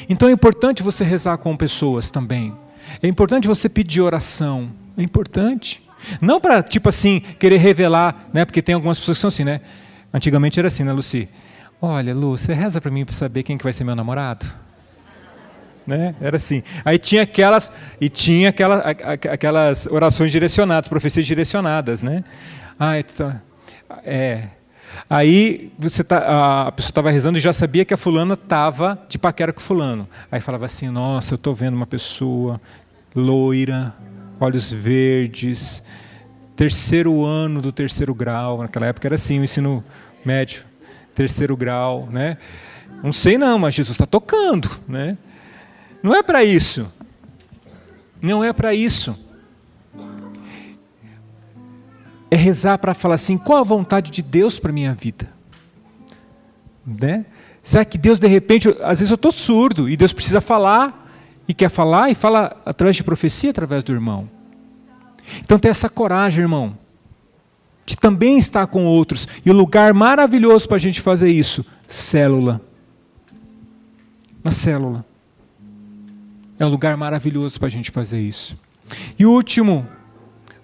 Então 0.10 0.28
é 0.28 0.32
importante 0.32 0.82
você 0.82 1.04
rezar 1.04 1.38
com 1.38 1.56
pessoas 1.56 2.10
também. 2.10 2.56
É 3.02 3.08
importante 3.08 3.48
você 3.48 3.70
pedir 3.70 4.02
oração. 4.02 4.72
É 4.98 5.04
importante. 5.04 5.88
Não 6.22 6.40
para, 6.42 6.62
tipo 6.62 6.90
assim, 6.90 7.20
querer 7.40 7.58
revelar, 7.58 8.28
né? 8.34 8.44
Porque 8.44 8.62
tem 8.62 8.76
algumas 8.76 9.00
pessoas 9.00 9.18
que 9.18 9.22
são 9.22 9.28
assim, 9.30 9.44
né? 9.44 9.62
Antigamente 10.14 10.60
era 10.60 10.68
assim, 10.68 10.84
né, 10.84 10.92
Luci? 10.92 11.30
Olha, 11.82 12.14
Lu, 12.14 12.38
você 12.38 12.54
reza 12.54 12.80
para 12.80 12.92
mim 12.92 13.06
para 13.06 13.14
saber 13.14 13.44
quem 13.44 13.58
que 13.58 13.64
vai 13.64 13.74
ser 13.74 13.84
meu 13.84 13.96
namorado? 13.96 14.46
Né? 15.86 16.16
Era 16.22 16.38
assim. 16.38 16.64
Aí 16.86 16.98
tinha 16.98 17.24
aquelas 17.24 17.72
e 18.00 18.10
tinha 18.10 18.50
aquela, 18.50 18.78
aquelas 19.32 19.86
orações 19.88 20.32
direcionadas, 20.32 20.88
profecias 20.88 21.26
direcionadas, 21.26 22.02
né? 22.02 22.24
Ah, 22.80 22.98
então, 22.98 23.34
é. 24.06 24.48
Aí 25.10 25.72
você 25.78 26.04
tá, 26.04 26.68
a 26.68 26.72
pessoa 26.72 26.92
estava 26.92 27.12
rezando 27.12 27.38
e 27.38 27.42
já 27.42 27.52
sabia 27.52 27.84
que 27.84 27.94
a 27.94 27.98
fulana 27.98 28.36
estava 28.36 28.98
de 29.10 29.18
paquera 29.18 29.52
com 29.52 29.60
fulano. 29.60 30.08
Aí 30.32 30.40
falava 30.40 30.66
assim: 30.66 30.88
Nossa, 30.90 31.34
eu 31.34 31.36
estou 31.36 31.54
vendo 31.54 31.74
uma 31.74 31.88
pessoa 31.88 32.62
loira, 33.16 33.94
olhos 34.40 34.72
verdes, 34.72 35.84
terceiro 36.56 37.26
ano 37.26 37.62
do 37.62 37.72
terceiro 37.72 38.14
grau. 38.14 38.60
Naquela 38.60 38.86
época 38.86 39.08
era 39.08 39.16
assim, 39.16 39.40
o 39.40 39.44
ensino 39.44 39.84
médio 40.24 40.64
terceiro 41.14 41.56
grau, 41.56 42.08
né? 42.12 42.38
Não 43.04 43.12
sei 43.12 43.38
não, 43.38 43.60
mas 43.60 43.76
Jesus 43.76 43.96
está 43.96 44.06
tocando, 44.06 44.70
né? 44.88 45.18
Não 46.04 46.14
é 46.14 46.22
para 46.22 46.44
isso. 46.44 46.92
Não 48.22 48.44
é 48.44 48.54
para 48.54 48.76
isso. 48.76 49.18
É 52.30 52.36
rezar 52.36 52.78
para 52.78 52.94
falar 52.94 53.16
assim, 53.16 53.38
qual 53.38 53.60
a 53.60 53.64
vontade 53.64 54.12
de 54.12 54.22
Deus 54.22 54.60
para 54.60 54.72
minha 54.72 54.94
vida? 54.94 55.32
Né? 56.86 57.26
Será 57.62 57.86
que 57.86 57.98
Deus 57.98 58.20
de 58.20 58.28
repente, 58.28 58.70
às 58.84 59.00
vezes 59.00 59.10
eu 59.10 59.16
estou 59.16 59.32
surdo 59.32 59.90
e 59.90 59.96
Deus 59.96 60.12
precisa 60.12 60.42
falar 60.42 61.10
e 61.48 61.54
quer 61.54 61.70
falar 61.70 62.10
e 62.10 62.16
fala 62.16 62.62
através 62.66 62.98
de 62.98 63.04
profecia, 63.04 63.52
através 63.52 63.84
do 63.84 63.94
irmão. 63.94 64.30
Então 65.40 65.58
tem 65.58 65.72
essa 65.72 65.88
coragem, 65.88 66.42
irmão 66.42 66.78
de 67.86 67.98
também 67.98 68.38
estar 68.38 68.68
com 68.68 68.86
outros. 68.86 69.28
E 69.46 69.50
o 69.50 69.54
lugar 69.54 69.94
maravilhoso 69.94 70.68
para 70.68 70.78
a 70.78 70.80
gente 70.80 71.02
fazer 71.02 71.30
isso, 71.30 71.66
célula. 71.88 72.62
Na 74.44 74.52
célula. 74.52 75.06
É 76.60 76.66
um 76.66 76.70
lugar 76.70 76.96
maravilhoso 76.96 77.60
para 77.60 77.68
a 77.68 77.72
gente 77.72 77.92
fazer 77.92 78.20
isso. 78.20 78.58
E 79.18 79.26
o 79.26 79.32
último 79.32 79.88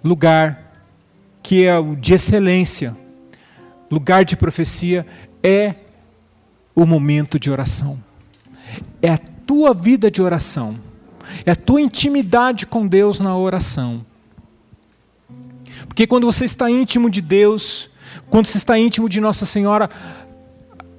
lugar, 0.04 0.74
que 1.42 1.66
é 1.66 1.78
o 1.78 1.96
de 1.96 2.14
excelência, 2.14 2.96
lugar 3.90 4.24
de 4.24 4.36
profecia, 4.36 5.06
é 5.42 5.76
o 6.76 6.86
momento 6.86 7.40
de 7.40 7.50
oração. 7.50 8.02
É 9.02 9.10
a 9.12 9.18
tua 9.18 9.74
vida 9.74 10.12
de 10.12 10.22
oração. 10.22 10.80
É 11.46 11.52
a 11.52 11.56
tua 11.56 11.82
intimidade 11.82 12.66
com 12.66 12.88
Deus 12.88 13.20
na 13.20 13.36
oração. 13.36 14.06
Porque 15.88 16.06
quando 16.06 16.26
você 16.26 16.46
está 16.46 16.70
íntimo 16.70 17.10
de 17.10 17.22
Deus, 17.22 17.90
quando 18.30 18.46
você 18.46 18.58
está 18.58 18.78
íntimo 18.78 19.10
de 19.10 19.20
Nossa 19.20 19.46
Senhora, 19.46 19.90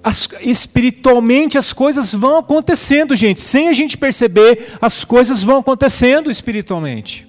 as, 0.03 0.29
espiritualmente 0.41 1.59
as 1.59 1.73
coisas 1.73 2.13
vão 2.13 2.39
acontecendo, 2.39 3.15
gente. 3.15 3.41
Sem 3.41 3.69
a 3.69 3.73
gente 3.73 3.99
perceber, 3.99 4.73
as 4.81 5.05
coisas 5.05 5.43
vão 5.43 5.59
acontecendo 5.59 6.31
espiritualmente. 6.31 7.29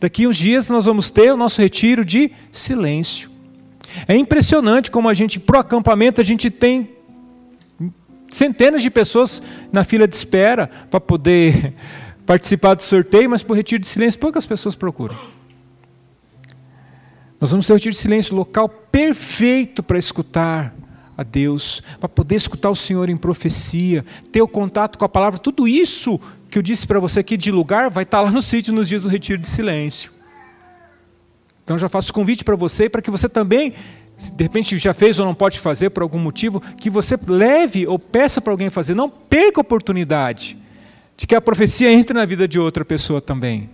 Daqui 0.00 0.26
uns 0.26 0.36
dias 0.36 0.68
nós 0.68 0.86
vamos 0.86 1.10
ter 1.10 1.32
o 1.32 1.36
nosso 1.36 1.60
retiro 1.60 2.04
de 2.04 2.30
silêncio. 2.52 3.30
É 4.06 4.14
impressionante 4.14 4.90
como 4.90 5.08
a 5.08 5.14
gente, 5.14 5.40
pro 5.40 5.58
acampamento, 5.58 6.20
a 6.20 6.24
gente 6.24 6.50
tem 6.50 6.90
centenas 8.28 8.82
de 8.82 8.90
pessoas 8.90 9.42
na 9.72 9.82
fila 9.82 10.06
de 10.06 10.14
espera 10.14 10.70
para 10.90 11.00
poder 11.00 11.74
participar 12.24 12.74
do 12.74 12.82
sorteio, 12.82 13.28
mas 13.28 13.42
para 13.42 13.54
o 13.54 13.56
retiro 13.56 13.80
de 13.80 13.88
silêncio 13.88 14.20
poucas 14.20 14.46
pessoas 14.46 14.76
procuram. 14.76 15.16
Nós 17.40 17.50
vamos 17.50 17.66
ter 17.66 17.72
o 17.72 17.76
retiro 17.76 17.92
de 17.92 18.00
silêncio, 18.00 18.36
local 18.36 18.68
perfeito 18.68 19.82
para 19.82 19.98
escutar 19.98 20.74
a 21.18 21.24
Deus, 21.24 21.82
para 21.98 22.08
poder 22.08 22.36
escutar 22.36 22.70
o 22.70 22.76
Senhor 22.76 23.10
em 23.10 23.16
profecia, 23.16 24.04
ter 24.30 24.40
o 24.40 24.46
contato 24.46 24.96
com 24.96 25.04
a 25.04 25.08
palavra, 25.08 25.36
tudo 25.36 25.66
isso 25.66 26.20
que 26.48 26.56
eu 26.56 26.62
disse 26.62 26.86
para 26.86 27.00
você 27.00 27.18
aqui 27.18 27.36
de 27.36 27.50
lugar 27.50 27.90
vai 27.90 28.04
estar 28.04 28.20
lá 28.20 28.30
no 28.30 28.40
sítio 28.40 28.72
nos 28.72 28.88
dias 28.88 29.02
do 29.02 29.08
retiro 29.08 29.42
de 29.42 29.48
silêncio. 29.48 30.12
Então 31.64 31.76
já 31.76 31.88
faço 31.88 32.12
convite 32.12 32.44
para 32.44 32.54
você, 32.54 32.88
para 32.88 33.02
que 33.02 33.10
você 33.10 33.28
também, 33.28 33.74
se 34.16 34.32
de 34.32 34.44
repente 34.44 34.78
já 34.78 34.94
fez 34.94 35.18
ou 35.18 35.26
não 35.26 35.34
pode 35.34 35.58
fazer 35.58 35.90
por 35.90 36.04
algum 36.04 36.20
motivo, 36.20 36.60
que 36.60 36.88
você 36.88 37.18
leve 37.26 37.84
ou 37.84 37.98
peça 37.98 38.40
para 38.40 38.52
alguém 38.52 38.70
fazer, 38.70 38.94
não 38.94 39.10
perca 39.10 39.58
a 39.58 39.62
oportunidade 39.62 40.56
de 41.16 41.26
que 41.26 41.34
a 41.34 41.40
profecia 41.40 41.92
entre 41.92 42.14
na 42.14 42.24
vida 42.24 42.46
de 42.46 42.60
outra 42.60 42.84
pessoa 42.84 43.20
também. 43.20 43.68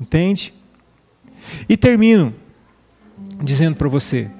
Entende? 0.00 0.54
E 1.68 1.76
termino 1.76 2.34
dizendo 3.42 3.76
para 3.76 3.86
você: 3.86 4.30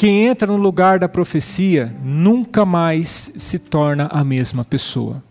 quem 0.00 0.28
entra 0.28 0.46
no 0.46 0.56
lugar 0.56 0.98
da 0.98 1.10
profecia 1.10 1.94
nunca 2.02 2.64
mais 2.64 3.30
se 3.36 3.58
torna 3.58 4.08
a 4.10 4.24
mesma 4.24 4.64
pessoa. 4.64 5.22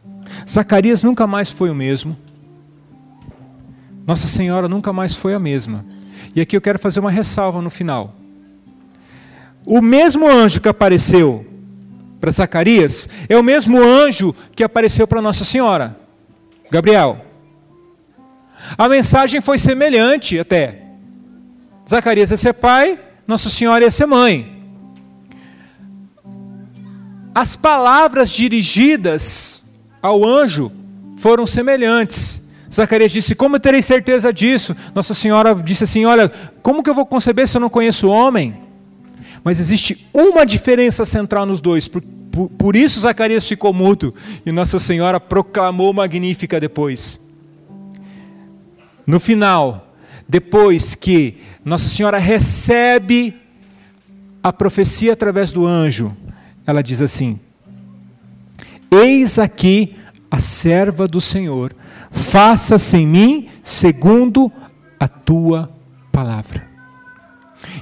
Zacarias 0.47 1.01
nunca 1.01 1.25
mais 1.25 1.49
foi 1.49 1.71
o 1.71 1.73
mesmo. 1.73 2.15
Nossa 4.05 4.27
Senhora 4.27 4.67
nunca 4.67 4.93
mais 4.93 5.15
foi 5.15 5.33
a 5.33 5.39
mesma. 5.39 5.83
E 6.35 6.39
aqui 6.39 6.55
eu 6.55 6.61
quero 6.61 6.77
fazer 6.77 6.99
uma 6.99 7.09
ressalva 7.09 7.63
no 7.63 7.71
final. 7.71 8.13
O 9.65 9.81
mesmo 9.81 10.29
anjo 10.29 10.61
que 10.61 10.69
apareceu 10.69 11.47
para 12.21 12.29
Zacarias 12.29 13.09
é 13.27 13.35
o 13.35 13.43
mesmo 13.43 13.81
anjo 13.81 14.35
que 14.55 14.63
apareceu 14.63 15.07
para 15.07 15.19
Nossa 15.19 15.43
Senhora, 15.43 15.97
Gabriel. 16.69 17.25
A 18.77 18.87
mensagem 18.87 19.41
foi 19.41 19.57
semelhante 19.57 20.37
até. 20.37 20.83
Zacarias 21.89 22.29
ia 22.29 22.37
ser 22.37 22.53
pai, 22.53 22.99
Nossa 23.25 23.49
Senhora 23.49 23.83
ia 23.83 23.89
ser 23.89 24.05
mãe. 24.05 24.58
As 27.33 27.55
palavras 27.55 28.31
dirigidas 28.31 29.63
ao 30.01 30.25
anjo 30.25 30.71
foram 31.17 31.45
semelhantes. 31.45 32.47
Zacarias 32.73 33.11
disse: 33.11 33.35
Como 33.35 33.55
eu 33.55 33.59
terei 33.59 33.81
certeza 33.81 34.31
disso? 34.31 34.75
Nossa 34.93 35.13
Senhora 35.13 35.55
disse 35.55 35.83
assim: 35.83 36.05
Olha, 36.05 36.29
como 36.61 36.83
que 36.83 36.89
eu 36.89 36.93
vou 36.93 37.05
conceber 37.05 37.47
se 37.47 37.57
eu 37.57 37.61
não 37.61 37.69
conheço 37.69 38.07
o 38.07 38.11
homem? 38.11 38.55
Mas 39.43 39.59
existe 39.59 40.07
uma 40.13 40.45
diferença 40.45 41.05
central 41.05 41.45
nos 41.45 41.61
dois. 41.61 41.87
Por, 41.87 42.01
por, 42.01 42.49
por 42.49 42.75
isso 42.75 42.99
Zacarias 42.99 43.47
ficou 43.47 43.73
mudo 43.73 44.13
e 44.45 44.51
Nossa 44.51 44.79
Senhora 44.79 45.19
proclamou 45.19 45.93
magnífica 45.93 46.59
depois. 46.59 47.19
No 49.05 49.19
final, 49.19 49.93
depois 50.27 50.93
que 50.93 51.37
Nossa 51.65 51.89
Senhora 51.89 52.17
recebe 52.17 53.35
a 54.43 54.53
profecia 54.53 55.13
através 55.13 55.51
do 55.51 55.65
anjo, 55.65 56.15
ela 56.69 56.83
diz 56.83 57.01
assim: 57.01 57.39
Eis 58.91 59.39
aqui 59.39 59.95
a 60.29 60.37
serva 60.37 61.07
do 61.07 61.19
Senhor, 61.19 61.75
faça-se 62.11 62.95
em 62.95 63.07
mim 63.07 63.49
segundo 63.63 64.51
a 64.99 65.07
tua 65.07 65.71
palavra. 66.11 66.67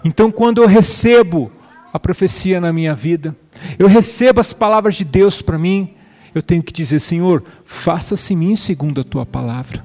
Então, 0.05 0.31
quando 0.31 0.61
eu 0.61 0.67
recebo 0.67 1.51
a 1.91 1.99
profecia 1.99 2.61
na 2.61 2.71
minha 2.71 2.95
vida, 2.95 3.35
eu 3.77 3.87
recebo 3.87 4.39
as 4.39 4.53
palavras 4.53 4.95
de 4.95 5.03
Deus 5.03 5.41
para 5.41 5.59
mim, 5.59 5.93
eu 6.33 6.41
tenho 6.41 6.63
que 6.63 6.71
dizer, 6.71 6.99
Senhor, 6.99 7.43
faça-se 7.65 8.33
em 8.33 8.37
mim 8.37 8.55
segundo 8.55 9.01
a 9.01 9.03
tua 9.03 9.25
palavra. 9.25 9.83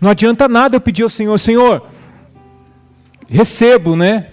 Não 0.00 0.10
adianta 0.10 0.48
nada 0.48 0.74
eu 0.74 0.80
pedir 0.80 1.04
ao 1.04 1.10
Senhor, 1.10 1.38
Senhor, 1.38 1.86
recebo, 3.28 3.94
né? 3.94 4.26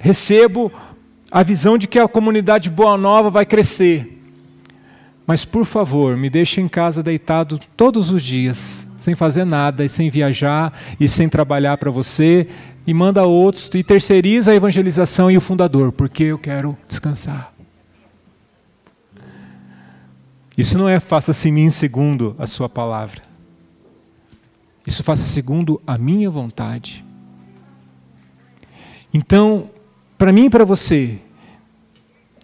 Recebo 0.00 0.72
a 1.30 1.42
visão 1.42 1.78
de 1.78 1.86
que 1.86 1.98
a 1.98 2.08
comunidade 2.08 2.68
Boa 2.68 2.96
Nova 2.96 3.30
vai 3.30 3.46
crescer. 3.46 4.18
Mas 5.26 5.44
por 5.44 5.64
favor, 5.64 6.16
me 6.16 6.28
deixe 6.28 6.60
em 6.60 6.66
casa 6.66 7.02
deitado 7.02 7.60
todos 7.76 8.10
os 8.10 8.22
dias, 8.22 8.86
sem 8.98 9.14
fazer 9.14 9.44
nada, 9.44 9.84
e 9.84 9.88
sem 9.88 10.10
viajar 10.10 10.72
e 10.98 11.08
sem 11.08 11.28
trabalhar 11.28 11.76
para 11.78 11.90
você, 11.90 12.48
e 12.84 12.92
manda 12.92 13.24
outros 13.24 13.70
e 13.74 13.84
terceiriza 13.84 14.50
a 14.50 14.54
evangelização 14.56 15.30
e 15.30 15.36
o 15.36 15.40
fundador, 15.40 15.92
porque 15.92 16.24
eu 16.24 16.38
quero 16.38 16.76
descansar. 16.88 17.52
Isso 20.58 20.76
não 20.76 20.88
é 20.88 20.98
faça-se 20.98 21.48
em 21.48 21.52
mim 21.52 21.70
segundo 21.70 22.34
a 22.38 22.46
sua 22.46 22.68
palavra. 22.68 23.22
Isso 24.84 25.04
faça 25.04 25.22
segundo 25.22 25.80
a 25.86 25.96
minha 25.96 26.28
vontade. 26.28 27.04
Então, 29.14 29.70
para 30.20 30.34
mim 30.34 30.44
e 30.44 30.50
para 30.50 30.66
você, 30.66 31.18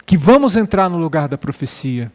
que 0.07 0.17
vamos 0.17 0.57
entrar 0.57 0.89
no 0.89 0.97
lugar 0.97 1.29
da 1.29 1.37
profecia, 1.37 2.11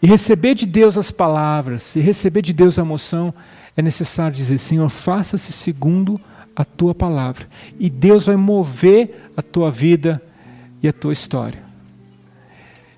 e 0.00 0.06
receber 0.06 0.54
de 0.54 0.64
Deus 0.64 0.96
as 0.96 1.10
palavras, 1.10 1.94
e 1.94 2.00
receber 2.00 2.40
de 2.40 2.54
Deus 2.54 2.78
a 2.78 2.84
moção, 2.84 3.34
é 3.76 3.82
necessário 3.82 4.34
dizer: 4.34 4.56
Senhor, 4.56 4.88
faça-se 4.88 5.52
segundo 5.52 6.18
a 6.56 6.64
tua 6.64 6.94
palavra. 6.94 7.46
E 7.78 7.90
Deus 7.90 8.24
vai 8.24 8.36
mover 8.36 9.30
a 9.36 9.42
tua 9.42 9.70
vida 9.70 10.22
e 10.82 10.88
a 10.88 10.92
tua 10.92 11.12
história. 11.12 11.62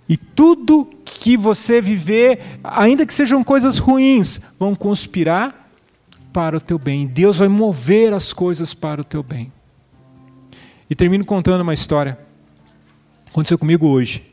E 0.08 0.16
tudo 0.16 0.88
que 1.04 1.36
você 1.36 1.80
viver, 1.80 2.60
ainda 2.62 3.04
que 3.04 3.12
sejam 3.12 3.42
coisas 3.42 3.78
ruins, 3.78 4.40
vão 4.56 4.76
conspirar 4.76 5.68
para 6.32 6.56
o 6.56 6.60
teu 6.60 6.78
bem. 6.78 7.08
Deus 7.08 7.38
vai 7.38 7.48
mover 7.48 8.12
as 8.12 8.32
coisas 8.32 8.72
para 8.72 9.00
o 9.00 9.04
teu 9.04 9.24
bem. 9.24 9.50
E 10.90 10.94
termino 10.96 11.24
contando 11.24 11.60
uma 11.60 11.72
história. 11.72 12.18
Aconteceu 13.28 13.56
comigo 13.56 13.86
hoje. 13.86 14.28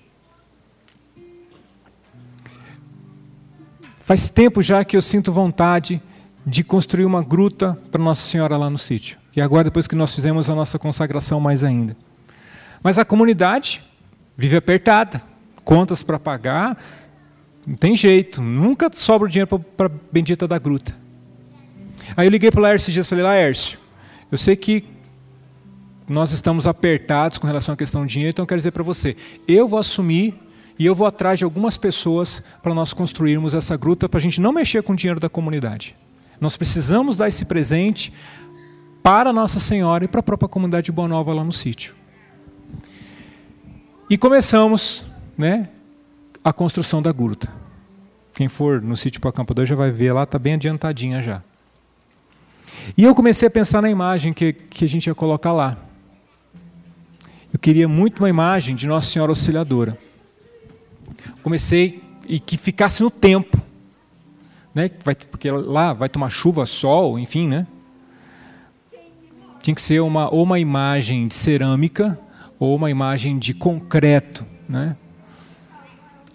Faz 4.00 4.32
tempo 4.32 4.64
já 4.64 4.84
que 4.84 4.98
eu 4.98 5.02
sinto 5.02 5.32
vontade 5.32 6.02
de 6.44 6.64
construir 6.64 7.06
uma 7.06 7.22
gruta 7.22 7.78
para 7.92 8.04
Nossa 8.04 8.28
Senhora 8.28 8.58
lá 8.58 8.72
no 8.72 8.78
sítio. 8.78 9.20
E 9.36 9.42
agora, 9.42 9.66
depois 9.66 9.86
que 9.86 9.96
nós 9.96 10.16
fizemos 10.16 10.50
a 10.50 10.56
nossa 10.56 10.80
consagração, 10.80 11.40
mais 11.40 11.64
ainda. 11.64 11.96
Mas 12.82 12.98
a 12.98 13.06
comunidade 13.06 13.84
vive 14.36 14.56
apertada, 14.56 15.22
contas 15.64 16.02
para 16.02 16.18
pagar, 16.18 16.82
não 17.68 17.76
tem 17.76 17.96
jeito, 17.96 18.42
nunca 18.42 18.90
sobra 18.92 19.28
o 19.28 19.30
dinheiro 19.30 19.60
para 19.60 19.88
a 19.88 19.92
bendita 20.12 20.48
da 20.48 20.58
gruta. 20.58 20.96
Aí 22.16 22.26
eu 22.26 22.32
liguei 22.32 22.50
para 22.50 22.60
o 22.60 22.64
Laércio 22.64 22.86
esses 22.86 22.94
dias 22.94 23.06
e 23.06 23.10
falei, 23.10 23.26
Laércio, 23.26 23.78
eu 24.32 24.38
sei 24.38 24.56
que 24.56 24.97
nós 26.08 26.32
estamos 26.32 26.66
apertados 26.66 27.38
com 27.38 27.48
relação 27.48 27.74
à 27.74 27.78
questão 27.78 28.02
do 28.02 28.08
dinheiro, 28.08 28.30
então 28.30 28.44
eu 28.44 28.48
quero 28.48 28.60
dizer 28.60 28.72
para 28.72 28.84
você, 28.84 29.16
eu 29.48 29.68
vou 29.68 29.80
assumir 29.80 30.34
e 30.80 30.86
eu 30.86 30.96
vou 30.96 31.08
atrás 31.08 31.40
de 31.40 31.46
algumas 31.46 31.76
pessoas 31.76 32.42
para 32.62 32.74
nós 32.74 32.94
construirmos 32.94 33.54
essa 33.54 33.76
gruta, 33.76 34.08
para 34.08 34.20
a 34.20 34.22
gente 34.22 34.40
não 34.40 34.54
mexer 34.54 34.84
com 34.84 34.94
o 34.94 34.96
dinheiro 34.96 35.20
da 35.20 35.28
comunidade. 35.28 35.96
Nós 36.40 36.56
precisamos 36.56 37.18
dar 37.18 37.28
esse 37.28 37.46
presente 37.46 38.14
para 39.02 39.34
Nossa 39.34 39.60
Senhora 39.60 40.06
e 40.06 40.08
para 40.08 40.20
a 40.20 40.24
própria 40.24 40.48
comunidade 40.48 40.86
de 40.86 40.92
Boa 40.92 41.08
Nova 41.08 41.34
lá 41.34 41.44
no 41.44 41.52
sítio. 41.52 41.96
E 44.10 44.18
começamos 44.18 45.04
né, 45.38 45.68
a 46.44 46.54
construção 46.54 47.02
da 47.02 47.12
gruta. 47.12 47.52
Quem 48.34 48.48
for 48.48 48.82
no 48.82 48.96
sítio 48.96 49.20
para 49.20 49.32
Campo 49.32 49.54
2 49.54 49.68
já 49.68 49.76
vai 49.76 49.92
ver 49.92 50.14
lá, 50.14 50.24
está 50.24 50.38
bem 50.38 50.54
adiantadinha 50.54 51.22
já. 51.22 51.42
E 52.96 53.04
eu 53.04 53.16
comecei 53.16 53.48
a 53.48 53.52
pensar 53.52 53.82
na 53.82 53.90
imagem 53.90 54.32
que, 54.32 54.54
que 54.54 54.86
a 54.86 54.88
gente 54.88 55.08
ia 55.08 55.16
colocar 55.16 55.52
lá. 55.52 55.87
Eu 57.58 57.60
queria 57.60 57.88
muito 57.88 58.20
uma 58.20 58.30
imagem 58.30 58.76
de 58.76 58.86
Nossa 58.86 59.08
Senhora 59.10 59.32
Auxiliadora 59.32 59.98
comecei 61.42 62.04
e 62.28 62.40
que 62.40 62.56
ficasse 62.56 63.02
no 63.02 63.10
tempo, 63.10 63.60
né? 64.76 64.92
Vai, 65.04 65.16
porque 65.16 65.50
lá 65.50 65.92
vai 65.92 66.08
tomar 66.08 66.30
chuva, 66.30 66.68
sol, 66.68 67.18
enfim, 67.18 67.48
né? 67.48 67.66
Tinha 69.64 69.74
que 69.74 69.82
ser 69.82 70.02
uma 70.02 70.32
ou 70.32 70.44
uma 70.44 70.60
imagem 70.60 71.28
de 71.28 71.34
cerâmica 71.34 72.20
ou 72.60 72.76
uma 72.76 72.92
imagem 72.92 73.40
de 73.40 73.56
concreto, 73.56 74.46
né? 74.70 74.96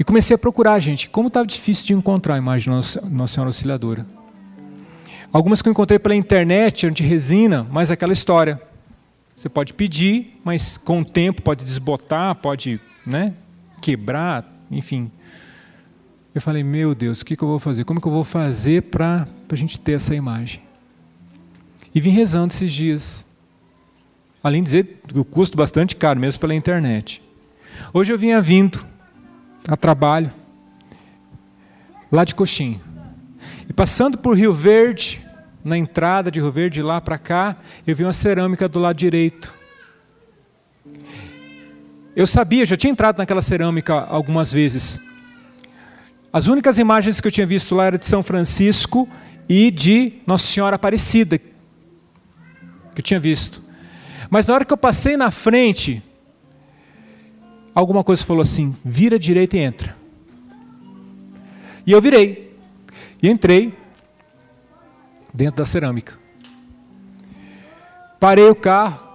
E 0.00 0.02
comecei 0.02 0.34
a 0.34 0.38
procurar, 0.38 0.80
gente, 0.80 1.08
como 1.08 1.28
estava 1.28 1.46
difícil 1.46 1.86
de 1.86 1.94
encontrar 1.94 2.34
a 2.34 2.38
imagem 2.38 2.64
de 2.64 2.70
Nossa, 2.70 3.00
Nossa 3.02 3.34
Senhora 3.34 3.48
Auxiliadora. 3.48 4.04
Algumas 5.32 5.62
que 5.62 5.68
eu 5.68 5.70
encontrei 5.70 6.00
pela 6.00 6.16
internet 6.16 6.84
eram 6.84 6.92
de 6.92 7.04
resina, 7.04 7.64
mas 7.70 7.92
aquela 7.92 8.12
história. 8.12 8.60
Você 9.34 9.48
pode 9.48 9.74
pedir, 9.74 10.40
mas 10.44 10.76
com 10.76 11.00
o 11.00 11.04
tempo 11.04 11.42
pode 11.42 11.64
desbotar, 11.64 12.34
pode 12.36 12.80
né, 13.04 13.34
quebrar, 13.80 14.46
enfim. 14.70 15.10
Eu 16.34 16.40
falei, 16.40 16.62
meu 16.62 16.94
Deus, 16.94 17.20
o 17.20 17.24
que, 17.24 17.36
que 17.36 17.42
eu 17.42 17.48
vou 17.48 17.58
fazer? 17.58 17.84
Como 17.84 18.00
que 18.00 18.06
eu 18.06 18.12
vou 18.12 18.24
fazer 18.24 18.82
para 18.82 19.28
a 19.50 19.56
gente 19.56 19.78
ter 19.78 19.92
essa 19.92 20.14
imagem? 20.14 20.62
E 21.94 22.00
vim 22.00 22.10
rezando 22.10 22.52
esses 22.52 22.72
dias. 22.72 23.28
Além 24.42 24.62
de 24.62 24.66
dizer 24.66 25.00
o 25.14 25.24
custo 25.24 25.56
bastante 25.56 25.94
caro, 25.94 26.18
mesmo 26.18 26.40
pela 26.40 26.54
internet. 26.54 27.22
Hoje 27.92 28.12
eu 28.12 28.18
vinha 28.18 28.40
vindo 28.40 28.84
a 29.68 29.76
trabalho, 29.76 30.32
lá 32.10 32.24
de 32.24 32.34
Coxim. 32.34 32.80
E 33.68 33.72
passando 33.72 34.18
por 34.18 34.36
Rio 34.36 34.52
Verde, 34.52 35.21
na 35.64 35.78
entrada 35.78 36.30
de 36.30 36.40
Rio 36.40 36.50
Verde, 36.50 36.82
lá 36.82 37.00
para 37.00 37.18
cá, 37.18 37.56
eu 37.86 37.94
vi 37.94 38.04
uma 38.04 38.12
cerâmica 38.12 38.68
do 38.68 38.78
lado 38.78 38.96
direito. 38.96 39.54
Eu 42.14 42.26
sabia, 42.26 42.66
já 42.66 42.76
tinha 42.76 42.90
entrado 42.90 43.18
naquela 43.18 43.40
cerâmica 43.40 43.94
algumas 43.94 44.52
vezes. 44.52 45.00
As 46.32 46.46
únicas 46.46 46.78
imagens 46.78 47.20
que 47.20 47.28
eu 47.28 47.32
tinha 47.32 47.46
visto 47.46 47.74
lá 47.74 47.86
eram 47.86 47.98
de 47.98 48.06
São 48.06 48.22
Francisco 48.22 49.08
e 49.48 49.70
de 49.70 50.14
Nossa 50.26 50.46
Senhora 50.46 50.76
Aparecida, 50.76 51.38
que 51.38 52.98
eu 52.98 53.02
tinha 53.02 53.20
visto. 53.20 53.62
Mas 54.28 54.46
na 54.46 54.54
hora 54.54 54.64
que 54.64 54.72
eu 54.72 54.78
passei 54.78 55.16
na 55.16 55.30
frente, 55.30 56.02
alguma 57.74 58.02
coisa 58.02 58.24
falou 58.24 58.42
assim: 58.42 58.74
vira 58.84 59.18
direita 59.18 59.56
e 59.56 59.60
entra. 59.60 59.96
E 61.86 61.92
eu 61.92 62.00
virei. 62.00 62.56
E 63.22 63.28
entrei 63.28 63.74
dentro 65.32 65.56
da 65.56 65.64
cerâmica. 65.64 66.18
Parei 68.18 68.48
o 68.48 68.54
carro, 68.54 69.12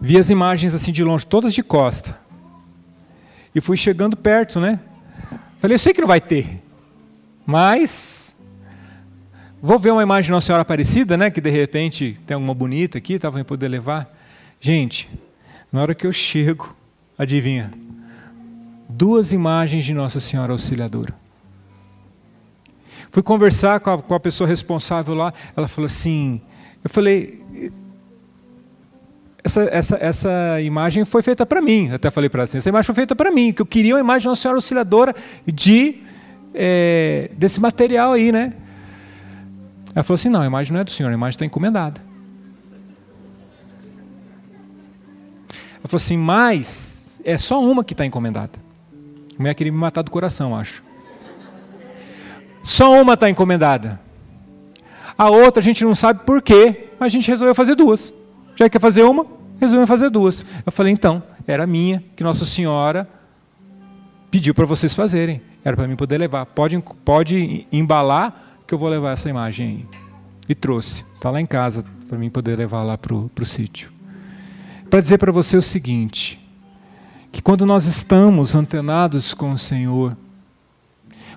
Vi 0.00 0.16
as 0.16 0.30
imagens 0.30 0.74
assim 0.74 0.90
de 0.90 1.04
longe, 1.04 1.26
todas 1.26 1.52
de 1.52 1.62
costa. 1.62 2.18
E 3.54 3.60
fui 3.60 3.76
chegando 3.76 4.16
perto, 4.16 4.58
né? 4.58 4.80
Falei, 5.58 5.74
eu 5.74 5.78
sei 5.78 5.92
que 5.92 6.00
não 6.00 6.08
vai 6.08 6.22
ter, 6.22 6.62
mas 7.44 8.34
vou 9.60 9.78
ver 9.78 9.90
uma 9.90 10.02
imagem 10.02 10.28
de 10.28 10.30
Nossa 10.30 10.46
Senhora 10.46 10.62
Aparecida, 10.62 11.18
né? 11.18 11.30
Que 11.30 11.40
de 11.40 11.50
repente 11.50 12.18
tem 12.26 12.34
uma 12.34 12.54
bonita 12.54 12.96
aqui, 12.96 13.18
em 13.38 13.44
poder 13.44 13.68
levar. 13.68 14.10
Gente, 14.58 15.10
na 15.70 15.82
hora 15.82 15.94
que 15.94 16.06
eu 16.06 16.12
chego, 16.12 16.74
adivinha? 17.18 17.70
Duas 18.88 19.32
imagens 19.32 19.84
de 19.84 19.92
Nossa 19.92 20.18
Senhora 20.18 20.52
Auxiliadora. 20.52 21.14
Fui 23.10 23.22
conversar 23.22 23.80
com 23.80 23.90
a, 23.90 23.98
com 24.02 24.14
a 24.14 24.20
pessoa 24.20 24.46
responsável 24.46 25.14
lá, 25.14 25.32
ela 25.56 25.66
falou 25.66 25.86
assim, 25.86 26.40
eu 26.82 26.88
falei, 26.88 27.40
essa, 29.42 29.62
essa, 29.64 29.96
essa 30.00 30.60
imagem 30.60 31.04
foi 31.04 31.22
feita 31.22 31.44
para 31.44 31.60
mim. 31.60 31.90
Até 31.90 32.10
falei 32.10 32.28
para 32.28 32.40
ela 32.40 32.44
assim, 32.44 32.58
essa 32.58 32.68
imagem 32.68 32.86
foi 32.86 32.94
feita 32.94 33.16
para 33.16 33.30
mim, 33.30 33.52
que 33.52 33.62
eu 33.62 33.66
queria 33.66 33.94
uma 33.94 34.00
imagem 34.00 34.22
de 34.22 34.28
uma 34.28 34.36
senhora 34.36 34.58
auxiliadora 34.58 35.14
de, 35.46 36.02
é, 36.54 37.30
desse 37.36 37.60
material 37.60 38.12
aí, 38.12 38.30
né? 38.30 38.52
Ela 39.94 40.04
falou 40.04 40.14
assim, 40.14 40.28
não, 40.28 40.42
a 40.42 40.46
imagem 40.46 40.72
não 40.72 40.80
é 40.80 40.84
do 40.84 40.90
senhor, 40.90 41.10
a 41.10 41.14
imagem 41.14 41.36
está 41.36 41.44
encomendada. 41.44 42.00
Ela 45.50 45.88
falou 45.88 45.96
assim, 45.96 46.16
mas 46.16 47.20
é 47.24 47.36
só 47.36 47.60
uma 47.62 47.82
que 47.82 47.94
está 47.94 48.06
encomendada. 48.06 48.52
A 49.36 49.42
mulher 49.42 49.54
queria 49.54 49.72
me 49.72 49.78
matar 49.78 50.02
do 50.02 50.10
coração, 50.10 50.54
acho. 50.56 50.84
Só 52.62 53.00
uma 53.00 53.14
está 53.14 53.28
encomendada. 53.28 54.00
A 55.16 55.28
outra 55.28 55.60
a 55.60 55.62
gente 55.62 55.84
não 55.84 55.94
sabe 55.94 56.20
por 56.24 56.40
quê, 56.40 56.90
mas 56.98 57.06
a 57.06 57.14
gente 57.14 57.30
resolveu 57.30 57.54
fazer 57.54 57.74
duas. 57.74 58.12
Já 58.56 58.68
quer 58.68 58.80
fazer 58.80 59.02
uma? 59.02 59.26
Resolveu 59.60 59.86
fazer 59.86 60.10
duas. 60.10 60.44
Eu 60.64 60.72
falei, 60.72 60.92
então, 60.92 61.22
era 61.46 61.66
minha, 61.66 62.02
que 62.16 62.22
Nossa 62.22 62.44
Senhora 62.44 63.08
pediu 64.30 64.54
para 64.54 64.64
vocês 64.64 64.94
fazerem. 64.94 65.42
Era 65.64 65.76
para 65.76 65.86
mim 65.86 65.96
poder 65.96 66.18
levar. 66.18 66.46
Pode, 66.46 66.82
pode 67.04 67.66
embalar 67.70 68.62
que 68.66 68.72
eu 68.72 68.78
vou 68.78 68.88
levar 68.88 69.12
essa 69.12 69.28
imagem 69.28 69.68
aí. 69.68 70.00
E 70.48 70.54
trouxe. 70.54 71.04
Está 71.16 71.30
lá 71.30 71.40
em 71.40 71.46
casa 71.46 71.84
para 72.08 72.18
mim 72.18 72.30
poder 72.30 72.56
levar 72.56 72.82
lá 72.82 72.96
para 72.96 73.14
o 73.14 73.44
sítio. 73.44 73.92
Para 74.88 75.00
dizer 75.00 75.18
para 75.18 75.30
você 75.30 75.56
o 75.56 75.62
seguinte: 75.62 76.40
que 77.30 77.40
quando 77.40 77.64
nós 77.64 77.86
estamos 77.86 78.54
antenados 78.54 79.32
com 79.34 79.52
o 79.52 79.58
Senhor, 79.58 80.16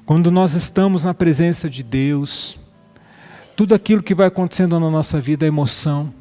quando 0.05 0.29
nós 0.29 0.53
estamos 0.53 1.03
na 1.03 1.13
presença 1.13 1.69
de 1.69 1.81
Deus, 1.81 2.59
tudo 3.55 3.73
aquilo 3.73 4.03
que 4.03 4.13
vai 4.13 4.27
acontecendo 4.27 4.79
na 4.79 4.89
nossa 4.89 5.19
vida 5.19 5.45
é 5.45 5.47
emoção. 5.47 6.13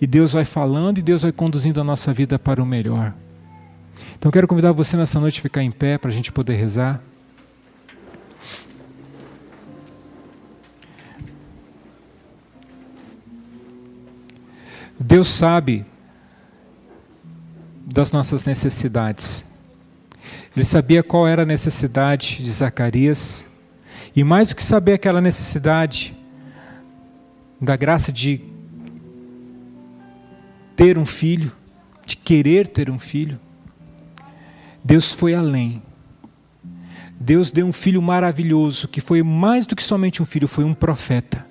E 0.00 0.06
Deus 0.06 0.32
vai 0.32 0.44
falando 0.44 0.98
e 0.98 1.02
Deus 1.02 1.22
vai 1.22 1.32
conduzindo 1.32 1.80
a 1.80 1.84
nossa 1.84 2.12
vida 2.12 2.38
para 2.38 2.62
o 2.62 2.66
melhor. 2.66 3.14
Então 4.18 4.30
quero 4.30 4.48
convidar 4.48 4.72
você 4.72 4.96
nessa 4.96 5.20
noite 5.20 5.38
a 5.38 5.42
ficar 5.42 5.62
em 5.62 5.70
pé 5.70 5.98
para 5.98 6.10
a 6.10 6.12
gente 6.12 6.32
poder 6.32 6.56
rezar. 6.56 7.00
Deus 14.98 15.28
sabe 15.28 15.84
das 17.84 18.12
nossas 18.12 18.44
necessidades. 18.44 19.44
Ele 20.54 20.64
sabia 20.64 21.02
qual 21.02 21.26
era 21.26 21.42
a 21.42 21.46
necessidade 21.46 22.42
de 22.42 22.50
Zacarias, 22.50 23.46
e 24.14 24.22
mais 24.22 24.48
do 24.48 24.56
que 24.56 24.62
saber 24.62 24.94
aquela 24.94 25.20
necessidade, 25.20 26.14
da 27.60 27.76
graça 27.76 28.12
de 28.12 28.40
ter 30.76 30.98
um 30.98 31.06
filho, 31.06 31.52
de 32.04 32.16
querer 32.16 32.66
ter 32.66 32.90
um 32.90 32.98
filho, 32.98 33.38
Deus 34.84 35.12
foi 35.12 35.34
além. 35.34 35.82
Deus 37.18 37.52
deu 37.52 37.64
um 37.64 37.72
filho 37.72 38.02
maravilhoso, 38.02 38.88
que 38.88 39.00
foi 39.00 39.22
mais 39.22 39.64
do 39.64 39.76
que 39.76 39.82
somente 39.82 40.20
um 40.20 40.26
filho, 40.26 40.48
foi 40.48 40.64
um 40.64 40.74
profeta. 40.74 41.46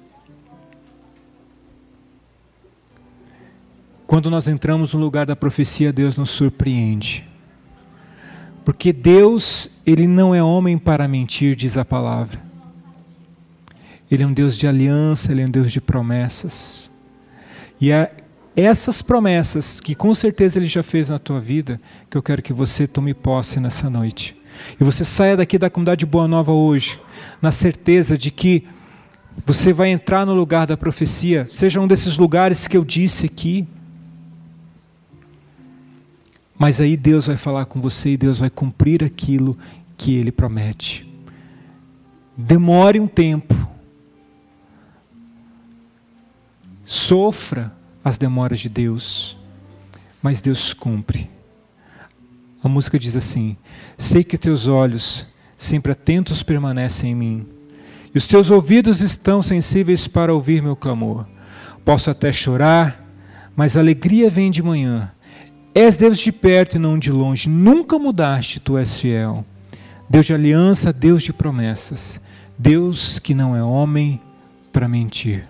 Quando 4.06 4.30
nós 4.30 4.49
entramos 4.49 4.93
no 4.93 4.99
lugar 4.99 5.26
da 5.26 5.36
profecia, 5.36 5.93
Deus 5.93 6.18
nos 6.18 6.30
surpreende. 6.30 7.31
Porque 8.64 8.93
Deus, 8.93 9.82
ele 9.86 10.07
não 10.07 10.34
é 10.36 10.41
homem 10.41 10.78
para 10.78 11.07
mentir, 11.07 11.55
diz 11.55 11.78
a 11.78 11.86
palavra. 11.86 12.39
Ele 14.09 14.24
é 14.24 14.28
um 14.28 14.34
Deus 14.34 14.57
de 14.57 14.68
aliança, 14.68 15.32
ele 15.32 15.41
é 15.41 15.45
um 15.45 15.49
Deus 15.49 15.72
de 15.72 15.82
promessas. 15.82 16.91
E 17.80 17.91
é 17.91 18.14
essas 18.55 19.01
promessas 19.01 19.80
que 19.80 19.95
com 19.95 20.14
certeza 20.14 20.59
ele 20.59 20.68
já 20.68 20.84
fez 20.84 21.09
na 21.09 21.18
tua 21.18 21.39
vida, 21.39 21.80
que 22.09 22.18
eu 22.18 22.22
quero 22.22 22.41
que 22.41 22.53
você 22.53 22.86
tome 22.86 23.14
posse 23.14 23.59
nessa 23.59 23.89
noite. 23.89 24.36
E 24.80 24.84
você 24.84 25.05
saia 25.05 25.38
daqui 25.38 25.57
da 25.57 25.70
comunidade 25.70 26.05
Boa 26.05 26.28
Nova 26.28 26.51
hoje, 26.51 26.99
na 27.41 27.51
certeza 27.51 28.18
de 28.18 28.30
que 28.30 28.68
você 29.45 29.72
vai 29.72 29.89
entrar 29.89 30.26
no 30.26 30.34
lugar 30.34 30.68
da 30.68 30.76
profecia, 30.76 31.47
seja 31.51 31.80
um 31.80 31.88
desses 31.88 32.18
lugares 32.18 32.68
que 32.68 32.78
eu 32.78 32.84
disse 32.84 33.26
aqui, 33.26 33.66
mas 36.62 36.80
aí 36.80 36.95
Deus 36.95 37.26
vai 37.26 37.36
falar 37.36 37.66
com 37.66 37.82
você 37.82 38.12
e 38.12 38.18
Deus 38.18 38.38
vai 38.38 38.49
cumprir 38.51 39.03
aquilo 39.03 39.57
que 39.97 40.14
Ele 40.14 40.32
promete. 40.32 41.12
Demore 42.38 42.99
um 42.99 43.07
tempo. 43.07 43.68
Sofra 46.86 47.74
as 48.03 48.20
demoras 48.20 48.59
de 48.59 48.70
Deus, 48.70 49.36
mas 50.22 50.39
Deus 50.39 50.72
cumpre. 50.72 51.32
A 52.64 52.70
música 52.70 52.99
diz 52.99 53.18
assim: 53.18 53.57
Sei 53.97 54.24
que 54.24 54.38
teus 54.38 54.68
olhos, 54.68 55.26
sempre 55.57 55.93
atentos, 55.93 56.43
permanecem 56.43 57.09
em 57.09 57.16
mim, 57.16 57.47
e 58.14 58.20
os 58.20 58.28
teus 58.28 58.51
ouvidos 58.51 59.01
estão 59.01 59.41
sensíveis 59.41 60.07
para 60.07 60.32
ouvir 60.32 60.62
meu 60.62 60.76
clamor. 60.76 61.26
Posso 61.84 62.12
até 62.12 62.32
chorar, 62.32 63.03
mas 63.55 63.76
a 63.76 63.80
alegria 63.80 64.30
vem 64.30 64.51
de 64.51 64.62
manhã 64.62 65.12
És 65.74 65.96
Deus 65.96 66.20
de 66.20 66.32
perto 66.32 66.76
e 66.76 66.80
não 66.80 67.00
de 67.00 67.12
longe, 67.12 67.50
nunca 67.50 67.98
mudaste, 67.98 68.60
tu 68.60 68.78
és 68.78 68.98
fiel. 68.98 69.46
Deus 70.10 70.26
de 70.26 70.34
aliança, 70.34 70.92
Deus 70.92 71.24
de 71.24 71.32
promessas, 71.32 72.20
Deus 72.58 73.18
que 73.20 73.34
não 73.34 73.56
é 73.56 73.64
homem 73.64 74.20
para 74.74 74.88
mentir. 74.88 75.46